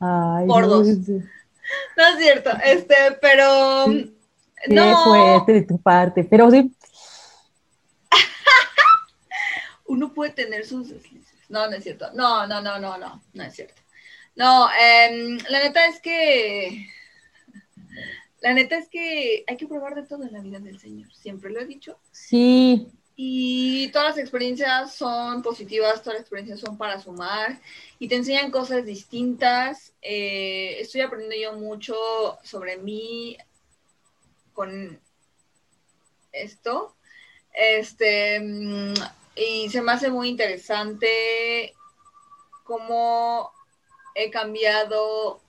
Ay, 0.00 0.46
Por 0.46 0.62
no, 0.62 0.68
dos. 0.68 0.86
No 0.88 2.06
es 2.06 2.18
cierto, 2.18 2.50
este, 2.64 2.94
pero. 3.20 3.86
Qué 3.86 4.74
No, 4.74 5.04
fuerte 5.04 5.52
de 5.52 5.62
tu 5.62 5.80
parte, 5.80 6.24
pero 6.24 6.50
sí, 6.50 6.72
uno 9.86 10.12
puede 10.12 10.32
tener 10.32 10.66
sus 10.66 10.88
deslices. 10.88 11.34
No, 11.48 11.68
no 11.68 11.76
es 11.76 11.84
cierto. 11.84 12.10
No, 12.14 12.46
no, 12.46 12.60
no, 12.60 12.78
no, 12.78 12.98
no, 12.98 13.22
no 13.32 13.42
es 13.42 13.54
cierto. 13.54 13.80
No, 14.34 14.68
em, 14.78 15.38
la 15.48 15.60
neta 15.60 15.86
es 15.86 16.00
que. 16.00 16.88
La 18.46 18.54
neta 18.54 18.78
es 18.78 18.88
que 18.88 19.42
hay 19.44 19.56
que 19.56 19.66
probar 19.66 19.96
de 19.96 20.04
todo 20.04 20.22
en 20.22 20.32
la 20.32 20.38
vida 20.40 20.60
del 20.60 20.78
Señor. 20.78 21.12
Siempre 21.12 21.50
lo 21.50 21.58
he 21.58 21.66
dicho. 21.66 21.98
sí, 22.12 22.86
Y 23.16 23.88
todas 23.88 24.10
las 24.10 24.18
experiencias 24.18 24.94
son 24.94 25.42
positivas, 25.42 26.00
todas 26.00 26.14
las 26.14 26.20
experiencias 26.20 26.60
son 26.60 26.78
para 26.78 27.00
sumar 27.00 27.60
y 27.98 28.06
te 28.06 28.14
enseñan 28.14 28.52
cosas 28.52 28.84
distintas. 28.84 29.92
Eh, 30.00 30.76
estoy 30.78 31.00
aprendiendo 31.00 31.36
yo 31.36 31.58
mucho 31.60 31.96
sobre 32.44 32.76
mí 32.76 33.36
con 34.52 35.00
esto. 36.30 36.94
Este, 37.52 38.38
mm, 38.38 38.94
y 39.34 39.70
se 39.70 39.82
me 39.82 39.90
hace 39.90 40.08
muy 40.08 40.28
interesante 40.28 41.74
cómo 42.62 43.50
he 44.14 44.30
cambiado 44.30 45.40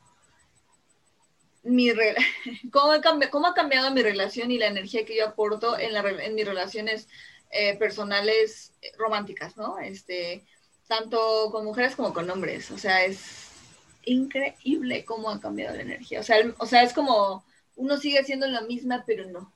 mi 1.68 1.91
cómo, 2.72 2.93
cómo, 3.32 3.47
ha 3.47 3.53
cambiado 3.53 3.91
mi 3.91 4.01
relación 4.01 4.51
y 4.51 4.57
la 4.57 4.68
energía 4.68 5.05
que 5.05 5.18
yo 5.18 5.28
aporto 5.28 5.78
en, 5.78 5.93
la, 5.93 6.01
en 6.01 6.36
mis 6.36 6.45
relaciones 6.45 7.07
eh, 7.51 7.78
personales 7.78 8.74
románticas, 8.97 9.55
¿no? 9.57 9.80
Este, 9.80 10.43
tanto 10.88 11.49
con 11.51 11.65
mujeres 11.65 11.95
como 11.95 12.13
con 12.13 12.30
hombres. 12.30 12.72
O 12.72 12.78
sea, 12.78 13.05
es 13.05 13.51
increíble 14.05 15.05
cómo 15.05 15.30
ha 15.30 15.39
cambiado 15.39 15.76
la 15.76 15.84
energía. 15.84 16.20
O 16.20 16.24
sea, 16.24 16.38
o 16.57 16.65
sea, 16.65 16.84
es 16.84 16.93
como 16.93 17.43
uno 17.76 17.97
sigue 17.97 18.24
siendo 18.24 18.47
la 18.47 18.61
misma, 18.61 19.03
pero 19.05 19.26
no. 19.30 19.51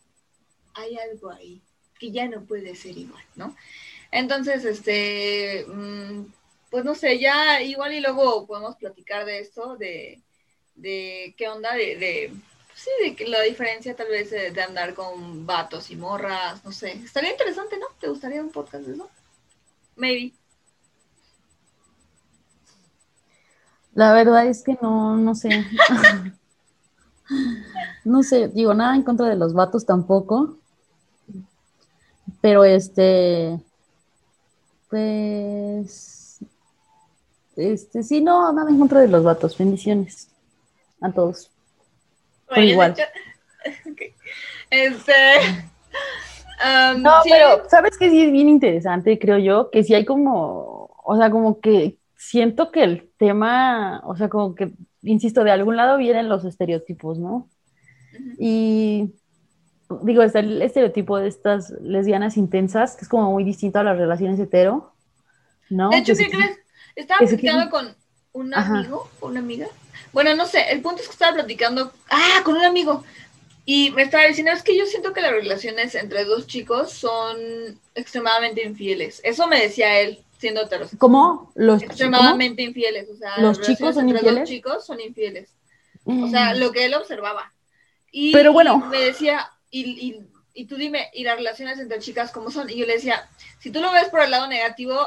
Hay 0.74 0.97
algo 0.97 1.32
ahí 1.32 1.62
que 1.99 2.12
ya 2.12 2.28
no 2.28 2.45
puede 2.45 2.76
ser 2.76 2.97
igual, 2.97 3.24
¿no? 3.36 3.55
Entonces, 4.12 4.66
este, 4.66 5.66
mm, 5.68 6.26
pues 6.70 6.84
no 6.86 6.95
sé, 6.95 7.20
ya 7.20 7.62
igual 7.62 7.93
y 7.93 7.99
luego 8.01 8.47
podemos 8.47 8.76
platicar 8.76 9.26
de 9.26 9.39
esto, 9.39 9.78
de, 9.78 10.22
de 10.76 11.36
qué 11.38 11.47
onda, 11.47 11.74
de, 11.74 12.34
sí, 12.76 12.89
de 13.03 13.15
que 13.15 13.28
la 13.28 13.41
diferencia 13.41 13.95
tal 13.95 14.07
vez 14.07 14.32
de, 14.32 14.61
andar 14.61 14.93
con 14.93 15.45
vatos 15.45 15.91
y 15.91 15.95
morras, 15.95 16.63
no 16.63 16.72
sé. 16.72 16.93
Estaría 16.93 17.32
interesante, 17.32 17.78
¿no? 17.78 17.88
¿Te 17.99 18.09
gustaría 18.09 18.41
un 18.41 18.49
podcast 18.49 18.86
de 18.86 18.93
eso? 18.93 19.09
Maybe. 19.95 20.34
La 23.93 24.13
verdad 24.13 24.47
es 24.47 24.63
que 24.63 24.78
no, 24.82 25.17
no 25.17 25.36
sé. 25.36 25.49
no 28.05 28.24
sé, 28.24 28.47
digo, 28.47 28.74
nada 28.74 28.95
en 28.95 29.03
contra 29.03 29.28
de 29.28 29.36
los 29.36 29.53
vatos 29.53 29.86
tampoco. 29.86 30.57
Pero 32.39 32.63
este, 32.63 33.59
pues, 34.89 36.39
este, 37.55 38.01
sí, 38.01 38.22
no, 38.22 38.51
nada 38.53 38.72
en 38.72 38.80
contra 38.80 39.01
de 39.01 39.09
los 39.09 39.24
vatos. 39.24 39.57
Bendiciones 39.57 40.30
a 41.02 41.12
todos. 41.12 41.52
igual. 42.56 42.95
Este. 44.70 45.14
Um, 46.64 47.02
no, 47.02 47.22
pero 47.24 47.68
sabes 47.70 47.97
que 47.97 48.12
sí 48.12 48.22
es 48.24 48.32
bien 48.32 48.47
interesante, 48.47 49.18
creo 49.18 49.39
yo, 49.39 49.72
que 49.72 49.84
sí 49.84 49.95
hay 49.95 50.06
como, 50.06 50.91
o 51.04 51.18
sea, 51.18 51.32
como 51.32 51.60
que 51.60 51.97
siento 52.16 52.72
que 52.72 52.84
el 52.84 53.10
tema, 53.18 53.99
o 54.06 54.16
sea, 54.16 54.30
como 54.30 54.54
que, 54.54 54.72
insisto, 55.02 55.43
de 55.43 55.49
algún 55.49 55.76
lado 55.76 55.97
vienen 55.97 56.30
los 56.30 56.45
estereotipos, 56.45 57.18
¿no? 57.18 57.49
Y 58.38 59.16
digo, 60.04 60.22
está 60.22 60.39
el 60.39 60.62
estereotipo 60.62 61.18
de 61.18 61.30
estas 61.30 61.72
lesbianas 61.82 62.38
intensas, 62.38 62.95
que 62.95 63.06
es 63.06 63.10
como 63.10 63.32
muy 63.32 63.43
distinto 63.43 63.80
a 63.80 63.84
las 63.84 63.97
relaciones 63.97 64.39
hetero, 64.39 64.93
¿no? 65.72 65.89
De 65.89 65.97
hecho, 65.97 66.14
¿qué 66.16 66.30
crees? 66.30 66.60
Estaba 66.95 67.20
platicando 67.20 67.72
con 67.72 67.95
un 68.34 68.54
amigo, 68.54 69.10
una 69.22 69.39
amiga. 69.39 69.68
Bueno, 70.14 70.36
no 70.36 70.45
sé, 70.45 70.72
el 70.72 70.82
punto 70.82 71.01
es 71.01 71.07
que 71.07 71.14
estaba 71.14 71.34
platicando, 71.34 71.91
ah, 72.09 72.41
con 72.43 72.55
un 72.55 72.64
amigo. 72.64 73.03
Y 73.66 73.91
me 73.91 74.01
estaba 74.01 74.26
diciendo, 74.26 74.51
es 74.51 74.64
que 74.64 74.78
yo 74.78 74.86
siento 74.86 75.14
que 75.14 75.22
las 75.22 75.32
relaciones 75.32 75.95
entre 75.95 76.26
dos 76.26 76.47
chicos 76.47 76.91
son 76.91 77.38
extremadamente 77.95 78.66
infieles. 78.66 79.22
Eso 79.24 79.47
me 79.47 79.62
decía 79.62 79.99
él, 79.99 80.24
siendo 80.39 80.62
heterosexual. 80.62 80.99
¿Cómo? 80.99 81.51
Los, 81.55 81.84
extremadamente 81.84 82.64
infieles. 82.64 83.07
O 83.09 83.16
sea, 83.16 83.38
los 83.38 83.62
chicos 83.62 83.95
son 83.95 84.09
infieles. 84.09 84.39
Dos 84.39 84.49
chicos 84.49 84.86
son 84.86 84.99
infieles. 84.99 85.51
O 86.03 86.28
sea, 86.30 86.53
mm. 86.53 86.57
lo 86.57 86.72
que 86.72 86.86
él 86.86 86.95
observaba. 86.95 87.53
Y, 88.12 88.34
Pero 88.34 88.51
bueno. 88.51 88.78
me 88.78 88.99
decía, 88.99 89.51
y, 89.70 90.20
y, 90.53 90.66
tú 90.66 90.76
dime, 90.76 91.09
¿y 91.14 91.24
las 91.24 91.38
relaciones 91.38 91.80
entre 91.80 91.99
chicas 91.99 92.32
cómo 92.32 92.49
son? 92.49 92.70
Y 92.70 92.76
yo 92.76 92.86
le 92.86 92.95
decía, 92.95 93.30
si 93.59 93.72
tú 93.72 93.80
lo 93.80 93.91
ves 93.91 94.09
por 94.09 94.22
el 94.22 94.32
lado 94.32 94.47
negativo, 94.47 94.97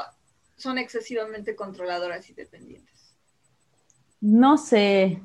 son 0.57 0.77
excesivamente 0.77 1.55
controladoras 1.55 2.29
y 2.29 2.33
dependientes. 2.33 2.94
No 4.25 4.57
sé, 4.57 5.21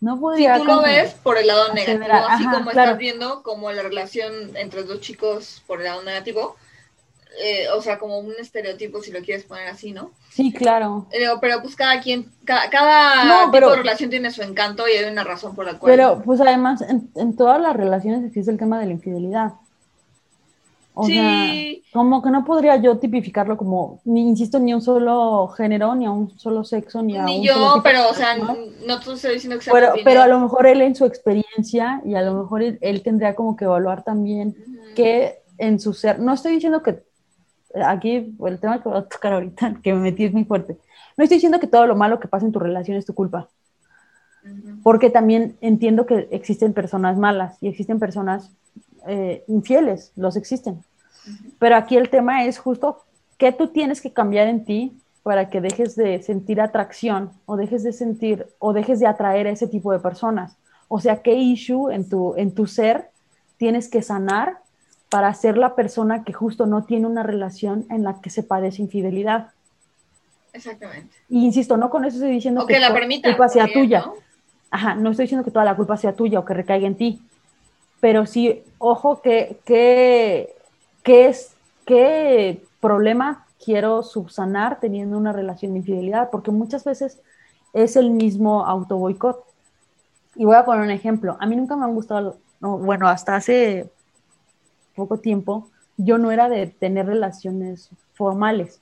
no 0.00 0.20
podría... 0.20 0.56
Si 0.56 0.62
tú 0.62 0.68
lo 0.68 0.82
ves 0.82 1.14
por 1.14 1.36
el 1.36 1.48
lado 1.48 1.74
negativo, 1.74 2.14
así 2.28 2.44
como 2.44 2.70
estás 2.70 2.96
viendo 2.96 3.42
como 3.42 3.72
la 3.72 3.82
relación 3.82 4.56
entre 4.56 4.84
dos 4.84 5.00
chicos 5.00 5.64
por 5.66 5.80
el 5.80 5.86
lado 5.86 6.04
negativo, 6.04 6.54
eh, 7.42 7.66
o 7.76 7.82
sea, 7.82 7.98
como 7.98 8.20
un 8.20 8.32
estereotipo, 8.38 9.02
si 9.02 9.10
lo 9.10 9.20
quieres 9.20 9.44
poner 9.44 9.66
así, 9.66 9.92
¿no? 9.92 10.12
Sí, 10.30 10.52
claro. 10.52 11.06
Eh, 11.10 11.26
pero 11.40 11.60
pues 11.60 11.74
cada 11.74 12.00
quien, 12.00 12.30
cada, 12.44 12.70
tipo 13.50 13.70
de 13.70 13.76
relación 13.76 14.08
tiene 14.08 14.30
su 14.30 14.42
encanto 14.42 14.86
y 14.86 14.92
hay 14.92 15.10
una 15.10 15.24
razón 15.24 15.56
por 15.56 15.66
la 15.66 15.76
cual. 15.76 15.92
Pero 15.92 16.22
pues 16.22 16.40
además, 16.40 16.82
en, 16.82 17.36
todas 17.36 17.60
las 17.60 17.74
relaciones 17.74 18.24
existe 18.24 18.52
el 18.52 18.58
tema 18.58 18.78
de 18.78 18.86
la 18.86 18.92
infidelidad. 18.92 19.54
O 20.98 21.04
sí. 21.04 21.12
sea, 21.12 21.92
como 21.92 22.22
que 22.22 22.30
no 22.30 22.42
podría 22.42 22.76
yo 22.76 22.96
tipificarlo 22.96 23.58
como, 23.58 24.00
ni 24.06 24.26
insisto, 24.26 24.58
ni 24.58 24.72
a 24.72 24.76
un 24.76 24.80
solo 24.80 25.46
género, 25.48 25.94
ni 25.94 26.06
a 26.06 26.10
un 26.10 26.38
solo 26.38 26.64
sexo, 26.64 27.02
ni 27.02 27.18
a 27.18 27.24
ni 27.24 27.40
un 27.40 27.44
yo, 27.44 27.52
solo 27.52 27.82
pero, 27.82 28.08
o 28.08 28.14
sea, 28.14 28.38
no, 28.38 28.56
no 28.86 28.98
te 29.00 29.12
estoy 29.12 29.34
diciendo 29.34 29.58
que 29.58 29.64
sea 29.64 29.74
pero, 29.74 29.92
pero 30.02 30.22
a 30.22 30.26
lo 30.26 30.40
mejor 30.40 30.66
él 30.66 30.80
en 30.80 30.94
su 30.94 31.04
experiencia 31.04 32.00
y 32.02 32.14
a 32.14 32.22
lo 32.22 32.32
mejor 32.32 32.62
él, 32.62 33.02
tendría 33.02 33.34
como 33.34 33.56
que 33.56 33.66
evaluar 33.66 34.04
también 34.04 34.56
que 34.94 35.42
en 35.58 35.78
su 35.80 35.92
ser, 35.92 36.18
no 36.18 36.32
estoy 36.32 36.52
diciendo 36.52 36.82
que 36.82 37.02
aquí 37.84 38.34
el 38.46 38.58
tema 38.58 38.82
que 38.82 38.88
voy 38.88 38.96
a 38.96 39.02
tocar 39.02 39.34
ahorita, 39.34 39.74
que 39.82 39.92
me 39.92 40.00
metí 40.00 40.24
es 40.24 40.32
muy 40.32 40.44
fuerte. 40.44 40.78
No 41.18 41.24
estoy 41.24 41.36
diciendo 41.36 41.60
que 41.60 41.66
todo 41.66 41.86
lo 41.86 41.94
malo 41.94 42.20
que 42.20 42.28
pasa 42.28 42.46
en 42.46 42.52
tu 42.52 42.58
relación 42.58 42.96
es 42.96 43.04
tu 43.04 43.12
culpa, 43.12 43.50
porque 44.82 45.10
también 45.10 45.58
entiendo 45.60 46.06
que 46.06 46.26
existen 46.30 46.72
personas 46.72 47.18
malas 47.18 47.58
y 47.60 47.68
existen 47.68 47.98
personas 47.98 48.50
eh, 49.06 49.44
infieles, 49.48 50.12
los 50.16 50.36
existen. 50.36 50.82
Pero 51.58 51.76
aquí 51.76 51.96
el 51.96 52.08
tema 52.08 52.44
es 52.44 52.58
justo 52.58 53.04
qué 53.38 53.52
tú 53.52 53.68
tienes 53.68 54.00
que 54.00 54.12
cambiar 54.12 54.48
en 54.48 54.64
ti 54.64 54.96
para 55.22 55.50
que 55.50 55.60
dejes 55.60 55.96
de 55.96 56.22
sentir 56.22 56.60
atracción 56.60 57.32
o 57.46 57.56
dejes 57.56 57.82
de 57.82 57.92
sentir 57.92 58.46
o 58.58 58.72
dejes 58.72 59.00
de 59.00 59.06
atraer 59.06 59.46
a 59.46 59.50
ese 59.50 59.66
tipo 59.66 59.92
de 59.92 59.98
personas. 59.98 60.56
O 60.88 61.00
sea, 61.00 61.22
qué 61.22 61.34
issue 61.34 61.90
en 61.90 62.08
tu, 62.08 62.34
en 62.36 62.54
tu 62.54 62.66
ser 62.66 63.10
tienes 63.56 63.88
que 63.88 64.02
sanar 64.02 64.58
para 65.08 65.32
ser 65.34 65.56
la 65.56 65.74
persona 65.74 66.24
que 66.24 66.32
justo 66.32 66.66
no 66.66 66.84
tiene 66.84 67.06
una 67.06 67.22
relación 67.22 67.86
en 67.90 68.04
la 68.04 68.20
que 68.20 68.30
se 68.30 68.42
padece 68.42 68.82
infidelidad. 68.82 69.48
Exactamente. 70.52 71.14
Y 71.28 71.44
insisto, 71.44 71.76
no 71.76 71.90
con 71.90 72.04
eso 72.04 72.16
estoy 72.16 72.32
diciendo 72.32 72.66
que, 72.66 72.78
la 72.78 72.92
culpa 73.22 73.48
sea 73.48 73.66
tuya. 73.72 74.04
Ajá, 74.70 74.94
no 74.94 75.10
estoy 75.10 75.24
diciendo 75.24 75.44
que 75.44 75.50
toda 75.50 75.64
la 75.64 75.76
culpa 75.76 75.96
sea 75.96 76.14
tuya 76.14 76.38
o 76.38 76.44
que 76.44 76.54
recaiga 76.54 76.86
en 76.86 76.96
ti. 76.96 77.20
Pero 78.00 78.26
sí, 78.26 78.62
ojo, 78.78 79.20
que, 79.22 79.58
que, 79.64 80.54
es, 81.04 81.54
qué 81.86 82.62
problema 82.80 83.46
quiero 83.64 84.02
subsanar 84.02 84.80
teniendo 84.80 85.16
una 85.16 85.32
relación 85.32 85.72
de 85.72 85.78
infidelidad, 85.78 86.30
porque 86.30 86.50
muchas 86.50 86.84
veces 86.84 87.20
es 87.72 87.96
el 87.96 88.10
mismo 88.10 88.66
auto 88.66 88.96
boicot. 88.96 89.42
Y 90.34 90.44
voy 90.44 90.56
a 90.56 90.64
poner 90.64 90.82
un 90.82 90.90
ejemplo. 90.90 91.36
A 91.40 91.46
mí 91.46 91.56
nunca 91.56 91.76
me 91.76 91.84
han 91.84 91.94
gustado, 91.94 92.36
bueno, 92.60 93.08
hasta 93.08 93.36
hace 93.36 93.90
poco 94.94 95.18
tiempo, 95.18 95.68
yo 95.96 96.18
no 96.18 96.30
era 96.30 96.48
de 96.48 96.66
tener 96.66 97.06
relaciones 97.06 97.90
formales. 98.14 98.80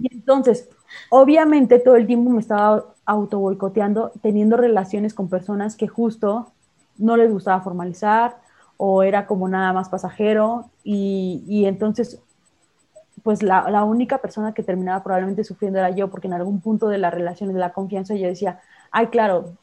Y 0.00 0.12
entonces, 0.14 0.68
obviamente 1.10 1.78
todo 1.78 1.96
el 1.96 2.06
tiempo 2.06 2.30
me 2.30 2.40
estaba 2.40 2.84
auto 3.04 3.38
boicoteando, 3.38 4.12
teniendo 4.22 4.56
relaciones 4.56 5.14
con 5.14 5.28
personas 5.28 5.76
que 5.76 5.88
justo 5.88 6.52
no 7.00 7.16
les 7.16 7.32
gustaba 7.32 7.60
formalizar 7.62 8.38
o 8.76 9.02
era 9.02 9.26
como 9.26 9.48
nada 9.48 9.72
más 9.72 9.88
pasajero 9.88 10.70
y, 10.84 11.44
y 11.48 11.66
entonces 11.66 12.20
pues 13.22 13.42
la, 13.42 13.70
la, 13.70 13.84
única 13.84 14.18
persona 14.18 14.54
que 14.54 14.62
terminaba 14.62 15.02
probablemente 15.02 15.44
sufriendo 15.44 15.78
era 15.78 15.90
yo, 15.90 16.08
porque 16.08 16.26
en 16.26 16.32
algún 16.32 16.60
punto 16.60 16.88
de 16.88 16.98
la 16.98 17.10
relación, 17.10 17.52
de 17.52 17.58
la 17.58 17.72
confianza, 17.72 18.14
yo 18.14 18.26
decía, 18.26 18.60
ay, 18.90 19.08
claro, 19.08 19.56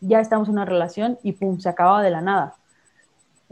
ya 0.00 0.20
estamos 0.20 0.48
en 0.48 0.54
una 0.54 0.64
relación 0.64 1.18
y 1.22 1.32
pum, 1.32 1.58
se 1.58 1.68
acababa 1.68 2.02
de 2.02 2.10
la 2.10 2.20
nada. 2.20 2.54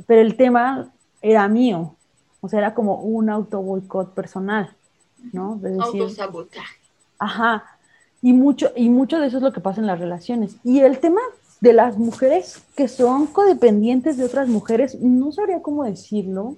Pero 0.06 0.20
el 0.20 0.36
tema 0.36 0.90
era 1.20 1.48
mío, 1.48 1.96
o 2.40 2.48
sea, 2.48 2.60
era 2.60 2.74
como 2.74 3.00
un 3.00 3.30
auto 3.30 3.60
boicot 3.60 4.14
personal, 4.14 4.76
¿no? 5.32 5.56
De 5.56 5.70
decir, 5.70 6.02
Autosabotaje. 6.02 6.76
Ajá, 7.18 7.64
y 8.22 8.32
mucho, 8.32 8.70
y 8.76 8.88
mucho 8.90 9.18
de 9.18 9.26
eso 9.26 9.38
es 9.38 9.42
lo 9.42 9.52
que 9.52 9.60
pasa 9.60 9.80
en 9.80 9.86
las 9.86 9.98
relaciones. 9.98 10.56
Y 10.62 10.80
el 10.80 11.00
tema 11.00 11.20
de 11.60 11.72
las 11.72 11.96
mujeres 11.96 12.62
que 12.76 12.88
son 12.88 13.26
codependientes 13.26 14.16
de 14.16 14.24
otras 14.24 14.48
mujeres, 14.48 14.94
no 15.00 15.32
sabría 15.32 15.60
cómo 15.60 15.84
decirlo, 15.84 16.56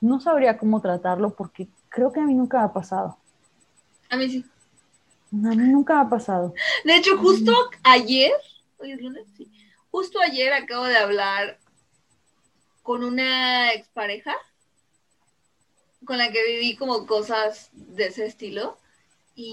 no 0.00 0.20
sabría 0.20 0.58
cómo 0.58 0.80
tratarlo, 0.80 1.30
porque 1.30 1.68
creo 1.88 2.12
que 2.12 2.20
a 2.20 2.24
mí 2.24 2.34
nunca 2.34 2.64
ha 2.64 2.72
pasado. 2.72 3.18
A 4.08 4.16
mí 4.16 4.28
sí. 4.28 4.44
A 5.32 5.54
mí 5.54 5.56
nunca 5.56 6.00
ha 6.00 6.08
pasado. 6.08 6.54
De 6.84 6.96
hecho, 6.96 7.18
justo 7.18 7.52
ayer, 7.82 8.32
hoy 8.78 8.92
es 8.92 9.00
lunes, 9.00 9.26
sí, 9.36 9.50
justo 9.90 10.18
ayer 10.20 10.52
acabo 10.52 10.84
de 10.84 10.96
hablar 10.96 11.58
con 12.82 13.04
una 13.04 13.72
expareja 13.72 14.34
con 16.04 16.16
la 16.16 16.32
que 16.32 16.42
viví 16.44 16.76
como 16.76 17.06
cosas 17.06 17.68
de 17.72 18.06
ese 18.06 18.24
estilo. 18.24 18.78
Y 19.34 19.52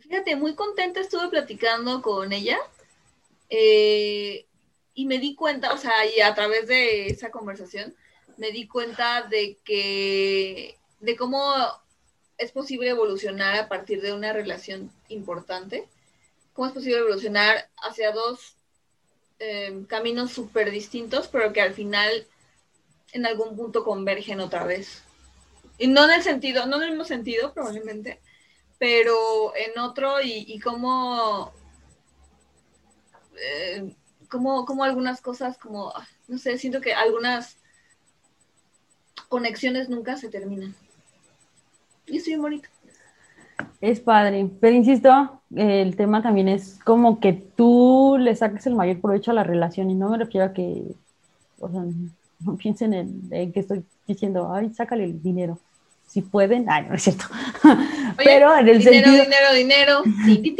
fíjate, 0.00 0.34
muy 0.36 0.54
contenta 0.54 1.00
estuve 1.00 1.28
platicando 1.28 2.02
con 2.02 2.32
ella. 2.32 2.58
Eh, 3.50 4.46
y 4.94 5.06
me 5.06 5.18
di 5.18 5.34
cuenta, 5.34 5.72
o 5.72 5.78
sea, 5.78 5.92
y 6.06 6.20
a 6.20 6.34
través 6.34 6.66
de 6.66 7.06
esa 7.06 7.30
conversación, 7.30 7.94
me 8.36 8.50
di 8.50 8.66
cuenta 8.66 9.22
de 9.22 9.58
que, 9.64 10.76
de 11.00 11.16
cómo 11.16 11.54
es 12.36 12.52
posible 12.52 12.90
evolucionar 12.90 13.54
a 13.56 13.68
partir 13.68 14.00
de 14.00 14.12
una 14.12 14.32
relación 14.32 14.90
importante 15.08 15.88
cómo 16.58 16.66
es 16.66 16.74
posible 16.74 16.98
evolucionar 16.98 17.70
hacia 17.76 18.10
dos 18.10 18.56
eh, 19.38 19.84
caminos 19.86 20.32
súper 20.32 20.72
distintos, 20.72 21.28
pero 21.28 21.52
que 21.52 21.60
al 21.60 21.72
final 21.72 22.26
en 23.12 23.26
algún 23.26 23.56
punto 23.56 23.84
convergen 23.84 24.40
otra 24.40 24.64
vez. 24.64 25.04
Y 25.78 25.86
no 25.86 26.04
en 26.06 26.10
el 26.10 26.24
sentido, 26.24 26.66
no 26.66 26.78
en 26.78 26.82
el 26.82 26.88
mismo 26.90 27.04
sentido 27.04 27.54
probablemente, 27.54 28.18
pero 28.76 29.54
en 29.54 29.78
otro 29.78 30.20
y, 30.20 30.58
cómo, 30.58 31.52
eh, 33.42 33.94
como, 34.28 34.64
como 34.64 34.84
algunas 34.84 35.20
cosas, 35.20 35.58
como, 35.58 35.92
no 36.28 36.38
sé, 36.38 36.58
siento 36.58 36.80
que 36.80 36.92
algunas 36.92 37.56
conexiones 39.28 39.88
nunca 39.88 40.16
se 40.16 40.28
terminan. 40.28 40.74
Y 42.06 42.18
es 42.18 42.26
bien 42.26 42.40
bonito. 42.40 42.68
Es 43.80 44.00
padre, 44.00 44.50
pero 44.60 44.74
insisto, 44.74 45.42
el 45.54 45.96
tema 45.96 46.22
también 46.22 46.48
es 46.48 46.78
como 46.84 47.20
que 47.20 47.32
tú 47.32 48.16
le 48.18 48.34
saques 48.34 48.66
el 48.66 48.74
mayor 48.74 49.00
provecho 49.00 49.30
a 49.30 49.34
la 49.34 49.44
relación 49.44 49.90
y 49.90 49.94
no 49.94 50.10
me 50.10 50.18
refiero 50.18 50.46
a 50.46 50.52
que, 50.52 50.82
o 51.58 51.68
sea, 51.70 51.82
no 52.40 52.56
piensen 52.56 52.94
en, 52.94 53.52
que 53.52 53.60
estoy 53.60 53.84
diciendo, 54.06 54.52
ay, 54.52 54.72
sácale 54.74 55.04
el 55.04 55.22
dinero. 55.22 55.58
Si 56.08 56.22
pueden, 56.22 56.68
ay, 56.70 56.86
no 56.88 56.94
es 56.94 57.02
cierto. 57.02 57.26
pero 58.16 58.56
en 58.56 58.66
el 58.66 58.78
dinero, 58.78 59.04
sentido. 59.04 59.24
Dinero, 59.24 59.54
dinero, 59.54 60.02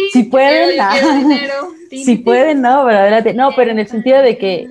Si 0.13 0.23
pueden, 0.25 0.71
dinero, 0.71 1.55
si 1.91 2.17
pueden, 2.19 2.61
no, 2.61 2.85
pero 2.87 2.99
adelante. 2.99 3.33
No, 3.35 3.51
pero 3.57 3.71
en 3.71 3.79
el 3.79 3.89
sentido 3.89 4.21
de 4.21 4.37
que 4.37 4.71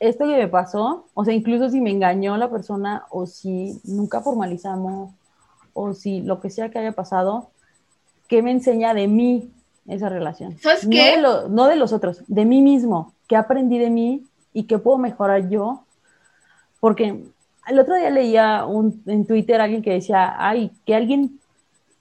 esto 0.00 0.24
que 0.24 0.36
me 0.36 0.48
pasó, 0.48 1.06
o 1.12 1.24
sea, 1.24 1.34
incluso 1.34 1.68
si 1.68 1.80
me 1.80 1.90
engañó 1.90 2.36
la 2.38 2.50
persona 2.50 3.04
o 3.10 3.26
si 3.26 3.78
nunca 3.84 4.20
formalizamos 4.22 5.12
o 5.74 5.94
si 5.94 6.22
lo 6.22 6.40
que 6.40 6.50
sea 6.50 6.70
que 6.70 6.78
haya 6.78 6.92
pasado, 6.92 7.50
¿qué 8.28 8.42
me 8.42 8.50
enseña 8.50 8.94
de 8.94 9.08
mí 9.08 9.52
esa 9.86 10.08
relación? 10.08 10.58
¿Sabes 10.58 10.88
qué? 10.90 11.20
No 11.20 11.66
de, 11.66 11.76
los 11.76 11.92
otros, 11.92 12.22
de 12.26 12.44
mí 12.46 12.62
mismo, 12.62 13.12
¿qué 13.28 13.36
aprendí 13.36 13.78
de 13.78 13.90
mí 13.90 14.24
y 14.54 14.64
qué 14.64 14.78
puedo 14.78 14.96
mejorar 14.96 15.50
yo? 15.50 15.84
Porque 16.80 17.24
el 17.66 17.78
otro 17.78 17.94
día 17.94 18.10
leía 18.10 18.66
un, 18.66 19.02
en 19.06 19.26
Twitter 19.26 19.60
a 19.60 19.64
alguien 19.64 19.82
que 19.82 19.92
decía, 19.92 20.34
ay, 20.38 20.72
que 20.84 20.94
alguien 20.94 21.40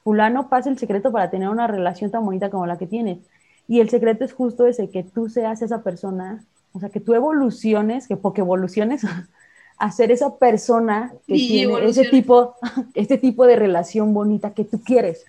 fulano 0.03 0.49
pase 0.49 0.69
el 0.69 0.77
secreto 0.77 1.11
para 1.11 1.29
tener 1.29 1.49
una 1.49 1.67
relación 1.67 2.09
tan 2.11 2.25
bonita 2.25 2.49
como 2.49 2.65
la 2.65 2.77
que 2.77 2.87
tienes. 2.87 3.19
Y 3.67 3.79
el 3.79 3.89
secreto 3.89 4.25
es 4.25 4.33
justo 4.33 4.65
ese, 4.65 4.89
que 4.89 5.03
tú 5.03 5.29
seas 5.29 5.61
esa 5.61 5.83
persona, 5.83 6.43
o 6.73 6.79
sea, 6.79 6.89
que 6.89 6.99
tú 6.99 7.13
evoluciones, 7.13 8.07
que 8.07 8.17
porque 8.17 8.41
evoluciones 8.41 9.03
a 9.77 9.91
ser 9.91 10.11
esa 10.11 10.37
persona 10.37 11.13
que 11.27 11.35
tiene 11.35 11.85
ese 11.85 12.05
tipo, 12.05 12.55
este 12.95 13.17
tipo 13.17 13.45
de 13.45 13.55
relación 13.55 14.13
bonita 14.13 14.53
que 14.53 14.65
tú 14.65 14.81
quieres. 14.81 15.25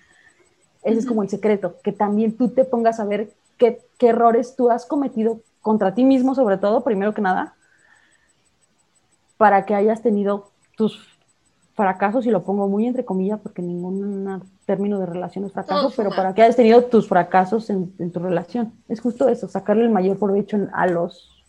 Ese 0.83 0.99
es 0.99 1.05
como 1.05 1.23
el 1.23 1.29
secreto, 1.29 1.77
que 1.83 1.91
también 1.91 2.35
tú 2.35 2.49
te 2.49 2.65
pongas 2.65 2.99
a 2.99 3.05
ver 3.05 3.31
qué, 3.57 3.79
qué 3.97 4.09
errores 4.09 4.55
tú 4.55 4.69
has 4.69 4.85
cometido 4.85 5.39
contra 5.61 5.93
ti 5.93 6.03
mismo, 6.03 6.35
sobre 6.35 6.57
todo, 6.57 6.83
primero 6.83 7.13
que 7.13 7.21
nada, 7.21 7.55
para 9.43 9.65
que 9.65 9.75
hayas 9.75 10.01
tenido 10.01 10.51
tus 10.77 11.05
fracasos, 11.75 12.25
y 12.25 12.29
lo 12.29 12.43
pongo 12.43 12.69
muy 12.69 12.87
entre 12.87 13.03
comillas, 13.03 13.41
porque 13.43 13.61
ningún 13.61 14.41
término 14.65 14.99
de 14.99 15.05
relación 15.05 15.43
es 15.43 15.51
fracaso, 15.51 15.91
pero 15.97 16.11
para 16.11 16.33
que 16.33 16.43
hayas 16.43 16.55
tenido 16.55 16.85
tus 16.85 17.09
fracasos 17.09 17.69
en, 17.69 17.93
en, 17.99 18.09
tu 18.09 18.21
relación. 18.21 18.71
Es 18.87 19.01
justo 19.01 19.27
eso, 19.27 19.49
sacarle 19.49 19.83
el 19.83 19.89
mayor 19.89 20.17
provecho 20.17 20.57
a 20.71 20.87
los 20.87 21.43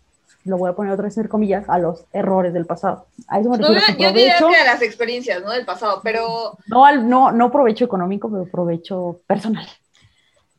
lo 0.44 0.58
voy 0.58 0.70
a 0.70 0.72
poner 0.72 0.92
otra 0.92 1.04
vez 1.04 1.16
entre 1.16 1.28
comillas, 1.28 1.68
a 1.68 1.78
los 1.78 2.04
errores 2.12 2.52
del 2.52 2.66
pasado. 2.66 3.06
A 3.28 3.38
eso 3.38 3.48
me 3.48 3.58
refiero. 3.58 3.80
No, 3.80 3.96
yo 3.96 4.12
diría 4.12 4.38
que 4.38 4.56
a 4.56 4.64
las 4.64 4.82
experiencias, 4.82 5.40
¿no? 5.40 5.52
Del 5.52 5.64
pasado, 5.64 6.00
pero... 6.02 6.58
No, 6.66 6.84
al, 6.84 7.08
no, 7.08 7.30
no 7.30 7.52
provecho 7.52 7.84
económico, 7.84 8.28
pero 8.28 8.44
provecho 8.50 9.20
personal. 9.28 9.68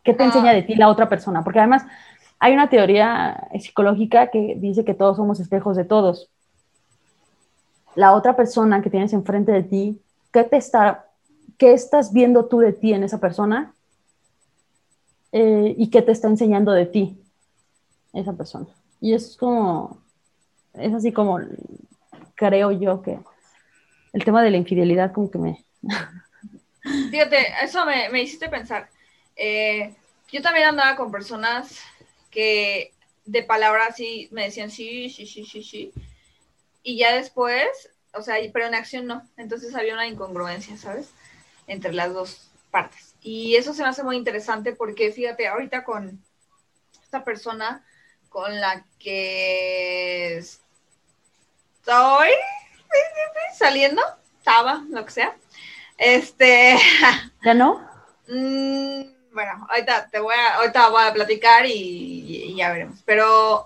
¿Qué 0.06 0.14
te 0.14 0.24
enseña 0.24 0.54
de 0.54 0.64
ti 0.64 0.76
la 0.76 0.88
otra 0.88 1.10
persona? 1.10 1.44
Porque 1.44 1.60
además 1.60 1.84
hay 2.40 2.54
una 2.54 2.70
teoría 2.70 3.50
psicológica 3.60 4.32
que 4.32 4.56
dice 4.58 4.86
que 4.86 4.94
todos 4.94 5.18
somos 5.18 5.42
espejos 5.42 5.76
de 5.76 5.84
todos. 5.84 6.30
La 7.96 8.14
otra 8.14 8.36
persona 8.36 8.82
que 8.82 8.90
tienes 8.90 9.14
enfrente 9.14 9.52
de 9.52 9.64
ti, 9.64 10.02
¿qué 10.32 10.44
te 10.44 10.58
está, 10.58 11.08
qué 11.58 11.74
estás 11.74 12.14
viendo 12.14 12.46
tú 12.46 12.60
de 12.60 12.74
ti 12.74 12.94
en 12.94 13.04
esa 13.04 13.20
persona? 13.20 13.74
Eh, 15.32 15.76
y 15.78 15.90
qué 15.90 16.02
te 16.02 16.12
está 16.12 16.28
enseñando 16.28 16.72
de 16.72 16.86
ti 16.86 17.18
esa 18.14 18.34
persona. 18.34 18.68
Y 19.02 19.14
es 19.14 19.36
como, 19.38 20.02
es 20.74 20.94
así 20.94 21.12
como 21.12 21.40
creo 22.36 22.72
yo 22.72 23.02
que 23.02 23.20
el 24.14 24.24
tema 24.24 24.44
de 24.44 24.52
la 24.52 24.58
infidelidad 24.58 25.12
como 25.12 25.30
que 25.30 25.38
me... 25.38 25.66
Fíjate, 27.12 27.38
eso 27.64 27.86
me, 27.86 28.10
me 28.10 28.22
hiciste 28.22 28.48
pensar. 28.48 28.90
Eh, 29.36 29.94
yo 30.32 30.42
también 30.42 30.68
andaba 30.68 30.96
con 30.96 31.12
personas 31.12 31.80
que 32.30 32.94
de 33.26 33.44
palabras 33.44 33.96
sí 33.96 34.30
me 34.32 34.44
decían 34.44 34.70
sí, 34.70 35.10
sí, 35.10 35.26
sí, 35.26 35.46
sí, 35.46 35.64
sí. 35.64 35.92
Y 36.88 36.98
ya 37.00 37.16
después, 37.16 37.90
o 38.14 38.22
sea, 38.22 38.36
pero 38.54 38.68
en 38.68 38.76
acción 38.76 39.08
no. 39.08 39.28
Entonces 39.38 39.74
había 39.74 39.96
una 39.96 40.06
incongruencia, 40.06 40.78
¿sabes? 40.78 41.10
Entre 41.66 41.92
las 41.92 42.14
dos 42.14 42.52
partes. 42.70 43.16
Y 43.22 43.56
eso 43.56 43.74
se 43.74 43.82
me 43.82 43.90
hace 43.90 44.04
muy 44.04 44.18
interesante 44.18 44.72
porque 44.72 45.12
fíjate, 45.12 45.48
ahorita 45.48 45.84
con 45.84 46.24
esta 47.02 47.24
persona 47.24 47.84
con 48.30 48.62
la 48.62 48.86
que 49.00 50.38
estoy 50.38 50.68
saliendo, 53.58 54.04
estaba, 54.38 54.84
lo 54.88 55.04
que 55.06 55.12
sea. 55.12 55.36
Este. 55.98 56.78
¿Ya 57.44 57.56
no? 57.56 57.80
Mm, 58.28 59.34
bueno, 59.34 59.68
ahorita 59.72 60.08
te 60.12 60.20
voy 60.20 60.36
a, 60.36 60.58
ahorita 60.58 60.90
voy 60.90 61.04
a 61.04 61.14
platicar 61.14 61.66
y, 61.66 62.56
ya 62.56 62.72
veremos. 62.72 63.02
Pero 63.06 63.66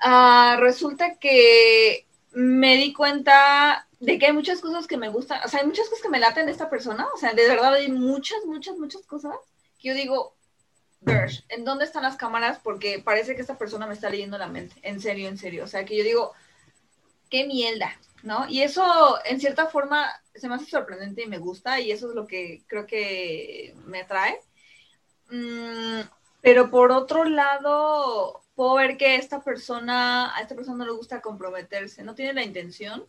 ah, 0.00 0.56
resulta 0.58 1.16
que 1.16 2.06
me 2.32 2.76
di 2.76 2.92
cuenta 2.92 3.86
de 3.98 4.18
que 4.18 4.26
hay 4.26 4.32
muchas 4.32 4.60
cosas 4.60 4.86
que 4.86 4.96
me 4.96 5.08
gustan, 5.08 5.40
o 5.44 5.48
sea, 5.48 5.60
hay 5.60 5.66
muchas 5.66 5.88
cosas 5.88 6.02
que 6.02 6.08
me 6.08 6.20
laten 6.20 6.46
de 6.46 6.52
esta 6.52 6.70
persona, 6.70 7.06
o 7.14 7.18
sea, 7.18 7.34
de 7.34 7.48
verdad 7.48 7.74
hay 7.74 7.90
muchas, 7.90 8.44
muchas, 8.46 8.78
muchas 8.78 9.02
cosas 9.02 9.36
que 9.78 9.88
yo 9.88 9.94
digo, 9.94 10.34
¿en 11.48 11.64
dónde 11.64 11.84
están 11.84 12.02
las 12.02 12.16
cámaras? 12.16 12.58
Porque 12.62 12.98
parece 12.98 13.34
que 13.34 13.40
esta 13.40 13.58
persona 13.58 13.86
me 13.86 13.94
está 13.94 14.10
leyendo 14.10 14.38
la 14.38 14.48
mente, 14.48 14.76
en 14.82 15.00
serio, 15.00 15.28
en 15.28 15.38
serio. 15.38 15.64
O 15.64 15.66
sea, 15.66 15.84
que 15.84 15.96
yo 15.96 16.04
digo, 16.04 16.32
qué 17.30 17.46
mierda, 17.46 17.98
¿no? 18.22 18.46
Y 18.48 18.62
eso, 18.62 19.18
en 19.24 19.40
cierta 19.40 19.66
forma, 19.66 20.10
se 20.34 20.48
me 20.48 20.56
hace 20.56 20.66
sorprendente 20.66 21.22
y 21.22 21.26
me 21.26 21.38
gusta, 21.38 21.80
y 21.80 21.90
eso 21.90 22.10
es 22.10 22.14
lo 22.14 22.26
que 22.26 22.62
creo 22.66 22.86
que 22.86 23.74
me 23.86 24.02
atrae. 24.02 24.38
Mm, 25.30 26.00
pero 26.42 26.70
por 26.70 26.92
otro 26.92 27.24
lado, 27.24 28.39
puedo 28.60 28.74
ver 28.74 28.98
que 28.98 29.16
esta 29.16 29.42
persona, 29.42 30.36
a 30.36 30.42
esta 30.42 30.54
persona 30.54 30.76
no 30.76 30.84
le 30.84 30.92
gusta 30.92 31.22
comprometerse, 31.22 32.02
no 32.02 32.14
tiene 32.14 32.34
la 32.34 32.42
intención 32.44 33.06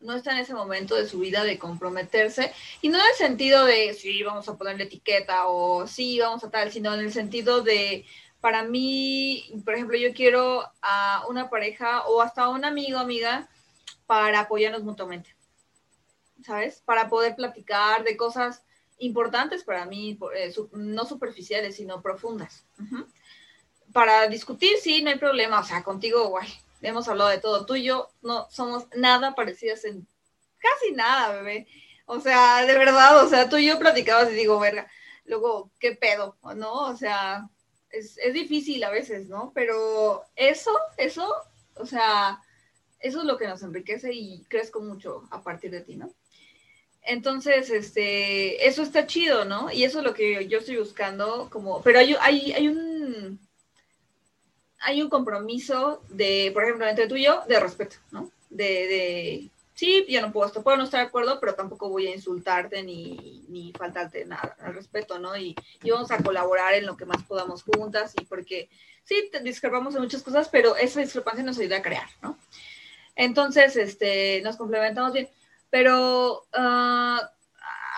no 0.00 0.14
está 0.14 0.32
en 0.32 0.38
ese 0.38 0.52
momento 0.52 0.96
de 0.96 1.08
su 1.08 1.20
vida 1.20 1.44
de 1.44 1.58
comprometerse, 1.58 2.52
y 2.82 2.90
no 2.90 2.98
en 2.98 3.04
el 3.10 3.16
sentido 3.16 3.64
de 3.64 3.94
sí, 3.94 4.22
vamos 4.22 4.46
a 4.50 4.58
ponerle 4.58 4.84
etiqueta 4.84 5.46
o 5.46 5.86
sí, 5.86 6.18
vamos 6.20 6.44
a 6.44 6.50
tal, 6.50 6.70
sino 6.70 6.92
en 6.92 7.00
el 7.00 7.10
sentido 7.10 7.62
de, 7.62 8.04
para 8.42 8.62
mí, 8.62 9.50
por 9.64 9.74
ejemplo, 9.76 9.96
yo 9.96 10.12
quiero 10.12 10.62
a 10.82 11.24
una 11.30 11.48
pareja 11.48 12.06
o 12.06 12.20
hasta 12.20 12.42
a 12.42 12.48
un 12.50 12.66
amigo, 12.66 12.98
amiga, 12.98 13.48
para 14.06 14.40
apoyarnos 14.40 14.82
mutuamente, 14.82 15.34
¿sabes? 16.44 16.82
Para 16.84 17.08
poder 17.08 17.34
platicar 17.34 18.04
de 18.04 18.14
cosas 18.18 18.62
importantes 18.98 19.64
para 19.64 19.86
mí, 19.86 20.18
eh, 20.36 20.52
no 20.72 21.06
superficiales, 21.06 21.76
sino 21.76 22.02
profundas. 22.02 22.66
Para 23.92 24.28
discutir, 24.28 24.76
sí, 24.80 25.02
no 25.02 25.10
hay 25.10 25.18
problema, 25.18 25.60
o 25.60 25.64
sea, 25.64 25.82
contigo, 25.82 26.28
guay, 26.28 26.48
hemos 26.82 27.08
hablado 27.08 27.30
de 27.30 27.38
todo. 27.38 27.66
Tú 27.66 27.76
y 27.76 27.84
yo 27.84 28.10
no 28.22 28.48
somos 28.50 28.86
nada 28.94 29.34
parecidas 29.34 29.84
en 29.84 30.06
casi 30.58 30.92
nada, 30.92 31.36
bebé. 31.36 31.66
O 32.06 32.20
sea, 32.20 32.64
de 32.66 32.76
verdad, 32.76 33.24
o 33.24 33.28
sea, 33.28 33.48
tú 33.48 33.56
y 33.56 33.66
yo 33.66 33.78
platicabas 33.78 34.30
y 34.30 34.34
digo, 34.34 34.58
verga, 34.58 34.90
luego, 35.24 35.70
¿qué 35.78 35.92
pedo? 35.92 36.36
¿No? 36.56 36.72
O 36.72 36.96
sea, 36.96 37.48
es, 37.90 38.18
es 38.18 38.34
difícil 38.34 38.82
a 38.84 38.90
veces, 38.90 39.28
¿no? 39.28 39.52
Pero 39.54 40.24
eso, 40.36 40.76
eso, 40.96 41.32
o 41.74 41.86
sea, 41.86 42.40
eso 43.00 43.20
es 43.20 43.24
lo 43.24 43.38
que 43.38 43.46
nos 43.46 43.62
enriquece 43.62 44.12
y 44.12 44.44
crezco 44.44 44.80
mucho 44.80 45.24
a 45.30 45.42
partir 45.42 45.70
de 45.70 45.80
ti, 45.80 45.96
¿no? 45.96 46.10
Entonces, 47.02 47.70
este, 47.70 48.66
eso 48.66 48.82
está 48.82 49.06
chido, 49.06 49.44
¿no? 49.44 49.72
Y 49.72 49.84
eso 49.84 49.98
es 49.98 50.04
lo 50.04 50.14
que 50.14 50.46
yo 50.48 50.58
estoy 50.58 50.76
buscando, 50.76 51.48
como, 51.50 51.82
pero 51.82 51.98
hay, 51.98 52.14
hay, 52.20 52.52
hay 52.52 52.68
un, 52.68 53.40
hay 54.80 55.02
un 55.02 55.10
compromiso 55.10 56.02
de, 56.08 56.50
por 56.52 56.64
ejemplo, 56.64 56.86
entre 56.88 57.06
tú 57.06 57.16
y 57.16 57.24
yo, 57.24 57.42
de 57.46 57.60
respeto, 57.60 57.96
¿no? 58.10 58.30
De, 58.48 58.64
de 58.64 59.50
sí, 59.74 60.04
yo 60.08 60.20
no 60.22 60.32
puedo, 60.32 60.46
esto 60.46 60.62
puedo 60.62 60.76
no 60.76 60.84
estar 60.84 61.00
de 61.00 61.06
acuerdo, 61.06 61.38
pero 61.38 61.54
tampoco 61.54 61.88
voy 61.88 62.06
a 62.06 62.14
insultarte 62.14 62.82
ni, 62.82 63.44
ni 63.48 63.72
faltarte 63.72 64.24
nada 64.24 64.56
al 64.60 64.74
respeto, 64.74 65.18
¿no? 65.18 65.36
Y, 65.36 65.54
y, 65.82 65.90
vamos 65.90 66.10
a 66.10 66.22
colaborar 66.22 66.74
en 66.74 66.86
lo 66.86 66.96
que 66.96 67.04
más 67.04 67.22
podamos 67.24 67.62
juntas 67.62 68.14
y 68.20 68.24
porque 68.24 68.68
sí, 69.04 69.30
discrepamos 69.42 69.94
en 69.94 70.02
muchas 70.02 70.22
cosas, 70.22 70.48
pero 70.48 70.76
esa 70.76 71.00
discrepancia 71.00 71.44
nos 71.44 71.58
ayuda 71.58 71.78
a 71.78 71.82
crear, 71.82 72.08
¿no? 72.22 72.38
Entonces, 73.16 73.76
este, 73.76 74.40
nos 74.42 74.56
complementamos 74.56 75.12
bien, 75.12 75.28
pero 75.68 76.42
uh, 76.54 77.20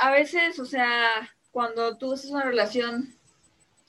a 0.01 0.11
veces, 0.11 0.59
o 0.59 0.66
sea, 0.66 1.33
cuando 1.53 1.97
tú 1.97 2.12
haces 2.12 2.30
una 2.30 2.45
relación 2.45 3.14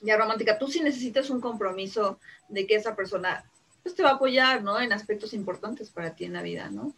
ya 0.03 0.17
romántica, 0.17 0.59
tú 0.59 0.67
sí 0.67 0.81
necesitas 0.81 1.29
un 1.29 1.41
compromiso 1.41 2.19
de 2.49 2.67
que 2.67 2.75
esa 2.75 2.95
persona 2.95 3.43
pues, 3.81 3.95
te 3.95 4.03
va 4.03 4.11
a 4.11 4.13
apoyar, 4.13 4.61
¿no? 4.63 4.79
En 4.79 4.93
aspectos 4.93 5.33
importantes 5.33 5.89
para 5.89 6.15
ti 6.15 6.25
en 6.25 6.33
la 6.33 6.41
vida, 6.41 6.69
¿no? 6.69 6.93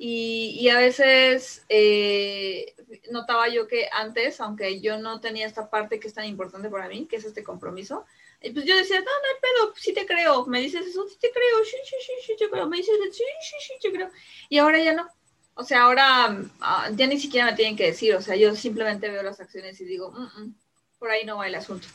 Y, 0.00 0.68
a 0.68 0.78
veces 0.78 1.64
eh, 1.68 2.74
notaba 3.10 3.48
yo 3.48 3.66
que 3.66 3.88
antes, 3.92 4.40
aunque 4.40 4.80
yo 4.80 4.98
no 4.98 5.20
tenía 5.20 5.44
esta 5.44 5.70
parte 5.70 5.98
que 5.98 6.06
es 6.06 6.14
tan 6.14 6.26
importante 6.26 6.68
para 6.70 6.88
mí, 6.88 7.06
que 7.06 7.16
es 7.16 7.24
este 7.24 7.42
compromiso, 7.42 8.04
y 8.40 8.50
pues 8.50 8.64
yo 8.64 8.76
decía, 8.76 9.00
no, 9.00 9.04
no 9.04 9.10
hay 9.10 9.40
pedo, 9.40 9.74
sí 9.76 9.92
te 9.92 10.06
creo, 10.06 10.46
me 10.46 10.60
dices 10.60 10.86
eso, 10.86 11.08
sí 11.08 11.16
te 11.20 11.32
creo, 11.32 11.64
sí, 11.64 11.76
sí, 11.84 11.96
sí, 12.00 12.12
sí 12.24 12.36
te 12.38 12.48
creo, 12.48 12.68
me 12.68 12.76
dices, 12.76 12.94
sí, 13.10 13.24
sí, 13.40 13.56
sí, 13.60 13.72
te 13.82 13.90
creo. 13.90 14.10
Y 14.48 14.58
ahora 14.58 14.78
ya 14.78 14.92
no. 14.92 15.08
O 15.54 15.64
sea, 15.64 15.82
ahora 15.82 16.38
ah, 16.60 16.88
ya 16.94 17.08
ni 17.08 17.18
siquiera 17.18 17.46
me 17.46 17.56
tienen 17.56 17.76
que 17.76 17.86
decir, 17.86 18.14
o 18.14 18.22
sea, 18.22 18.36
yo 18.36 18.54
simplemente 18.54 19.08
veo 19.10 19.24
las 19.24 19.40
acciones 19.40 19.80
y 19.80 19.84
digo, 19.84 20.12
mm, 20.12 20.42
mm, 20.42 20.54
por 21.00 21.10
ahí 21.10 21.24
no 21.24 21.38
va 21.38 21.48
el 21.48 21.56
asunto. 21.56 21.88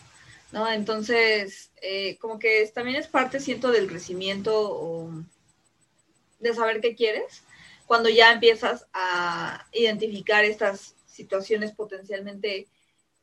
¿No? 0.54 0.72
Entonces, 0.72 1.72
eh, 1.82 2.18
como 2.20 2.38
que 2.38 2.72
también 2.74 2.98
es 2.98 3.08
parte, 3.08 3.40
siento, 3.40 3.72
del 3.72 3.88
crecimiento 3.88 4.54
o 4.56 5.12
de 6.40 6.54
saber 6.54 6.80
qué 6.80 6.96
quieres, 6.96 7.42
cuando 7.88 8.08
ya 8.08 8.32
empiezas 8.32 8.86
a 8.94 9.66
identificar 9.72 10.46
estas 10.46 10.94
situaciones 11.08 11.72
potencialmente 11.72 12.68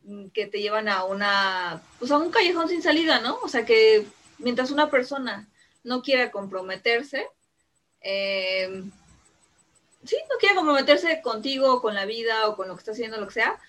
mm, 0.02 0.26
que 0.30 0.46
te 0.46 0.60
llevan 0.60 0.88
a 0.88 1.04
una, 1.04 1.80
pues 2.00 2.10
a 2.10 2.18
un 2.18 2.32
callejón 2.32 2.68
sin 2.68 2.82
salida, 2.82 3.20
¿no? 3.20 3.38
O 3.42 3.48
sea 3.48 3.64
que 3.64 4.04
mientras 4.38 4.72
una 4.72 4.90
persona 4.90 5.48
no 5.84 6.02
quiera 6.02 6.32
comprometerse, 6.32 7.28
eh, 8.00 8.82
sí, 10.04 10.16
no 10.28 10.36
quiere 10.40 10.56
comprometerse 10.56 11.22
contigo, 11.22 11.80
con 11.80 11.94
la 11.94 12.06
vida 12.06 12.48
o 12.48 12.56
con 12.56 12.66
lo 12.66 12.74
que 12.74 12.80
está 12.80 12.90
haciendo, 12.90 13.18
lo 13.18 13.28
que 13.28 13.34
sea, 13.34 13.60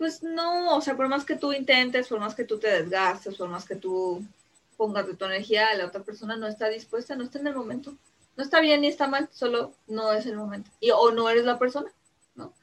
pues 0.00 0.22
no, 0.22 0.74
o 0.74 0.80
sea, 0.80 0.96
por 0.96 1.08
más 1.08 1.26
que 1.26 1.36
tú 1.36 1.52
intentes, 1.52 2.08
por 2.08 2.18
más 2.20 2.34
que 2.34 2.44
tú 2.44 2.58
te 2.58 2.68
desgastes, 2.68 3.36
por 3.36 3.50
más 3.50 3.66
que 3.66 3.76
tú 3.76 4.24
pongas 4.78 5.06
de 5.06 5.12
tu 5.12 5.26
energía, 5.26 5.74
la 5.74 5.84
otra 5.84 6.02
persona 6.02 6.38
no 6.38 6.46
está 6.46 6.70
dispuesta, 6.70 7.14
no 7.14 7.24
está 7.24 7.38
en 7.38 7.48
el 7.48 7.54
momento. 7.54 7.94
No 8.34 8.42
está 8.42 8.60
bien 8.60 8.80
ni 8.80 8.86
está 8.86 9.08
mal, 9.08 9.28
solo 9.30 9.74
no 9.86 10.14
es 10.14 10.24
el 10.24 10.38
momento. 10.38 10.70
Y, 10.80 10.90
o 10.90 11.10
no 11.10 11.28
eres 11.28 11.44
la 11.44 11.58
persona, 11.58 11.90
¿no? 12.34 12.54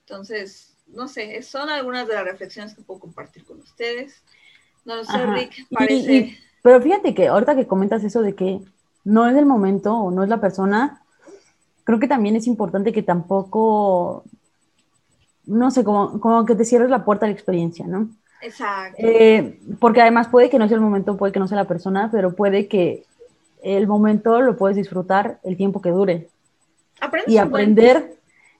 Entonces, 0.00 0.74
no 0.86 1.08
sé, 1.08 1.42
son 1.42 1.68
algunas 1.68 2.08
de 2.08 2.14
las 2.14 2.24
reflexiones 2.24 2.74
que 2.74 2.80
puedo 2.80 3.00
compartir 3.00 3.44
con 3.44 3.60
ustedes. 3.60 4.22
No 4.86 4.96
lo 4.96 5.04
sé, 5.04 5.26
Rick, 5.26 5.66
parece... 5.70 6.38
pero 6.62 6.80
fíjate 6.80 7.14
que 7.14 7.28
ahorita 7.28 7.54
que 7.54 7.66
comentas 7.66 8.02
eso 8.02 8.22
de 8.22 8.34
que 8.34 8.60
no 9.04 9.28
es 9.28 9.36
el 9.36 9.44
momento 9.44 9.94
o 9.94 10.10
no 10.10 10.22
es 10.22 10.30
la 10.30 10.40
persona, 10.40 11.02
creo 11.84 11.98
que 11.98 12.08
también 12.08 12.34
es 12.34 12.46
importante 12.46 12.94
que 12.94 13.02
tampoco 13.02 14.24
no 15.46 15.70
sé, 15.70 15.84
como, 15.84 16.20
como 16.20 16.44
que 16.44 16.54
te 16.54 16.64
cierres 16.64 16.90
la 16.90 17.04
puerta 17.04 17.26
a 17.26 17.28
la 17.28 17.34
experiencia, 17.34 17.86
¿no? 17.86 18.08
Exacto. 18.42 18.98
Eh, 18.98 19.60
porque 19.80 20.02
además 20.02 20.28
puede 20.28 20.50
que 20.50 20.58
no 20.58 20.68
sea 20.68 20.76
el 20.76 20.82
momento, 20.82 21.16
puede 21.16 21.32
que 21.32 21.40
no 21.40 21.48
sea 21.48 21.56
la 21.56 21.68
persona, 21.68 22.10
pero 22.12 22.34
puede 22.34 22.68
que 22.68 23.04
el 23.62 23.86
momento 23.86 24.40
lo 24.40 24.56
puedes 24.56 24.76
disfrutar 24.76 25.38
el 25.42 25.56
tiempo 25.56 25.80
que 25.80 25.90
dure. 25.90 26.28
y 27.26 27.38
aprender 27.38 28.16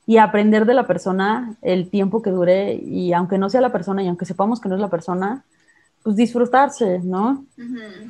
y 0.09 0.19
aprender 0.19 0.67
de 0.67 0.75
la 0.75 0.87
persona 0.87 1.57
el 1.63 1.91
tiempo 1.91 2.23
que 2.23 2.31
dure 2.31 2.75
y 2.75 3.13
aunque 3.13 3.39
no 3.39 3.51
sea 3.51 3.61
la 3.61 3.73
persona 3.73 4.05
y 4.05 4.09
aunque 4.09 4.25
sepamos 4.25 4.61
que 4.61 4.69
no 4.69 4.77
es 4.77 4.81
la 4.81 4.89
persona, 4.89 5.45
pues 6.05 6.15
disfrutarse, 6.15 7.01
¿no? 7.01 7.45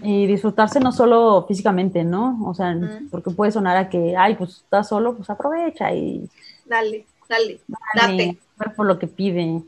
Y 0.03 0.27
disfrutarse 0.27 0.79
no 0.79 0.93
solo 0.93 1.47
físicamente, 1.49 2.05
¿no? 2.05 2.39
O 2.45 2.53
sea, 2.53 2.77
porque 3.11 3.31
puede 3.31 3.53
sonar 3.53 3.79
a 3.79 3.89
que, 3.89 4.14
ay, 4.14 4.35
pues 4.35 4.59
estás 4.59 4.89
solo, 4.89 5.14
pues 5.14 5.31
aprovecha 5.31 5.95
y... 5.95 6.29
Dale, 6.66 7.07
dale, 7.29 7.61
date 7.95 8.39
por 8.76 8.86
lo 8.86 8.98
que 8.98 9.07
pide. 9.07 9.62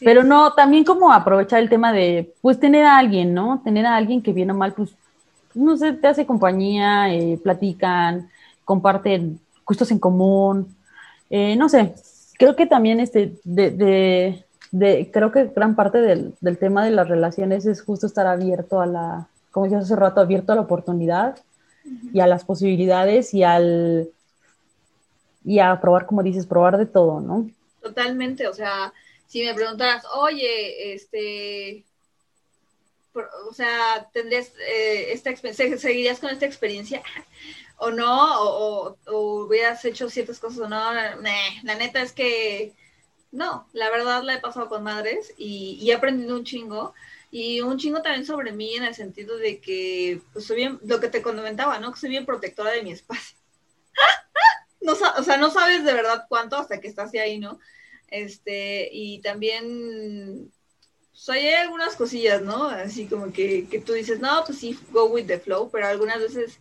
Pero 0.00 0.24
no, 0.24 0.52
también 0.54 0.84
como 0.84 1.12
aprovechar 1.12 1.60
el 1.60 1.68
tema 1.68 1.92
de, 1.92 2.34
pues 2.40 2.58
tener 2.58 2.84
a 2.84 2.98
alguien, 2.98 3.34
¿no? 3.34 3.60
Tener 3.62 3.86
a 3.86 3.96
alguien 3.96 4.22
que 4.22 4.32
viene 4.32 4.52
o 4.52 4.56
mal, 4.56 4.72
pues, 4.72 4.94
no 5.54 5.76
sé, 5.76 5.92
te 5.92 6.06
hace 6.06 6.26
compañía, 6.26 7.14
eh, 7.14 7.38
platican, 7.42 8.30
comparten 8.64 9.40
gustos 9.64 9.90
en 9.90 9.98
común, 9.98 10.74
eh, 11.30 11.56
no 11.56 11.68
sé, 11.68 11.94
creo 12.38 12.56
que 12.56 12.66
también 12.66 13.00
este, 13.00 13.38
de, 13.44 14.44
de, 14.70 15.10
creo 15.12 15.32
que 15.32 15.44
gran 15.46 15.74
parte 15.74 15.98
del, 15.98 16.34
del, 16.40 16.58
tema 16.58 16.84
de 16.84 16.90
las 16.90 17.08
relaciones 17.08 17.66
es 17.66 17.82
justo 17.82 18.06
estar 18.06 18.26
abierto 18.26 18.80
a 18.80 18.86
la, 18.86 19.28
como 19.50 19.64
decía 19.64 19.78
hace 19.78 19.96
rato, 19.96 20.20
abierto 20.20 20.52
a 20.52 20.56
la 20.56 20.62
oportunidad 20.62 21.38
y 22.12 22.20
a 22.20 22.26
las 22.26 22.44
posibilidades 22.44 23.34
y 23.34 23.42
al, 23.42 24.08
y 25.44 25.58
a 25.58 25.80
probar, 25.80 26.06
como 26.06 26.22
dices, 26.22 26.46
probar 26.46 26.78
de 26.78 26.86
todo, 26.86 27.20
¿no? 27.20 27.46
Totalmente, 27.84 28.48
o 28.48 28.54
sea, 28.54 28.94
si 29.26 29.44
me 29.44 29.52
preguntaras, 29.52 30.06
oye, 30.14 30.94
este, 30.94 31.84
o 33.12 33.52
sea, 33.52 34.08
¿tendrías 34.10 34.52
eh, 34.58 35.12
esta 35.12 35.28
experiencia, 35.28 35.76
seguirías 35.76 36.18
con 36.18 36.30
esta 36.30 36.46
experiencia 36.46 37.02
o 37.76 37.90
no? 37.90 38.40
O, 38.40 38.96
hubieras 39.44 39.84
hecho 39.84 40.08
ciertas 40.08 40.40
cosas 40.40 40.60
o 40.60 40.68
no? 40.68 40.94
la 40.94 41.74
neta 41.74 42.00
es 42.00 42.12
que 42.12 42.72
no, 43.32 43.68
la 43.74 43.90
verdad 43.90 44.22
la 44.22 44.36
he 44.36 44.40
pasado 44.40 44.70
con 44.70 44.82
madres 44.82 45.34
y, 45.36 45.78
he 45.86 45.92
aprendido 45.92 46.36
un 46.36 46.44
chingo. 46.44 46.94
Y 47.30 47.60
un 47.60 47.76
chingo 47.76 48.00
también 48.00 48.24
sobre 48.24 48.52
mí 48.52 48.76
en 48.76 48.84
el 48.84 48.94
sentido 48.94 49.36
de 49.36 49.60
que, 49.60 50.22
pues 50.32 50.46
soy 50.46 50.56
bien, 50.56 50.80
lo 50.84 51.00
que 51.00 51.08
te 51.08 51.20
comentaba, 51.20 51.78
¿no? 51.80 51.92
Que 51.92 52.00
soy 52.00 52.08
bien 52.10 52.24
protectora 52.24 52.70
de 52.70 52.82
mi 52.82 52.92
espacio. 52.92 53.36
no, 54.84 54.92
o 54.92 55.22
sea, 55.22 55.38
no 55.38 55.50
sabes 55.50 55.82
de 55.82 55.94
verdad 55.94 56.26
cuánto 56.28 56.56
hasta 56.56 56.78
que 56.78 56.88
estás 56.88 57.12
ahí, 57.14 57.38
¿no? 57.38 57.58
Este, 58.08 58.88
y 58.92 59.20
también, 59.20 60.52
pues 61.10 61.28
hay 61.30 61.48
algunas 61.54 61.96
cosillas, 61.96 62.42
¿no? 62.42 62.66
Así 62.66 63.06
como 63.06 63.32
que, 63.32 63.66
que 63.68 63.80
tú 63.80 63.94
dices, 63.94 64.20
no, 64.20 64.44
pues 64.44 64.58
sí, 64.58 64.78
go 64.92 65.06
with 65.06 65.26
the 65.26 65.40
flow, 65.40 65.70
pero 65.70 65.86
algunas 65.86 66.20
veces, 66.20 66.58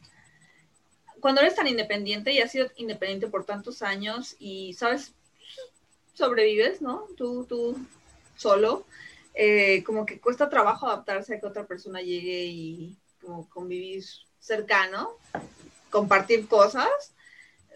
cuando 1.20 1.42
eres 1.42 1.56
tan 1.56 1.68
independiente 1.68 2.32
y 2.32 2.40
has 2.40 2.52
sido 2.52 2.72
independiente 2.78 3.28
por 3.28 3.46
tantos 3.46 3.82
años 3.82 4.38
y, 4.40 4.74
¿sabes? 4.74 5.12
Sobrevives, 6.14 6.82
¿no? 6.82 7.08
Tú, 7.18 7.46
tú, 7.46 7.78
solo. 8.38 8.86
Eh, 9.34 9.84
como 9.84 10.06
que 10.06 10.20
cuesta 10.20 10.50
trabajo 10.50 10.88
adaptarse 10.88 11.36
a 11.36 11.40
que 11.40 11.48
otra 11.48 11.66
persona 11.66 12.02
llegue 12.02 12.46
y 12.46 12.98
como 13.22 13.50
convivir 13.50 14.06
cercano, 14.40 15.18
compartir 15.90 16.48
cosas 16.48 17.14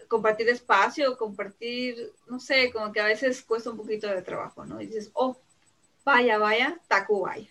compartir 0.08 0.48
espacio, 0.48 1.16
compartir, 1.16 2.12
no 2.26 2.40
sé, 2.40 2.72
como 2.72 2.92
que 2.92 3.00
a 3.00 3.04
veces 3.04 3.42
cuesta 3.42 3.70
un 3.70 3.76
poquito 3.76 4.08
de 4.08 4.22
trabajo, 4.22 4.64
¿no? 4.64 4.80
Y 4.80 4.86
dices, 4.86 5.10
oh, 5.12 5.36
vaya, 6.04 6.38
vaya, 6.38 6.78
taco 6.88 7.20
vaya, 7.20 7.48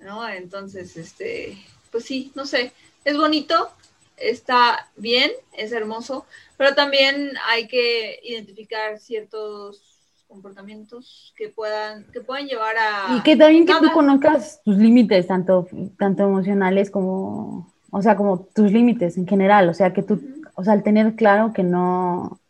¿no? 0.00 0.26
Entonces, 0.28 0.96
este, 0.96 1.56
pues 1.92 2.04
sí, 2.04 2.32
no 2.34 2.46
sé, 2.46 2.72
es 3.04 3.16
bonito, 3.16 3.70
está 4.16 4.88
bien, 4.96 5.30
es 5.52 5.72
hermoso, 5.72 6.26
pero 6.56 6.74
también 6.74 7.32
hay 7.46 7.68
que 7.68 8.18
identificar 8.24 8.98
ciertos 8.98 9.82
comportamientos 10.28 11.32
que 11.36 11.48
puedan 11.48 12.04
que 12.12 12.20
puedan 12.20 12.46
llevar 12.46 12.74
a 12.76 13.16
y 13.16 13.22
que 13.22 13.36
también 13.36 13.64
que 13.64 13.74
tú 13.74 13.92
conozcas 13.94 14.60
tus 14.64 14.76
límites 14.76 15.28
tanto 15.28 15.68
tanto 15.96 16.24
emocionales 16.24 16.90
como 16.90 17.72
o 17.92 18.02
sea 18.02 18.16
como 18.16 18.40
tus 18.40 18.72
límites 18.72 19.16
en 19.18 19.28
general 19.28 19.68
o 19.68 19.74
sea 19.74 19.92
que 19.92 20.02
tú 20.02 20.20
o 20.56 20.64
sea, 20.64 20.72
al 20.72 20.82
tener 20.82 21.14
claro 21.14 21.52
que 21.52 21.62
no, 21.62 22.40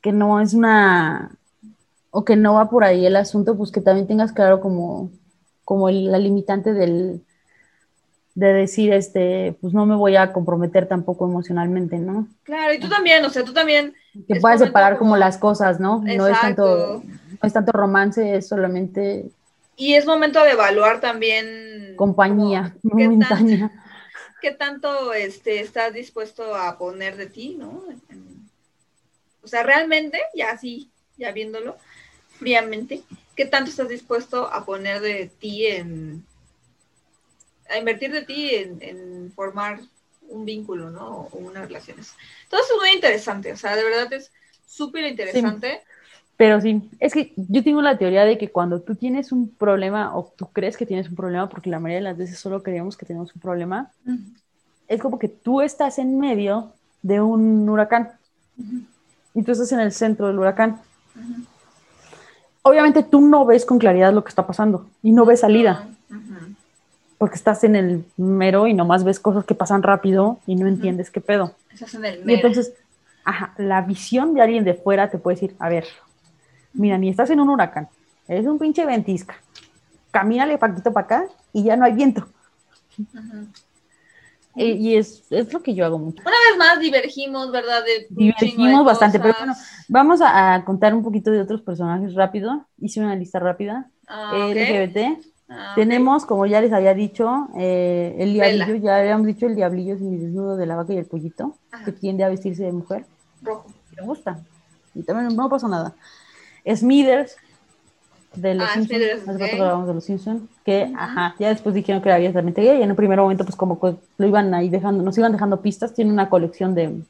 que 0.00 0.12
no 0.12 0.40
es 0.40 0.54
una, 0.54 1.32
o 2.10 2.24
que 2.24 2.36
no 2.36 2.54
va 2.54 2.70
por 2.70 2.84
ahí 2.84 3.04
el 3.04 3.16
asunto, 3.16 3.56
pues 3.56 3.72
que 3.72 3.80
también 3.80 4.06
tengas 4.06 4.32
claro 4.32 4.60
como, 4.60 5.10
como 5.64 5.90
la 5.90 6.18
limitante 6.18 6.72
del, 6.72 7.20
de 8.36 8.52
decir, 8.52 8.92
este, 8.92 9.56
pues 9.60 9.74
no 9.74 9.84
me 9.84 9.96
voy 9.96 10.14
a 10.14 10.32
comprometer 10.32 10.86
tampoco 10.86 11.26
emocionalmente, 11.26 11.98
¿no? 11.98 12.28
Claro, 12.44 12.72
y 12.72 12.78
tú 12.78 12.88
también, 12.88 13.24
o 13.24 13.30
sea, 13.30 13.42
tú 13.42 13.52
también. 13.52 13.94
Que 14.28 14.36
puedas 14.40 14.60
separar 14.60 14.96
como... 14.96 15.16
las 15.16 15.38
cosas, 15.38 15.80
¿no? 15.80 16.00
No 16.04 16.28
es 16.28 16.40
tanto, 16.40 17.02
no 17.02 17.46
es 17.46 17.52
tanto 17.52 17.72
romance, 17.72 18.36
es 18.36 18.46
solamente. 18.46 19.28
Y 19.74 19.94
es 19.94 20.06
momento 20.06 20.42
de 20.44 20.52
evaluar 20.52 21.00
también. 21.00 21.94
Compañía 21.96 22.76
momentánea 22.84 23.72
qué 24.40 24.52
tanto 24.52 25.12
este, 25.12 25.60
estás 25.60 25.92
dispuesto 25.92 26.54
a 26.54 26.78
poner 26.78 27.16
de 27.16 27.26
ti, 27.26 27.56
¿no? 27.58 27.84
O 29.42 29.48
sea, 29.48 29.62
realmente, 29.62 30.20
ya 30.34 30.50
así, 30.50 30.90
ya 31.16 31.32
viéndolo 31.32 31.76
fríamente, 32.38 33.02
¿qué 33.34 33.46
tanto 33.46 33.70
estás 33.70 33.88
dispuesto 33.88 34.46
a 34.46 34.64
poner 34.64 35.00
de 35.00 35.26
ti 35.26 35.66
en, 35.66 36.24
a 37.68 37.78
invertir 37.78 38.12
de 38.12 38.22
ti 38.22 38.54
en, 38.54 39.32
formar 39.34 39.80
un 40.28 40.44
vínculo, 40.44 40.90
¿no? 40.90 41.28
O 41.32 41.38
unas 41.38 41.66
relaciones. 41.66 42.12
Todo 42.50 42.60
es 42.60 42.68
muy 42.78 42.90
interesante, 42.90 43.52
o 43.52 43.56
sea, 43.56 43.76
de 43.76 43.84
verdad 43.84 44.12
es 44.12 44.30
súper 44.66 45.04
interesante. 45.04 45.82
Pero 46.38 46.60
sí, 46.60 46.88
es 47.00 47.12
que 47.12 47.32
yo 47.36 47.62
tengo 47.64 47.82
la 47.82 47.98
teoría 47.98 48.24
de 48.24 48.38
que 48.38 48.50
cuando 48.50 48.80
tú 48.80 48.94
tienes 48.94 49.32
un 49.32 49.50
problema 49.50 50.16
o 50.16 50.32
tú 50.36 50.46
crees 50.52 50.76
que 50.76 50.86
tienes 50.86 51.10
un 51.10 51.16
problema, 51.16 51.48
porque 51.48 51.68
la 51.68 51.80
mayoría 51.80 51.98
de 51.98 52.04
las 52.04 52.16
veces 52.16 52.38
solo 52.38 52.62
creemos 52.62 52.96
que 52.96 53.04
tenemos 53.04 53.34
un 53.34 53.40
problema, 53.42 53.90
es 54.86 55.00
como 55.02 55.18
que 55.18 55.28
tú 55.28 55.60
estás 55.60 55.98
en 55.98 56.18
medio 56.18 56.72
de 57.02 57.20
un 57.20 57.68
huracán 57.68 58.12
y 59.34 59.42
tú 59.42 59.52
estás 59.52 59.72
en 59.72 59.80
el 59.80 59.92
centro 59.92 60.28
del 60.28 60.38
huracán. 60.38 60.80
Obviamente 62.62 63.02
tú 63.02 63.20
no 63.20 63.44
ves 63.44 63.64
con 63.64 63.78
claridad 63.78 64.12
lo 64.12 64.22
que 64.22 64.28
está 64.28 64.46
pasando 64.46 64.86
y 65.02 65.12
no 65.12 65.24
ves 65.26 65.40
salida. 65.40 65.88
porque 67.18 67.34
estás 67.34 67.64
en 67.64 67.74
el 67.74 68.04
mero 68.16 68.68
y 68.68 68.74
nomás 68.74 69.02
ves 69.02 69.18
cosas 69.18 69.44
que 69.44 69.56
pasan 69.56 69.82
rápido 69.82 70.38
y 70.46 70.54
no 70.54 70.68
entiendes 70.68 71.10
qué 71.10 71.20
pedo. 71.20 71.56
Estás 71.72 71.94
en 71.94 72.04
el 72.04 72.20
Y 72.20 72.24
mero. 72.24 72.36
entonces, 72.36 72.74
ajá, 73.24 73.54
la 73.58 73.80
visión 73.82 74.34
de 74.34 74.42
alguien 74.42 74.62
de 74.64 74.74
fuera 74.74 75.10
te 75.10 75.18
puede 75.18 75.34
decir, 75.34 75.56
a 75.58 75.68
ver, 75.68 75.84
mira, 76.78 76.96
ni 76.98 77.08
estás 77.10 77.28
en 77.30 77.40
un 77.40 77.50
huracán, 77.50 77.88
eres 78.26 78.46
un 78.46 78.58
pinche 78.58 78.86
ventisca. 78.86 79.36
Camínale 80.10 80.56
paquito 80.58 80.92
para 80.92 81.04
acá 81.04 81.24
y 81.52 81.64
ya 81.64 81.76
no 81.76 81.84
hay 81.84 81.92
viento. 81.92 82.26
Ujú. 82.98 83.46
Y, 84.56 84.64
y 84.72 84.96
es, 84.96 85.22
es 85.30 85.52
lo 85.52 85.62
que 85.62 85.74
yo 85.74 85.84
hago 85.84 85.98
mucho. 85.98 86.20
Una 86.22 86.30
vez 86.50 86.58
más 86.58 86.80
divergimos, 86.80 87.52
¿verdad? 87.52 87.84
De 87.84 88.00
de 88.00 88.06
Divergimos 88.10 88.84
bastante, 88.84 89.20
pero 89.20 89.34
bueno, 89.38 89.54
vamos 89.88 90.20
a, 90.20 90.54
a 90.54 90.64
contar 90.64 90.94
un 90.94 91.04
poquito 91.04 91.30
de 91.30 91.40
otros 91.42 91.60
personajes 91.62 92.14
rápido. 92.14 92.66
Hice 92.80 93.00
una 93.00 93.14
lista 93.14 93.38
rápida. 93.38 93.90
Ah, 94.08 94.32
Eh. 94.34 94.88
LGBT. 94.88 95.24
Ah. 95.50 95.72
Tenemos, 95.76 96.26
como 96.26 96.44
ya 96.46 96.60
les 96.60 96.72
había 96.72 96.92
dicho, 96.92 97.48
eh, 97.56 98.16
el 98.18 98.32
Vela. 98.36 98.64
diablillo, 98.66 98.84
ya 98.84 98.96
habíamos 98.96 99.26
dicho 99.26 99.46
el 99.46 99.54
diablillo 99.54 99.94
es 99.94 100.00
mi 100.00 100.16
desnudo 100.16 100.56
de 100.56 100.66
la 100.66 100.74
vaca 100.76 100.92
y 100.92 100.98
el 100.98 101.06
pollito, 101.06 101.56
Ajá. 101.70 101.84
que 101.84 101.92
tiende 101.92 102.24
a 102.24 102.28
vestirse 102.28 102.64
de 102.64 102.72
mujer. 102.72 103.06
rojo. 103.42 103.66
Me 103.96 104.02
gusta. 104.02 104.40
Y 104.94 105.02
también 105.04 105.34
no 105.36 105.48
pasa 105.48 105.68
nada. 105.68 105.94
Smithers, 106.74 107.36
de 108.34 108.54
los 108.54 108.68
Ah, 108.68 108.74
Simpsons, 108.74 109.22
Smithers, 109.24 109.86
de 109.86 109.94
los 109.94 110.04
Simpsons, 110.04 110.42
que, 110.64 110.92
ajá, 110.96 111.34
ya 111.38 111.48
después 111.48 111.74
dijeron 111.74 112.02
que 112.02 112.08
era 112.08 112.16
abiertamente 112.16 112.62
gay, 112.62 112.78
y 112.78 112.82
en 112.82 112.90
un 112.90 112.96
primer 112.96 113.18
momento, 113.18 113.44
pues 113.44 113.56
como 113.56 113.80
que 113.80 113.96
lo 114.18 114.26
iban 114.26 114.52
ahí 114.54 114.68
dejando, 114.68 115.02
nos 115.02 115.16
iban 115.18 115.32
dejando 115.32 115.60
pistas, 115.60 115.94
tiene 115.94 116.12
una 116.12 116.28
colección 116.28 116.74
de, 116.74 117.00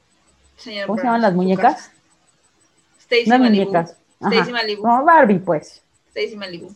Señor 0.57 0.87
¿cómo 0.87 0.97
se 0.99 1.05
llaman 1.05 1.21
las 1.21 1.33
muñecas? 1.33 1.91
Stacy 2.99 3.27
Malibu. 3.29 3.45
muñecas. 3.65 3.97
Stacy 4.21 4.51
Malibu. 4.51 4.81
Como 4.81 5.03
Barbie, 5.03 5.39
pues. 5.39 5.81
Stacy 6.09 6.35
Malibu. 6.35 6.71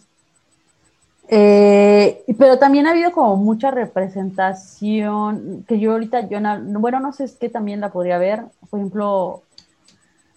Eh, 1.29 2.23
pero 2.37 2.59
también 2.59 2.85
ha 2.85 2.91
habido 2.91 3.11
como 3.11 3.37
mucha 3.37 3.71
representación 3.71 5.63
que 5.67 5.79
yo 5.79 5.93
ahorita, 5.93 6.27
yo 6.27 6.39
na- 6.41 6.61
bueno, 6.63 6.99
no 6.99 7.13
sé 7.13 7.23
es 7.23 7.33
que 7.35 7.49
también 7.49 7.79
la 7.79 7.91
podría 7.91 8.17
ver. 8.17 8.43
Por 8.69 8.79
ejemplo, 8.79 9.41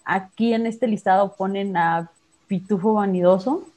aquí 0.05 0.53
en 0.53 0.65
este 0.65 0.87
listado 0.87 1.33
ponen 1.35 1.75
a 1.77 2.09
Pitufo 2.47 2.93
Vanidoso. 2.93 3.67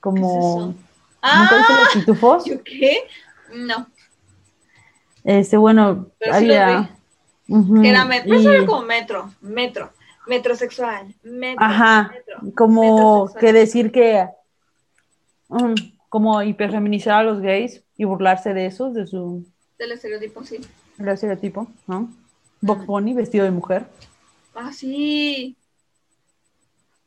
Como. 0.00 0.16
¿Qué 0.32 0.38
es 0.38 0.44
eso? 0.44 0.66
¿Nunca 0.66 0.76
Ah, 1.22 1.80
los 1.84 1.88
pitufos? 1.94 2.44
¿yo 2.44 2.62
qué? 2.62 2.98
No. 3.54 3.86
Este, 5.24 5.56
bueno, 5.56 6.06
Pero 6.18 6.32
sí 6.38 6.52
había. 6.54 6.96
Ujú, 7.48 7.82
Que 7.82 7.90
era 7.90 8.04
metro. 8.04 8.34
Eso 8.34 8.52
y- 8.52 8.56
era 8.56 8.66
como 8.66 8.82
metro. 8.82 9.30
Metro. 9.40 9.90
Metrosexual. 10.26 11.14
Metro. 11.22 11.64
Ajá, 11.64 12.10
metro, 12.12 12.52
como 12.56 12.82
metrosexual. 13.24 13.40
que 13.40 13.52
decir 13.52 13.92
que. 13.92 14.28
mm, 15.48 15.74
como 16.08 16.40
hiperfeminizar 16.42 17.14
a 17.20 17.22
los 17.24 17.40
gays 17.40 17.82
y 17.96 18.04
burlarse 18.04 18.54
de 18.54 18.66
esos, 18.66 18.94
de 18.94 19.06
su 19.06 19.44
Del 19.78 19.92
estereotipo, 19.92 20.44
sí. 20.44 20.60
el 20.98 21.08
estereotipo, 21.08 21.66
¿no? 21.86 22.08
Box 22.60 22.78
Ajá. 22.78 22.86
Bunny 22.86 23.12
vestido 23.14 23.44
de 23.44 23.50
mujer. 23.50 23.86
Ah, 24.54 24.72
sí. 24.72 25.56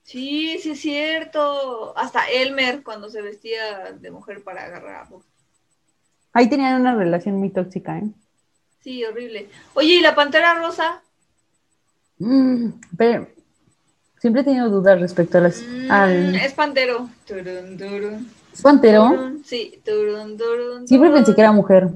Sí, 0.09 0.57
sí 0.57 0.71
es 0.71 0.79
cierto. 0.79 1.95
Hasta 1.95 2.27
Elmer 2.31 2.81
cuando 2.81 3.11
se 3.11 3.21
vestía 3.21 3.91
de 3.91 4.09
mujer 4.09 4.43
para 4.43 4.65
agarrar 4.65 4.95
a. 5.03 5.07
Ahí 6.33 6.49
tenían 6.49 6.81
una 6.81 6.95
relación 6.95 7.35
muy 7.35 7.51
tóxica, 7.51 7.99
¿eh? 7.99 8.09
Sí, 8.81 9.05
horrible. 9.05 9.49
Oye, 9.75 9.93
¿y 9.93 10.01
la 10.01 10.15
pantera 10.15 10.55
rosa? 10.55 11.03
Mm, 12.17 12.69
pero 12.97 13.27
siempre 14.19 14.41
he 14.41 14.45
tenido 14.45 14.71
dudas 14.71 14.99
respecto 14.99 15.37
a 15.37 15.41
las, 15.41 15.61
Mm, 15.61 15.91
al 15.91 16.35
Es 16.37 16.53
pantero. 16.53 17.07
Turun, 17.27 17.77
turun, 17.77 18.31
pantero. 18.63 19.09
turun. 19.09 19.43
Sí, 19.45 19.79
Siempre 20.87 21.11
pensé 21.11 21.35
que 21.35 21.41
era 21.41 21.51
mujer. 21.51 21.87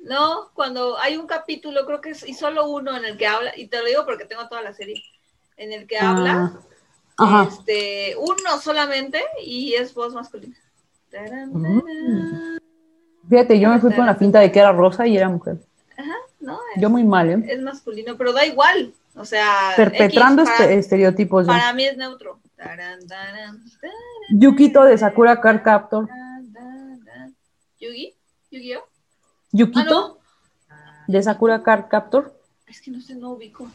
No, 0.00 0.50
cuando 0.52 0.98
hay 0.98 1.16
un 1.16 1.26
capítulo, 1.26 1.86
creo 1.86 2.02
que 2.02 2.10
es, 2.10 2.28
y 2.28 2.34
solo 2.34 2.68
uno 2.68 2.94
en 2.94 3.06
el 3.06 3.16
que 3.16 3.26
habla, 3.26 3.56
y 3.56 3.68
te 3.68 3.78
lo 3.78 3.86
digo 3.86 4.04
porque 4.04 4.26
tengo 4.26 4.46
toda 4.48 4.60
la 4.60 4.74
serie, 4.74 5.02
en 5.56 5.72
el 5.72 5.86
que 5.86 5.96
habla, 5.96 6.52
Ah, 6.54 6.60
ajá. 7.18 7.48
este, 7.48 8.14
uno 8.18 8.58
solamente, 8.60 9.22
y 9.44 9.74
es 9.74 9.92
voz 9.94 10.14
masculina. 10.14 10.56
Tarán, 11.10 11.52
tarán. 11.52 11.82
Fíjate, 13.28 13.60
yo 13.60 13.68
me 13.70 13.78
fui 13.80 13.92
con 13.94 14.06
la 14.06 14.14
finta 14.14 14.40
de 14.40 14.50
que 14.50 14.58
era 14.58 14.72
rosa 14.72 15.06
y 15.06 15.16
era 15.16 15.28
mujer. 15.28 15.58
No, 16.40 16.58
es, 16.74 16.82
Yo 16.82 16.90
muy 16.90 17.04
mal, 17.04 17.30
¿eh? 17.30 17.44
es 17.48 17.62
masculino, 17.62 18.16
pero 18.16 18.32
da 18.32 18.44
igual. 18.44 18.92
O 19.14 19.24
sea, 19.24 19.72
Perpetrando 19.76 20.42
X, 20.42 20.50
este- 20.52 20.64
para, 20.64 20.74
estereotipos. 20.74 21.46
yo. 21.46 21.52
para 21.52 21.72
mí 21.72 21.84
es 21.84 21.96
neutro. 21.96 22.40
Tarán, 22.56 22.98
Yukito 24.30 24.82
de 24.84 24.96
Sakura 24.98 25.40
Card 25.40 25.62
Captor. 25.62 26.08
¿Yugi? 27.80 28.14
¿Yu-Gi-Oh? 28.50 28.84
Yukito 29.52 30.18
Ah, 30.68 30.76
no. 31.06 31.12
de 31.12 31.22
Sakura 31.22 31.62
Card 31.62 31.88
Captor. 31.88 32.32
Es 32.66 32.80
que 32.80 32.90
no 32.90 33.00
sé, 33.00 33.14
no 33.14 33.30
ubico. 33.32 33.68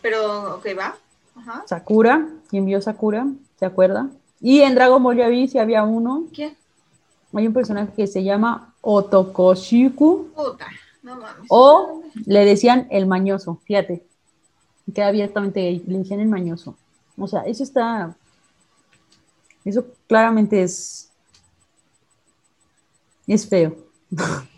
Pero, 0.00 0.56
ok, 0.56 0.66
va. 0.78 0.96
Ajá. 1.34 1.64
Sakura, 1.66 2.28
quien 2.48 2.64
vio 2.66 2.80
Sakura, 2.80 3.26
¿se 3.58 3.64
acuerda? 3.64 4.10
Y 4.40 4.60
en 4.60 4.74
Dragon 4.74 5.02
Ball 5.02 5.16
ya 5.16 5.28
vi 5.28 5.48
si 5.48 5.58
había 5.58 5.84
uno. 5.84 6.24
¿Quién? 6.32 6.56
Hay 7.32 7.46
un 7.46 7.52
personaje 7.52 7.92
que 7.94 8.06
se 8.06 8.22
llama 8.22 8.74
Otokoshiku. 8.80 10.28
Puta. 10.34 10.66
No 11.02 11.16
mames. 11.16 11.46
O 11.48 12.02
le 12.26 12.44
decían 12.44 12.86
el 12.90 13.06
mañoso, 13.06 13.60
fíjate. 13.64 14.04
Queda 14.94 15.08
abiertamente 15.08 15.60
gay, 15.60 15.82
le 15.86 15.98
decían 15.98 16.20
el 16.20 16.28
mañoso. 16.28 16.76
O 17.16 17.26
sea, 17.26 17.42
eso 17.42 17.62
está. 17.62 18.14
Eso 19.64 19.86
claramente 20.06 20.62
es. 20.62 21.10
Es 23.26 23.48
feo. 23.48 23.76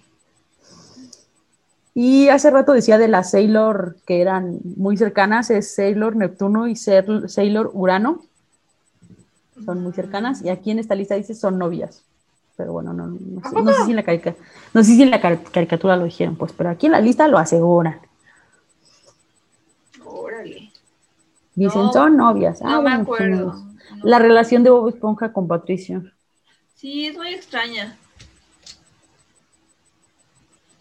y 1.95 2.28
hace 2.28 2.51
rato 2.51 2.72
decía 2.72 2.99
de 2.99 3.09
las 3.09 3.30
Sailor 3.30 3.97
que 4.07 4.20
eran 4.20 4.59
muy 4.76 4.97
cercanas: 4.97 5.51
es 5.51 5.74
Sailor 5.74 6.16
Neptuno 6.16 6.66
y 6.66 6.74
Sail- 6.76 7.28
Sailor 7.28 7.70
Urano. 7.72 8.22
Son 9.64 9.82
muy 9.82 9.92
cercanas. 9.92 10.42
Y 10.42 10.49
aquí 10.49 10.72
en 10.72 10.80
esta 10.80 10.95
lista 10.97 11.14
dice 11.14 11.34
son 11.34 11.59
novias. 11.59 12.03
Pero 12.57 12.72
bueno, 12.72 12.92
no, 12.92 13.07
no 13.09 13.18
sé, 13.51 13.62
no 13.62 13.72
sé 13.72 13.84
si 13.84 13.90
en 13.90 13.97
la 13.97 14.03
carica- 14.05 14.34
no 14.74 14.82
sé 14.84 14.95
si 14.95 15.03
en 15.03 15.11
la 15.11 15.20
car- 15.20 15.42
caricatura 15.45 15.97
lo 15.97 16.05
dijeron, 16.05 16.36
pues, 16.36 16.53
pero 16.53 16.70
aquí 16.70 16.86
en 16.86 16.92
la 16.92 17.01
lista 17.01 17.26
lo 17.28 17.38
aseguran. 17.38 17.99
Órale. 20.05 20.70
Dicen, 21.55 21.82
No, 21.82 21.92
son 21.92 22.16
novias. 22.16 22.61
Ah, 22.62 22.70
No 22.70 22.82
me 22.82 22.92
acuerdo. 22.92 23.53
pues. 23.53 24.05
La 24.05 24.18
relación 24.18 24.62
de 24.64 24.70
Bob 24.70 24.88
Esponja 24.88 25.32
con 25.32 25.47
Patricio. 25.49 26.03
Sí, 26.74 27.07
es 27.07 27.16
muy 27.16 27.28
extraña. 27.34 27.97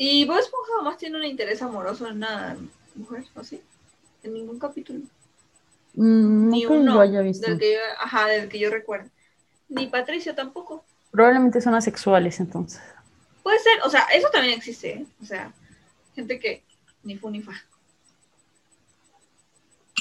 Y 0.06 0.26
Bob 0.26 0.38
Esponja 0.38 0.74
jamás 0.80 0.98
tiene 0.98 1.16
un 1.16 1.24
interés 1.24 1.62
amoroso 1.62 2.06
en 2.08 2.18
una 2.18 2.58
mujer, 2.94 3.24
¿o 3.36 3.44
sí? 3.44 3.62
En 4.22 4.34
ningún 4.34 4.60
capítulo. 4.60 5.00
Mm, 5.94 6.50
no 6.50 6.52
Ni 6.52 6.66
uno 6.66 6.96
yo 6.96 7.00
haya 7.00 7.22
visto. 7.22 7.48
del 7.48 7.58
que 7.58 7.72
yo, 7.72 7.80
ajá, 8.02 8.28
del 8.28 8.50
que 8.50 8.60
yo 8.60 8.70
recuerdo. 8.70 9.10
Ni 9.70 9.88
Patricio 9.88 10.36
tampoco. 10.36 10.84
Probablemente 11.10 11.62
son 11.62 11.74
asexuales, 11.76 12.42
entonces. 12.42 12.82
Puede 13.44 13.60
ser, 13.60 13.80
o 13.86 13.90
sea, 13.90 14.02
eso 14.14 14.28
también 14.30 14.58
existe, 14.58 14.90
¿eh? 14.90 15.06
O 15.22 15.26
sea, 15.26 15.54
gente 16.14 16.38
que 16.38 16.64
ni 17.04 17.18
fu 17.18 17.30
ni 17.30 17.42
fa. 17.42 17.54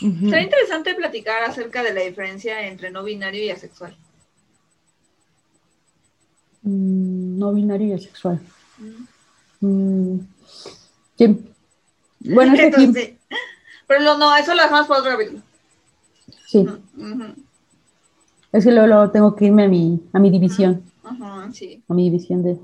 Ujú. 0.03 0.30
Será 0.30 0.42
interesante 0.42 0.94
platicar 0.96 1.44
acerca 1.44 1.84
de 1.84 1.94
la 1.94 2.00
diferencia 2.00 2.66
entre 2.66 2.90
no 2.90 3.05
binario 3.05 3.44
y 3.44 3.50
asexual. 3.50 3.96
Mm, 6.62 7.38
no 7.38 7.53
binario 7.53 7.86
y 7.86 7.92
asexual. 7.92 8.40
Mm. 8.78 9.11
Mm. 9.62 10.18
Bueno, 12.20 12.54
este 12.54 13.18
pero 13.86 14.00
lo- 14.00 14.18
no, 14.18 14.34
eso 14.36 14.54
lo 14.54 14.62
dejamos 14.62 14.86
para 14.86 15.00
otro 15.00 15.12
capítulo. 15.12 15.40
sí. 16.46 16.66
Es 18.52 18.64
que 18.64 18.70
luego, 18.72 18.86
luego 18.86 19.10
tengo 19.10 19.34
que 19.34 19.46
irme 19.46 19.64
a 19.64 19.68
mi, 19.68 20.00
a 20.12 20.18
mi 20.18 20.30
división, 20.30 20.82
ujú, 21.04 21.52
sí. 21.52 21.82
a 21.88 21.94
mi 21.94 22.04
división 22.10 22.42
de 22.42 22.58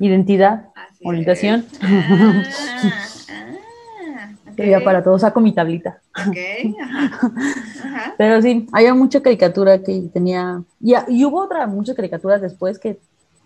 identidad, 0.00 0.68
Así 0.74 0.98
orientación. 1.02 1.66
Ah, 1.80 3.08
ok, 4.48 4.54
que 4.56 4.70
ya 4.70 4.80
para 4.80 5.02
todo 5.02 5.18
saco 5.18 5.40
mi 5.40 5.52
tablita. 5.52 6.00
ok, 6.28 6.76
ajá, 6.80 7.20
ajá. 7.84 8.14
Pero 8.16 8.40
sí, 8.42 8.66
había 8.72 8.94
mucha 8.94 9.20
caricatura 9.22 9.82
que 9.82 10.02
tenía. 10.12 10.62
Y, 10.80 10.94
y 11.08 11.24
hubo 11.24 11.42
otras 11.42 11.68
muchas 11.68 11.96
caricaturas 11.96 12.40
después 12.40 12.78
que, 12.78 13.00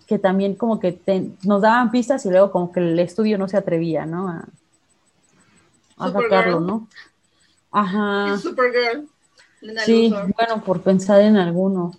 que 0.08 0.18
también 0.18 0.54
como 0.54 0.80
que 0.80 0.92
te- 0.92 1.30
nos 1.44 1.60
daban 1.60 1.90
pistas 1.90 2.24
y 2.24 2.30
luego 2.30 2.50
como 2.50 2.72
que 2.72 2.80
el 2.80 2.98
estudio 2.98 3.36
no 3.36 3.46
se 3.46 3.58
atrevía, 3.58 4.06
¿no? 4.06 4.28
A, 4.28 4.48
sacarlo, 6.10 6.60
¿no? 6.60 6.88
Ajá. 7.70 8.38
Supergirl. 8.38 9.06
Sí, 9.84 10.08
Luthor. 10.08 10.32
bueno, 10.34 10.64
por 10.64 10.80
pensar 10.80 11.20
en 11.20 11.36
alguno. 11.36 11.92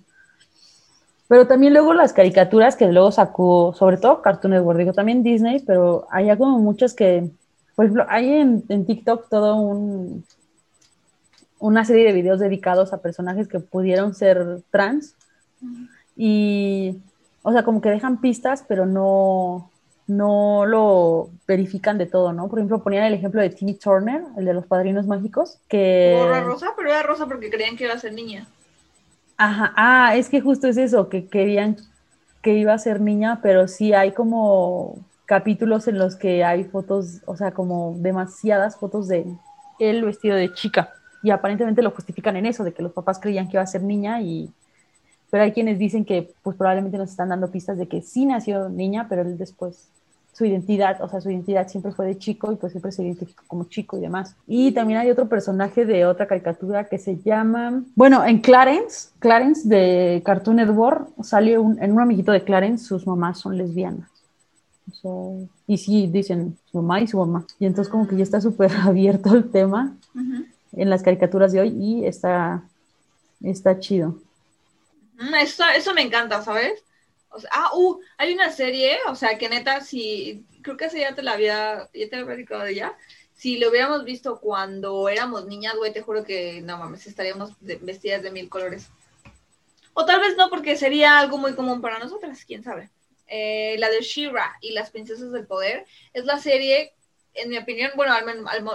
Pero 1.27 1.45
también 1.45 1.73
luego 1.73 1.93
las 1.93 2.11
caricaturas 2.11 2.75
que 2.75 2.87
luego 2.91 3.11
sacó, 3.11 3.75
sobre 3.77 3.97
todo 3.97 4.23
Cartoon 4.23 4.53
Network, 4.53 4.79
digo 4.79 4.93
también 4.93 5.21
Disney, 5.21 5.59
pero 5.59 6.07
había 6.09 6.35
como 6.35 6.57
muchas 6.57 6.95
que, 6.95 7.29
por 7.75 7.85
ejemplo, 7.85 8.05
hay 8.09 8.33
en, 8.33 8.63
en 8.69 8.85
TikTok 8.87 9.29
todo 9.29 9.55
un 9.57 10.25
una 11.59 11.83
serie 11.83 12.05
de 12.05 12.13
videos 12.13 12.39
dedicados 12.39 12.93
a 12.93 13.01
personajes 13.01 13.47
que 13.49 13.59
pudieron 13.59 14.15
ser 14.15 14.61
trans 14.71 15.15
y 16.15 16.97
o 17.41 17.51
sea, 17.51 17.63
como 17.63 17.81
que 17.81 17.89
dejan 17.89 18.21
pistas, 18.21 18.63
pero 18.67 18.85
no, 18.85 19.69
no 20.07 20.65
lo 20.65 21.29
verifican 21.47 21.97
de 21.97 22.07
todo, 22.07 22.33
¿no? 22.33 22.49
Por 22.49 22.59
ejemplo, 22.59 22.83
ponían 22.83 23.05
el 23.05 23.13
ejemplo 23.13 23.41
de 23.41 23.49
Timmy 23.51 23.75
Turner, 23.75 24.23
el 24.37 24.45
de 24.45 24.53
los 24.53 24.65
padrinos 24.65 25.05
mágicos, 25.05 25.59
que... 25.67 26.15
Gorra 26.17 26.41
rosa, 26.41 26.67
pero 26.75 26.89
era 26.89 27.03
rosa 27.03 27.27
porque 27.27 27.49
creían 27.49 27.77
que 27.77 27.85
iba 27.85 27.93
a 27.93 27.99
ser 27.99 28.13
niña. 28.13 28.47
Ajá, 29.37 29.71
ah, 29.75 30.15
es 30.15 30.27
que 30.29 30.41
justo 30.41 30.67
es 30.67 30.77
eso, 30.77 31.09
que 31.09 31.27
querían 31.27 31.77
que 32.41 32.53
iba 32.53 32.73
a 32.73 32.77
ser 32.79 33.01
niña, 33.01 33.39
pero 33.41 33.67
sí 33.67 33.93
hay 33.93 34.11
como 34.11 34.97
capítulos 35.25 35.87
en 35.87 35.99
los 35.99 36.15
que 36.15 36.43
hay 36.43 36.63
fotos, 36.63 37.21
o 37.25 37.37
sea, 37.37 37.51
como 37.51 37.95
demasiadas 37.99 38.77
fotos 38.77 39.07
de 39.07 39.25
él 39.79 40.03
vestido 40.03 40.35
de 40.35 40.53
chica. 40.53 40.91
Y 41.21 41.29
aparentemente 41.29 41.81
lo 41.81 41.91
justifican 41.91 42.35
en 42.35 42.47
eso, 42.47 42.63
de 42.63 42.73
que 42.73 42.81
los 42.81 42.93
papás 42.93 43.19
creían 43.19 43.47
que 43.47 43.57
iba 43.57 43.63
a 43.63 43.67
ser 43.67 43.83
niña 43.83 44.21
y... 44.21 44.51
Pero 45.31 45.43
hay 45.43 45.51
quienes 45.51 45.77
dicen 45.77 46.05
que 46.05 46.31
pues 46.43 46.57
probablemente 46.57 46.97
nos 46.97 47.11
están 47.11 47.29
dando 47.29 47.51
pistas 47.51 47.77
de 47.77 47.87
que 47.87 48.01
sí 48.01 48.25
nació 48.25 48.69
niña, 48.69 49.07
pero 49.07 49.21
él 49.21 49.37
después 49.37 49.89
su 50.39 50.45
identidad, 50.45 51.01
o 51.01 51.09
sea, 51.09 51.19
su 51.19 51.29
identidad 51.29 51.67
siempre 51.67 51.91
fue 51.91 52.05
de 52.05 52.17
chico 52.17 52.49
y 52.53 52.55
pues 52.55 52.71
siempre 52.71 52.93
se 52.93 53.03
identificó 53.03 53.43
como 53.45 53.65
chico 53.65 53.97
y 53.97 54.01
demás. 54.01 54.37
Y 54.47 54.71
también 54.71 54.99
hay 54.99 55.09
otro 55.09 55.27
personaje 55.27 55.85
de 55.85 56.05
otra 56.05 56.27
caricatura 56.27 56.85
que 56.85 56.97
se 56.97 57.17
llama, 57.17 57.83
bueno, 57.93 58.23
en 58.23 58.39
Clarence, 58.39 59.09
Clarence 59.19 59.67
de 59.67 60.21
Cartoon 60.23 60.55
Network, 60.55 61.09
salió 61.23 61.61
un, 61.61 61.83
en 61.83 61.91
un 61.91 61.99
amiguito 61.99 62.31
de 62.31 62.41
Clarence, 62.41 62.85
sus 62.85 63.05
mamás 63.05 63.39
son 63.39 63.57
lesbianas. 63.57 64.09
y 65.67 65.77
sí, 65.77 66.07
dicen 66.07 66.57
su 66.71 66.77
mamá 66.81 67.01
y 67.01 67.07
su 67.07 67.17
mamá. 67.17 67.45
Y 67.59 67.65
entonces 67.65 67.91
como 67.91 68.07
que 68.07 68.15
ya 68.15 68.23
está 68.23 68.39
súper 68.39 68.71
abierto 68.81 69.35
el 69.35 69.49
tema 69.49 69.97
en 70.71 70.89
las 70.89 71.03
caricaturas 71.03 71.51
de 71.51 71.59
hoy 71.59 71.69
y 71.69 72.05
está, 72.05 72.63
está 73.41 73.77
chido. 73.77 74.15
Mm, 75.19 75.35
eso, 75.35 75.65
eso 75.75 75.93
me 75.93 76.01
encanta, 76.01 76.41
¿sabes? 76.41 76.83
Ah, 77.51 77.71
uh, 77.75 77.99
hay 78.17 78.33
una 78.33 78.51
serie, 78.51 78.97
o 79.07 79.15
sea, 79.15 79.37
que 79.37 79.49
neta, 79.49 79.81
si, 79.81 80.45
creo 80.63 80.77
que 80.77 80.85
esa 80.85 80.97
ya 80.97 81.13
te 81.13 81.21
la 81.21 81.33
había, 81.33 81.89
ya 81.93 82.09
te 82.09 82.15
había 82.15 82.25
platicado 82.25 82.63
de 82.63 82.71
ella. 82.71 82.97
Si 83.33 83.57
lo 83.57 83.69
hubiéramos 83.69 84.03
visto 84.05 84.39
cuando 84.39 85.09
éramos 85.09 85.45
niñas, 85.45 85.75
güey, 85.75 85.93
te 85.93 86.01
juro 86.01 86.23
que, 86.23 86.61
no 86.61 86.77
mames, 86.77 87.05
estaríamos 87.05 87.51
vestidas 87.59 88.23
de 88.23 88.31
mil 88.31 88.49
colores. 88.49 88.87
O 89.93 90.05
tal 90.05 90.21
vez 90.21 90.37
no, 90.37 90.49
porque 90.49 90.77
sería 90.77 91.19
algo 91.19 91.37
muy 91.37 91.53
común 91.53 91.81
para 91.81 91.99
nosotras, 91.99 92.45
quién 92.45 92.63
sabe. 92.63 92.89
Eh, 93.27 93.75
la 93.79 93.89
de 93.89 94.01
Shira 94.01 94.57
y 94.61 94.71
las 94.71 94.89
princesas 94.89 95.31
del 95.31 95.45
poder 95.45 95.85
es 96.13 96.25
la 96.25 96.39
serie, 96.39 96.93
en 97.33 97.49
mi 97.49 97.57
opinión, 97.57 97.91
bueno, 97.95 98.13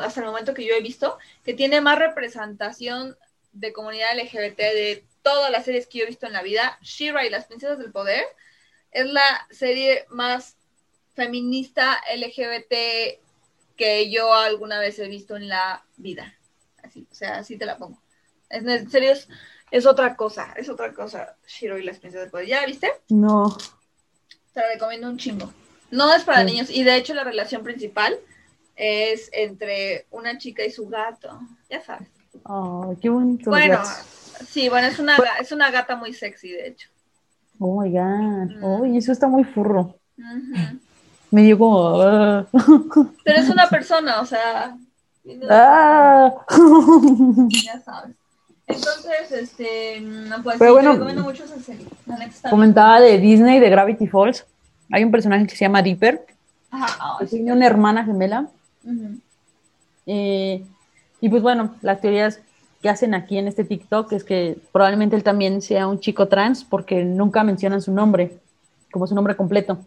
hasta 0.01 0.21
el 0.21 0.27
momento 0.27 0.55
que 0.55 0.65
yo 0.67 0.75
he 0.75 0.81
visto, 0.83 1.19
que 1.45 1.55
tiene 1.55 1.81
más 1.81 1.99
representación 1.99 3.17
de 3.53 3.73
comunidad 3.73 4.17
LGBT 4.19 4.59
de 4.59 5.05
todas 5.25 5.51
las 5.51 5.65
series 5.65 5.89
que 5.89 5.99
yo 5.99 6.05
he 6.05 6.09
visto 6.09 6.27
en 6.27 6.33
la 6.35 6.43
vida. 6.43 6.79
Shira 6.83 7.27
y 7.27 7.31
las 7.31 7.47
princesas 7.47 7.79
del 7.79 7.91
poder 7.91 8.25
es 8.93 9.07
la 9.07 9.47
serie 9.51 10.05
más 10.11 10.57
feminista 11.15 12.01
LGBT 12.15 13.19
que 13.77 14.11
yo 14.11 14.33
alguna 14.33 14.79
vez 14.79 14.99
he 15.01 15.09
visto 15.09 15.35
en 15.35 15.49
la 15.49 15.85
vida. 15.97 16.35
Así, 16.83 17.09
o 17.11 17.15
sea, 17.15 17.39
así 17.39 17.57
te 17.57 17.67
la 17.67 17.77
pongo. 17.77 17.99
Es, 18.49 18.65
en 18.65 18.91
serio, 18.91 19.13
es, 19.71 19.87
otra 19.87 20.15
cosa, 20.15 20.53
es 20.57 20.69
otra 20.69 20.93
cosa, 20.93 21.37
Shiro 21.49 21.79
y 21.79 21.83
las 21.83 21.99
princesas 21.99 22.27
del 22.27 22.31
poder. 22.31 22.47
¿Ya 22.47 22.67
viste? 22.67 22.93
No. 23.09 23.57
Te 24.53 24.61
la 24.61 24.69
recomiendo 24.75 25.09
un 25.09 25.19
chingo. 25.19 25.53
No 25.91 26.15
es 26.15 26.23
para 26.23 26.45
niños, 26.45 26.71
y 26.71 26.85
de 26.85 26.97
hecho 26.97 27.15
la 27.15 27.25
relación 27.25 27.65
principal 27.65 28.19
es 28.77 29.31
entre 29.33 30.07
una 30.11 30.39
chica 30.39 30.65
y 30.65 30.71
su 30.71 30.89
gato, 30.89 31.41
ya 31.71 31.81
sabes. 31.81 32.09
Oh, 32.45 32.95
qué 33.01 33.09
bonito. 33.09 33.51
Bueno, 33.51 33.83
sí, 34.49 34.69
bueno, 34.69 34.89
es 34.89 34.99
una, 34.99 35.17
es 35.41 35.53
una 35.53 35.71
gata 35.71 35.97
muy 35.97 36.13
sexy, 36.13 36.51
de 36.51 36.69
hecho. 36.69 36.89
Oh 37.59 37.81
my 37.81 37.91
god. 37.91 38.63
Oh, 38.63 38.85
eso 38.85 39.13
está 39.13 39.29
muy 39.29 39.45
furro. 39.45 39.97
Me 41.31 41.43
dio 41.43 41.59
como. 41.59 42.01
Ah. 42.01 42.47
Pero 43.25 43.41
es 43.41 43.49
una 43.49 43.69
persona, 43.69 44.21
o 44.21 44.27
sea. 44.27 44.77
Ah. 45.49 46.35
Ya 47.65 47.81
sabes. 47.81 48.15
Entonces, 48.67 49.33
este, 49.33 50.07
pues 50.43 50.59
Pero 50.59 50.75
bueno, 50.75 50.93
recomiendo 50.93 51.23
mucho 51.23 51.45
esa 51.45 51.59
serie. 51.61 51.87
Comentaba 52.51 53.01
de 53.01 53.19
Disney, 53.19 53.59
de 53.59 53.71
Gravity 53.71 54.07
Falls. 54.07 54.45
Hay 54.93 55.03
un 55.03 55.11
personaje 55.11 55.47
que 55.47 55.57
se 55.57 55.65
llama 55.65 55.81
Dipper. 55.81 56.27
Ajá, 56.71 57.17
que 57.19 57.27
tiene 57.27 57.55
una 57.55 57.67
hermana 57.67 58.05
gemela. 58.05 58.49
Eh, 60.07 60.63
y 61.23 61.29
pues 61.31 61.43
bueno, 61.43 61.75
las 61.81 62.03
teorías 62.03 62.41
que 62.85 62.91
hacen 62.91 63.15
aquí 63.15 63.39
en 63.39 63.49
este 63.49 63.65
TikTok 63.65 64.13
es 64.13 64.25
que 64.25 64.59
probablemente 64.71 65.17
él 65.17 65.23
también 65.23 65.63
sea 65.63 65.89
un 65.89 66.01
chico 66.01 66.29
trans 66.29 66.65
porque 66.65 67.03
nunca 67.03 67.43
mencionan 67.43 67.81
su 67.81 67.91
nombre, 67.93 68.37
como 68.93 69.07
su 69.07 69.15
nombre 69.15 69.37
completo. 69.37 69.79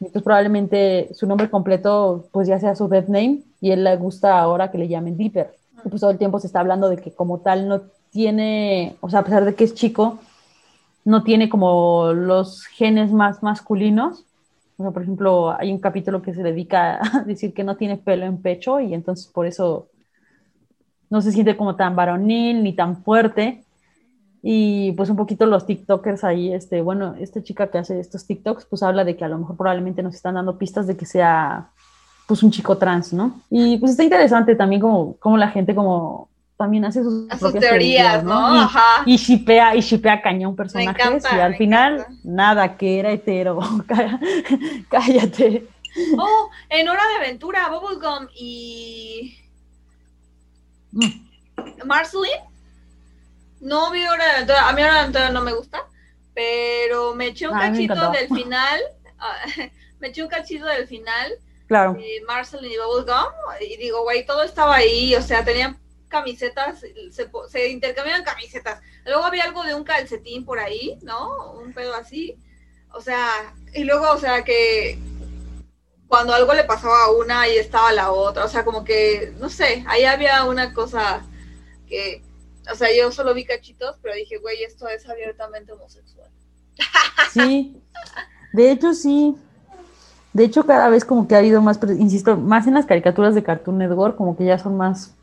Entonces 0.00 0.20
probablemente 0.20 1.10
su 1.14 1.28
nombre 1.28 1.48
completo 1.48 2.24
pues 2.32 2.48
ya 2.48 2.58
sea 2.58 2.74
su 2.74 2.88
dead 2.88 3.06
name 3.06 3.42
y 3.60 3.70
él 3.70 3.84
le 3.84 3.96
gusta 3.96 4.40
ahora 4.40 4.72
que 4.72 4.78
le 4.78 4.88
llamen 4.88 5.16
Dipper. 5.16 5.54
Y 5.84 5.88
pues 5.88 6.00
todo 6.00 6.10
el 6.10 6.18
tiempo 6.18 6.40
se 6.40 6.48
está 6.48 6.58
hablando 6.58 6.88
de 6.88 6.96
que 6.96 7.12
como 7.12 7.38
tal 7.38 7.68
no 7.68 7.82
tiene, 8.10 8.96
o 9.00 9.08
sea, 9.08 9.20
a 9.20 9.24
pesar 9.24 9.44
de 9.44 9.54
que 9.54 9.62
es 9.62 9.74
chico, 9.74 10.18
no 11.04 11.22
tiene 11.22 11.48
como 11.48 12.12
los 12.12 12.64
genes 12.64 13.12
más 13.12 13.40
masculinos. 13.44 14.24
O 14.78 14.82
sea, 14.82 14.90
por 14.90 15.02
ejemplo, 15.02 15.56
hay 15.56 15.70
un 15.70 15.78
capítulo 15.78 16.22
que 16.22 16.34
se 16.34 16.42
dedica 16.42 16.98
a 17.00 17.20
decir 17.24 17.54
que 17.54 17.62
no 17.62 17.76
tiene 17.76 17.98
pelo 17.98 18.26
en 18.26 18.42
pecho 18.42 18.80
y 18.80 18.94
entonces 18.94 19.28
por 19.28 19.46
eso 19.46 19.86
no 21.10 21.20
se 21.20 21.32
siente 21.32 21.56
como 21.56 21.76
tan 21.76 21.96
varonil 21.96 22.62
ni 22.62 22.72
tan 22.72 23.02
fuerte. 23.02 23.64
Y 24.42 24.92
pues 24.92 25.10
un 25.10 25.16
poquito 25.16 25.44
los 25.44 25.66
TikTokers 25.66 26.24
ahí, 26.24 26.54
este, 26.54 26.80
bueno, 26.80 27.14
esta 27.20 27.42
chica 27.42 27.70
que 27.70 27.76
hace 27.76 28.00
estos 28.00 28.26
TikToks, 28.26 28.64
pues 28.64 28.82
habla 28.82 29.04
de 29.04 29.16
que 29.16 29.24
a 29.24 29.28
lo 29.28 29.38
mejor 29.38 29.56
probablemente 29.56 30.02
nos 30.02 30.14
están 30.14 30.36
dando 30.36 30.56
pistas 30.56 30.86
de 30.86 30.96
que 30.96 31.04
sea 31.04 31.68
pues 32.26 32.42
un 32.42 32.50
chico 32.50 32.78
trans, 32.78 33.12
¿no? 33.12 33.42
Y 33.50 33.76
pues 33.78 33.90
está 33.90 34.04
interesante 34.04 34.54
también 34.54 34.80
como, 34.80 35.16
como 35.16 35.36
la 35.36 35.48
gente 35.48 35.74
como 35.74 36.30
también 36.56 36.84
hace 36.84 37.02
sus, 37.02 37.26
teorías, 37.58 38.22
¿no? 38.22 38.54
Y, 38.54 38.58
Ajá. 38.58 39.02
y 39.06 39.16
shipea, 39.16 39.74
y 39.74 39.80
shipea 39.80 40.20
cañón 40.20 40.54
personajes 40.54 41.24
y 41.32 41.40
al 41.40 41.56
final 41.56 42.06
nada, 42.22 42.76
que 42.76 42.98
era 42.98 43.10
hetero, 43.10 43.58
cállate. 44.90 45.66
Oh, 46.18 46.50
en 46.68 46.88
Hora 46.88 47.02
de 47.08 47.24
Aventura, 47.24 47.68
Bubblegum 47.68 48.28
y. 48.36 49.39
Marceline, 51.84 52.44
no 53.60 53.90
vi 53.90 54.06
hora 54.06 54.68
a 54.68 54.72
mí 54.72 54.82
hora 54.82 55.08
de 55.08 55.32
no 55.32 55.42
me 55.42 55.52
gusta, 55.52 55.86
pero 56.34 57.14
me 57.14 57.28
eché 57.28 57.48
un 57.48 57.58
cachito 57.58 58.10
del 58.10 58.28
final, 58.34 58.80
ah, 59.18 59.44
me 60.00 60.08
eché 60.08 60.22
un 60.22 60.28
cachito 60.28 60.66
del 60.66 60.86
final, 60.86 61.32
claro. 61.66 61.94
de 61.94 62.22
Marceline 62.26 62.72
y 62.72 62.76
Bubblegum, 62.78 63.32
y 63.60 63.76
digo, 63.76 64.02
güey, 64.02 64.24
todo 64.24 64.42
estaba 64.42 64.76
ahí, 64.76 65.14
o 65.14 65.22
sea, 65.22 65.44
tenían 65.44 65.78
camisetas, 66.08 66.80
se, 66.80 67.30
se 67.48 67.68
intercambiaban 67.68 68.24
camisetas, 68.24 68.80
luego 69.04 69.24
había 69.24 69.44
algo 69.44 69.62
de 69.62 69.74
un 69.74 69.84
calcetín 69.84 70.44
por 70.44 70.58
ahí, 70.58 70.98
¿no? 71.02 71.52
Un 71.52 71.72
pedo 71.72 71.94
así, 71.94 72.36
o 72.92 73.00
sea, 73.00 73.54
y 73.74 73.84
luego, 73.84 74.10
o 74.10 74.18
sea, 74.18 74.42
que 74.42 74.98
cuando 76.10 76.34
algo 76.34 76.52
le 76.52 76.64
pasaba 76.64 77.04
a 77.04 77.12
una, 77.12 77.42
ahí 77.42 77.56
estaba 77.56 77.92
la 77.92 78.10
otra. 78.10 78.44
O 78.44 78.48
sea, 78.48 78.64
como 78.64 78.82
que, 78.82 79.32
no 79.38 79.48
sé, 79.48 79.84
ahí 79.86 80.02
había 80.02 80.44
una 80.44 80.74
cosa 80.74 81.22
que, 81.86 82.20
o 82.70 82.74
sea, 82.74 82.88
yo 82.94 83.12
solo 83.12 83.32
vi 83.32 83.44
cachitos, 83.44 83.96
pero 84.02 84.16
dije, 84.16 84.38
güey, 84.38 84.64
esto 84.64 84.88
es 84.88 85.08
abiertamente 85.08 85.72
homosexual. 85.72 86.28
Sí, 87.32 87.80
de 88.52 88.72
hecho 88.72 88.92
sí. 88.92 89.36
De 90.32 90.42
hecho, 90.42 90.66
cada 90.66 90.88
vez 90.88 91.04
como 91.04 91.28
que 91.28 91.36
ha 91.36 91.38
habido 91.38 91.62
más, 91.62 91.78
insisto, 91.96 92.36
más 92.36 92.66
en 92.66 92.74
las 92.74 92.86
caricaturas 92.86 93.36
de 93.36 93.44
Cartoon 93.44 93.78
Network, 93.78 94.16
como 94.16 94.36
que 94.36 94.44
ya 94.44 94.58
son 94.58 94.76
más... 94.76 95.14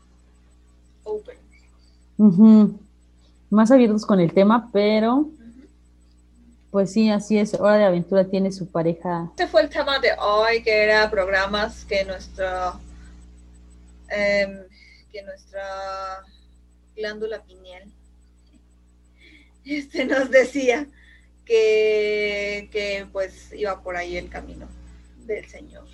Open. 1.04 2.78
Más 3.50 3.70
abiertos 3.70 4.06
con 4.06 4.20
el 4.20 4.32
tema, 4.32 4.70
pero 4.72 5.28
pues 6.70 6.92
sí, 6.92 7.10
así 7.10 7.38
es. 7.38 7.54
Hora 7.54 7.76
de 7.76 7.84
Aventura 7.84 8.24
tiene 8.24 8.52
su 8.52 8.70
pareja. 8.70 9.28
Este 9.30 9.46
fue 9.46 9.62
el 9.62 9.70
tema 9.70 9.98
de 9.98 10.10
hoy, 10.20 10.62
que 10.62 10.84
era 10.84 11.10
programas 11.10 11.84
que 11.84 12.04
nuestra 12.04 12.74
em, 14.10 14.64
que 15.10 15.22
nuestra 15.22 15.62
glándula 16.96 17.42
pineal 17.42 17.84
este 19.64 20.04
nos 20.04 20.30
decía 20.30 20.86
que, 21.44 22.68
que 22.72 23.06
pues 23.12 23.52
iba 23.52 23.82
por 23.82 23.96
ahí 23.96 24.16
el 24.16 24.28
camino 24.28 24.66
del 25.26 25.46
Señor. 25.46 25.84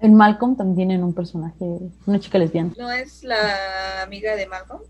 En 0.00 0.14
Malcolm 0.14 0.56
también 0.56 0.76
tienen 0.76 1.04
un 1.04 1.14
personaje, 1.14 1.64
una 2.06 2.20
chica 2.20 2.38
lesbiana. 2.38 2.72
¿No 2.76 2.90
es 2.90 3.24
la 3.24 4.02
amiga 4.02 4.36
de 4.36 4.46
Malcolm? 4.46 4.82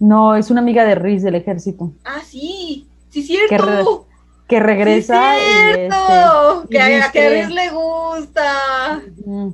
No, 0.00 0.34
es 0.34 0.50
una 0.50 0.60
amiga 0.60 0.84
de 0.84 0.96
Riz 0.96 1.22
del 1.22 1.36
ejército. 1.36 1.92
Ah, 2.04 2.22
sí, 2.24 2.88
Sí, 3.12 3.22
cierto. 3.22 4.06
Que, 4.48 4.58
regresa 4.60 5.38
y 5.38 5.70
este, 5.70 5.88
que 6.70 6.80
a, 6.80 7.10
que 7.12 7.46
le 7.46 7.70
gusta. 7.70 9.00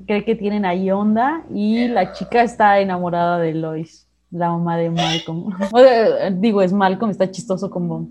Cree 0.07 0.25
que 0.25 0.35
tienen 0.35 0.65
ahí 0.65 0.91
onda 0.91 1.45
y 1.55 1.87
la 1.89 2.13
chica 2.13 2.43
está 2.43 2.81
enamorada 2.81 3.39
de 3.39 3.55
Lois, 3.55 4.09
la 4.31 4.51
mamá 4.51 4.77
de 4.77 4.91
Malcolm. 4.91 5.55
digo, 6.41 6.63
es 6.63 6.73
Malcolm, 6.73 7.11
está 7.11 7.31
chistoso 7.31 7.71
como, 7.71 8.09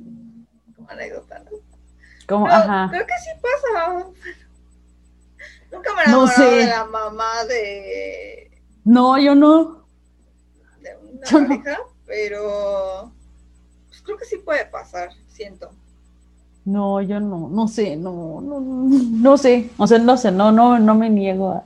como 0.76 0.90
anécdota. 0.90 1.44
Como, 2.28 2.46
Pero 2.46 2.56
ajá. 2.58 2.88
Creo 2.90 3.06
que 3.06 3.14
sí 3.24 3.30
pasa. 3.42 4.06
Nunca 5.72 5.90
me 5.94 6.12
No 6.12 6.26
enamorado 6.26 6.28
sé. 6.28 6.56
de 6.56 6.66
la 6.68 6.86
mamá 6.86 7.44
de, 7.46 8.52
No, 8.86 9.18
yo 9.20 9.36
no. 9.36 9.86
de 10.82 10.96
una 10.96 11.26
Yo 11.26 11.40
no. 11.42 11.48
pareja, 11.48 11.80
pero 12.06 13.12
pues 13.90 14.02
creo 14.02 14.18
que 14.18 14.26
sí 14.26 14.38
puede 14.38 14.66
pasar, 14.66 15.10
siento. 15.38 15.70
No, 16.66 17.02
yo 17.02 17.20
no, 17.22 17.48
no 17.50 17.68
sé, 17.70 17.96
no, 17.96 18.42
no, 18.42 18.60
no 18.60 19.38
sé, 19.38 19.72
o 19.78 19.88
sea, 19.88 20.00
no 20.00 20.18
sé, 20.18 20.32
no, 20.34 20.52
no, 20.52 20.78
no 20.80 20.96
me 20.96 21.10
niego 21.10 21.52
a, 21.52 21.64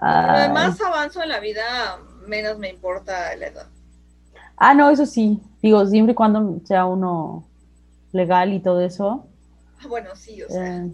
a- 0.00 0.48
Lo 0.48 0.54
más 0.54 0.80
avanzo 0.80 1.22
en 1.22 1.28
la 1.28 1.40
vida, 1.40 1.98
menos 2.26 2.58
me 2.58 2.70
importa 2.70 3.34
la 3.36 3.46
edad. 3.46 3.66
Ah, 4.56 4.74
no, 4.74 4.90
eso 4.90 5.06
sí, 5.06 5.40
digo, 5.62 5.84
siempre 5.86 6.12
y 6.12 6.14
cuando 6.14 6.60
sea 6.64 6.86
uno 6.86 7.44
legal 8.12 8.52
y 8.52 8.60
todo 8.60 8.80
eso, 8.80 9.26
Ah, 9.80 9.86
bueno, 9.88 10.10
sí, 10.16 10.42
o 10.42 10.48
sea. 10.48 10.84
eh, 10.84 10.92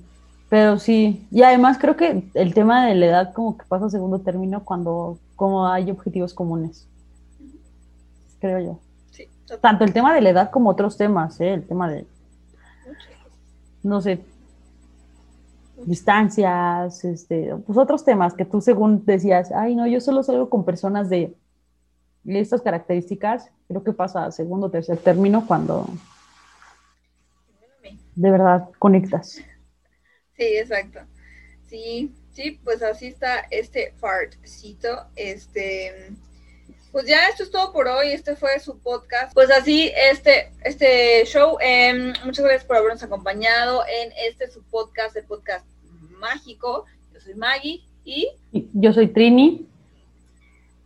pero 0.49 0.79
sí, 0.79 1.27
y 1.31 1.43
además 1.43 1.79
creo 1.79 1.97
que 1.97 2.31
el 2.35 2.55
tema 2.55 2.87
de 2.87 2.95
la 2.95 3.07
edad 3.07 3.33
como 3.35 3.57
que 3.57 3.65
pasa 3.67 3.87
a 3.87 3.91
segundo 3.91 4.21
término 4.21 4.65
cuando 4.65 5.19
como 5.37 5.67
hay 5.67 5.91
objetivos 5.91 6.35
comunes, 6.35 6.87
creo 8.41 8.59
yo. 8.61 8.79
Tanto 9.61 9.84
el 9.84 9.92
tema 9.92 10.14
de 10.14 10.20
la 10.20 10.30
edad 10.30 10.51
como 10.51 10.70
otros 10.70 10.97
temas, 10.97 11.40
¿eh? 11.40 11.55
El 11.55 11.66
tema 11.66 11.90
de, 11.90 12.07
no 13.82 14.01
sé, 14.01 14.24
distancias, 15.84 17.05
este, 17.05 17.55
pues 17.66 17.78
otros 17.78 18.05
temas 18.05 18.34
que 18.34 18.45
tú 18.45 18.61
según 18.61 19.05
decías, 19.05 19.53
ay, 19.53 19.74
no, 19.74 19.86
yo 19.86 20.01
solo 20.01 20.22
salgo 20.22 20.49
con 20.49 20.64
personas 20.64 21.11
de 21.11 21.34
estas 22.24 22.62
características, 22.62 23.51
creo 23.68 23.84
que 23.84 23.92
pasa 23.92 24.30
segundo 24.30 24.68
o 24.68 24.70
tercer 24.70 24.97
término 24.99 25.47
cuando 25.47 25.86
de 28.14 28.30
verdad 28.30 28.68
conectas. 28.78 29.40
Sí, 30.36 30.57
exacto. 30.57 31.01
Sí, 31.68 32.14
sí, 32.32 32.61
pues 32.62 32.82
así 32.82 33.09
está 33.09 33.40
este 33.51 33.92
fartcito. 33.99 35.07
Este, 35.16 36.14
pues 36.95 37.09
ya 37.09 37.26
esto 37.28 37.42
es 37.42 37.51
todo 37.51 37.72
por 37.72 37.88
hoy. 37.88 38.12
Este 38.12 38.36
fue 38.36 38.61
su 38.61 38.78
podcast. 38.78 39.34
Pues 39.34 39.51
así, 39.51 39.90
este, 40.12 40.53
este 40.62 41.24
show. 41.26 41.57
em, 41.61 42.12
muchas 42.24 42.45
gracias 42.45 42.64
por 42.64 42.76
habernos 42.76 43.03
acompañado 43.03 43.82
en 43.82 44.12
este 44.28 44.49
su 44.49 44.62
podcast, 44.62 45.16
el 45.16 45.24
podcast 45.24 45.66
mágico. 46.20 46.84
Yo 47.12 47.18
soy 47.18 47.34
Maggie 47.34 47.82
y 48.05 48.28
Y 48.53 48.68
Yo 48.74 48.92
soy 48.92 49.09
Trini. 49.09 49.66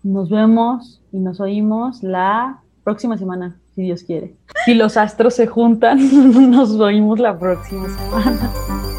Nos 0.03 0.31
vemos 0.31 1.03
y 1.13 1.19
nos 1.19 1.41
oímos 1.41 2.03
la 2.03 2.63
próxima 2.85 3.19
semana, 3.19 3.61
si 3.75 3.83
Dios 3.83 4.03
quiere. 4.03 4.35
Si 4.65 4.73
los 4.73 4.97
astros 4.97 5.35
se 5.35 5.47
juntan, 5.47 5.99
nos 6.51 6.71
oímos 6.81 7.19
la 7.19 7.39
próxima 7.39 7.87
semana. 7.87 8.98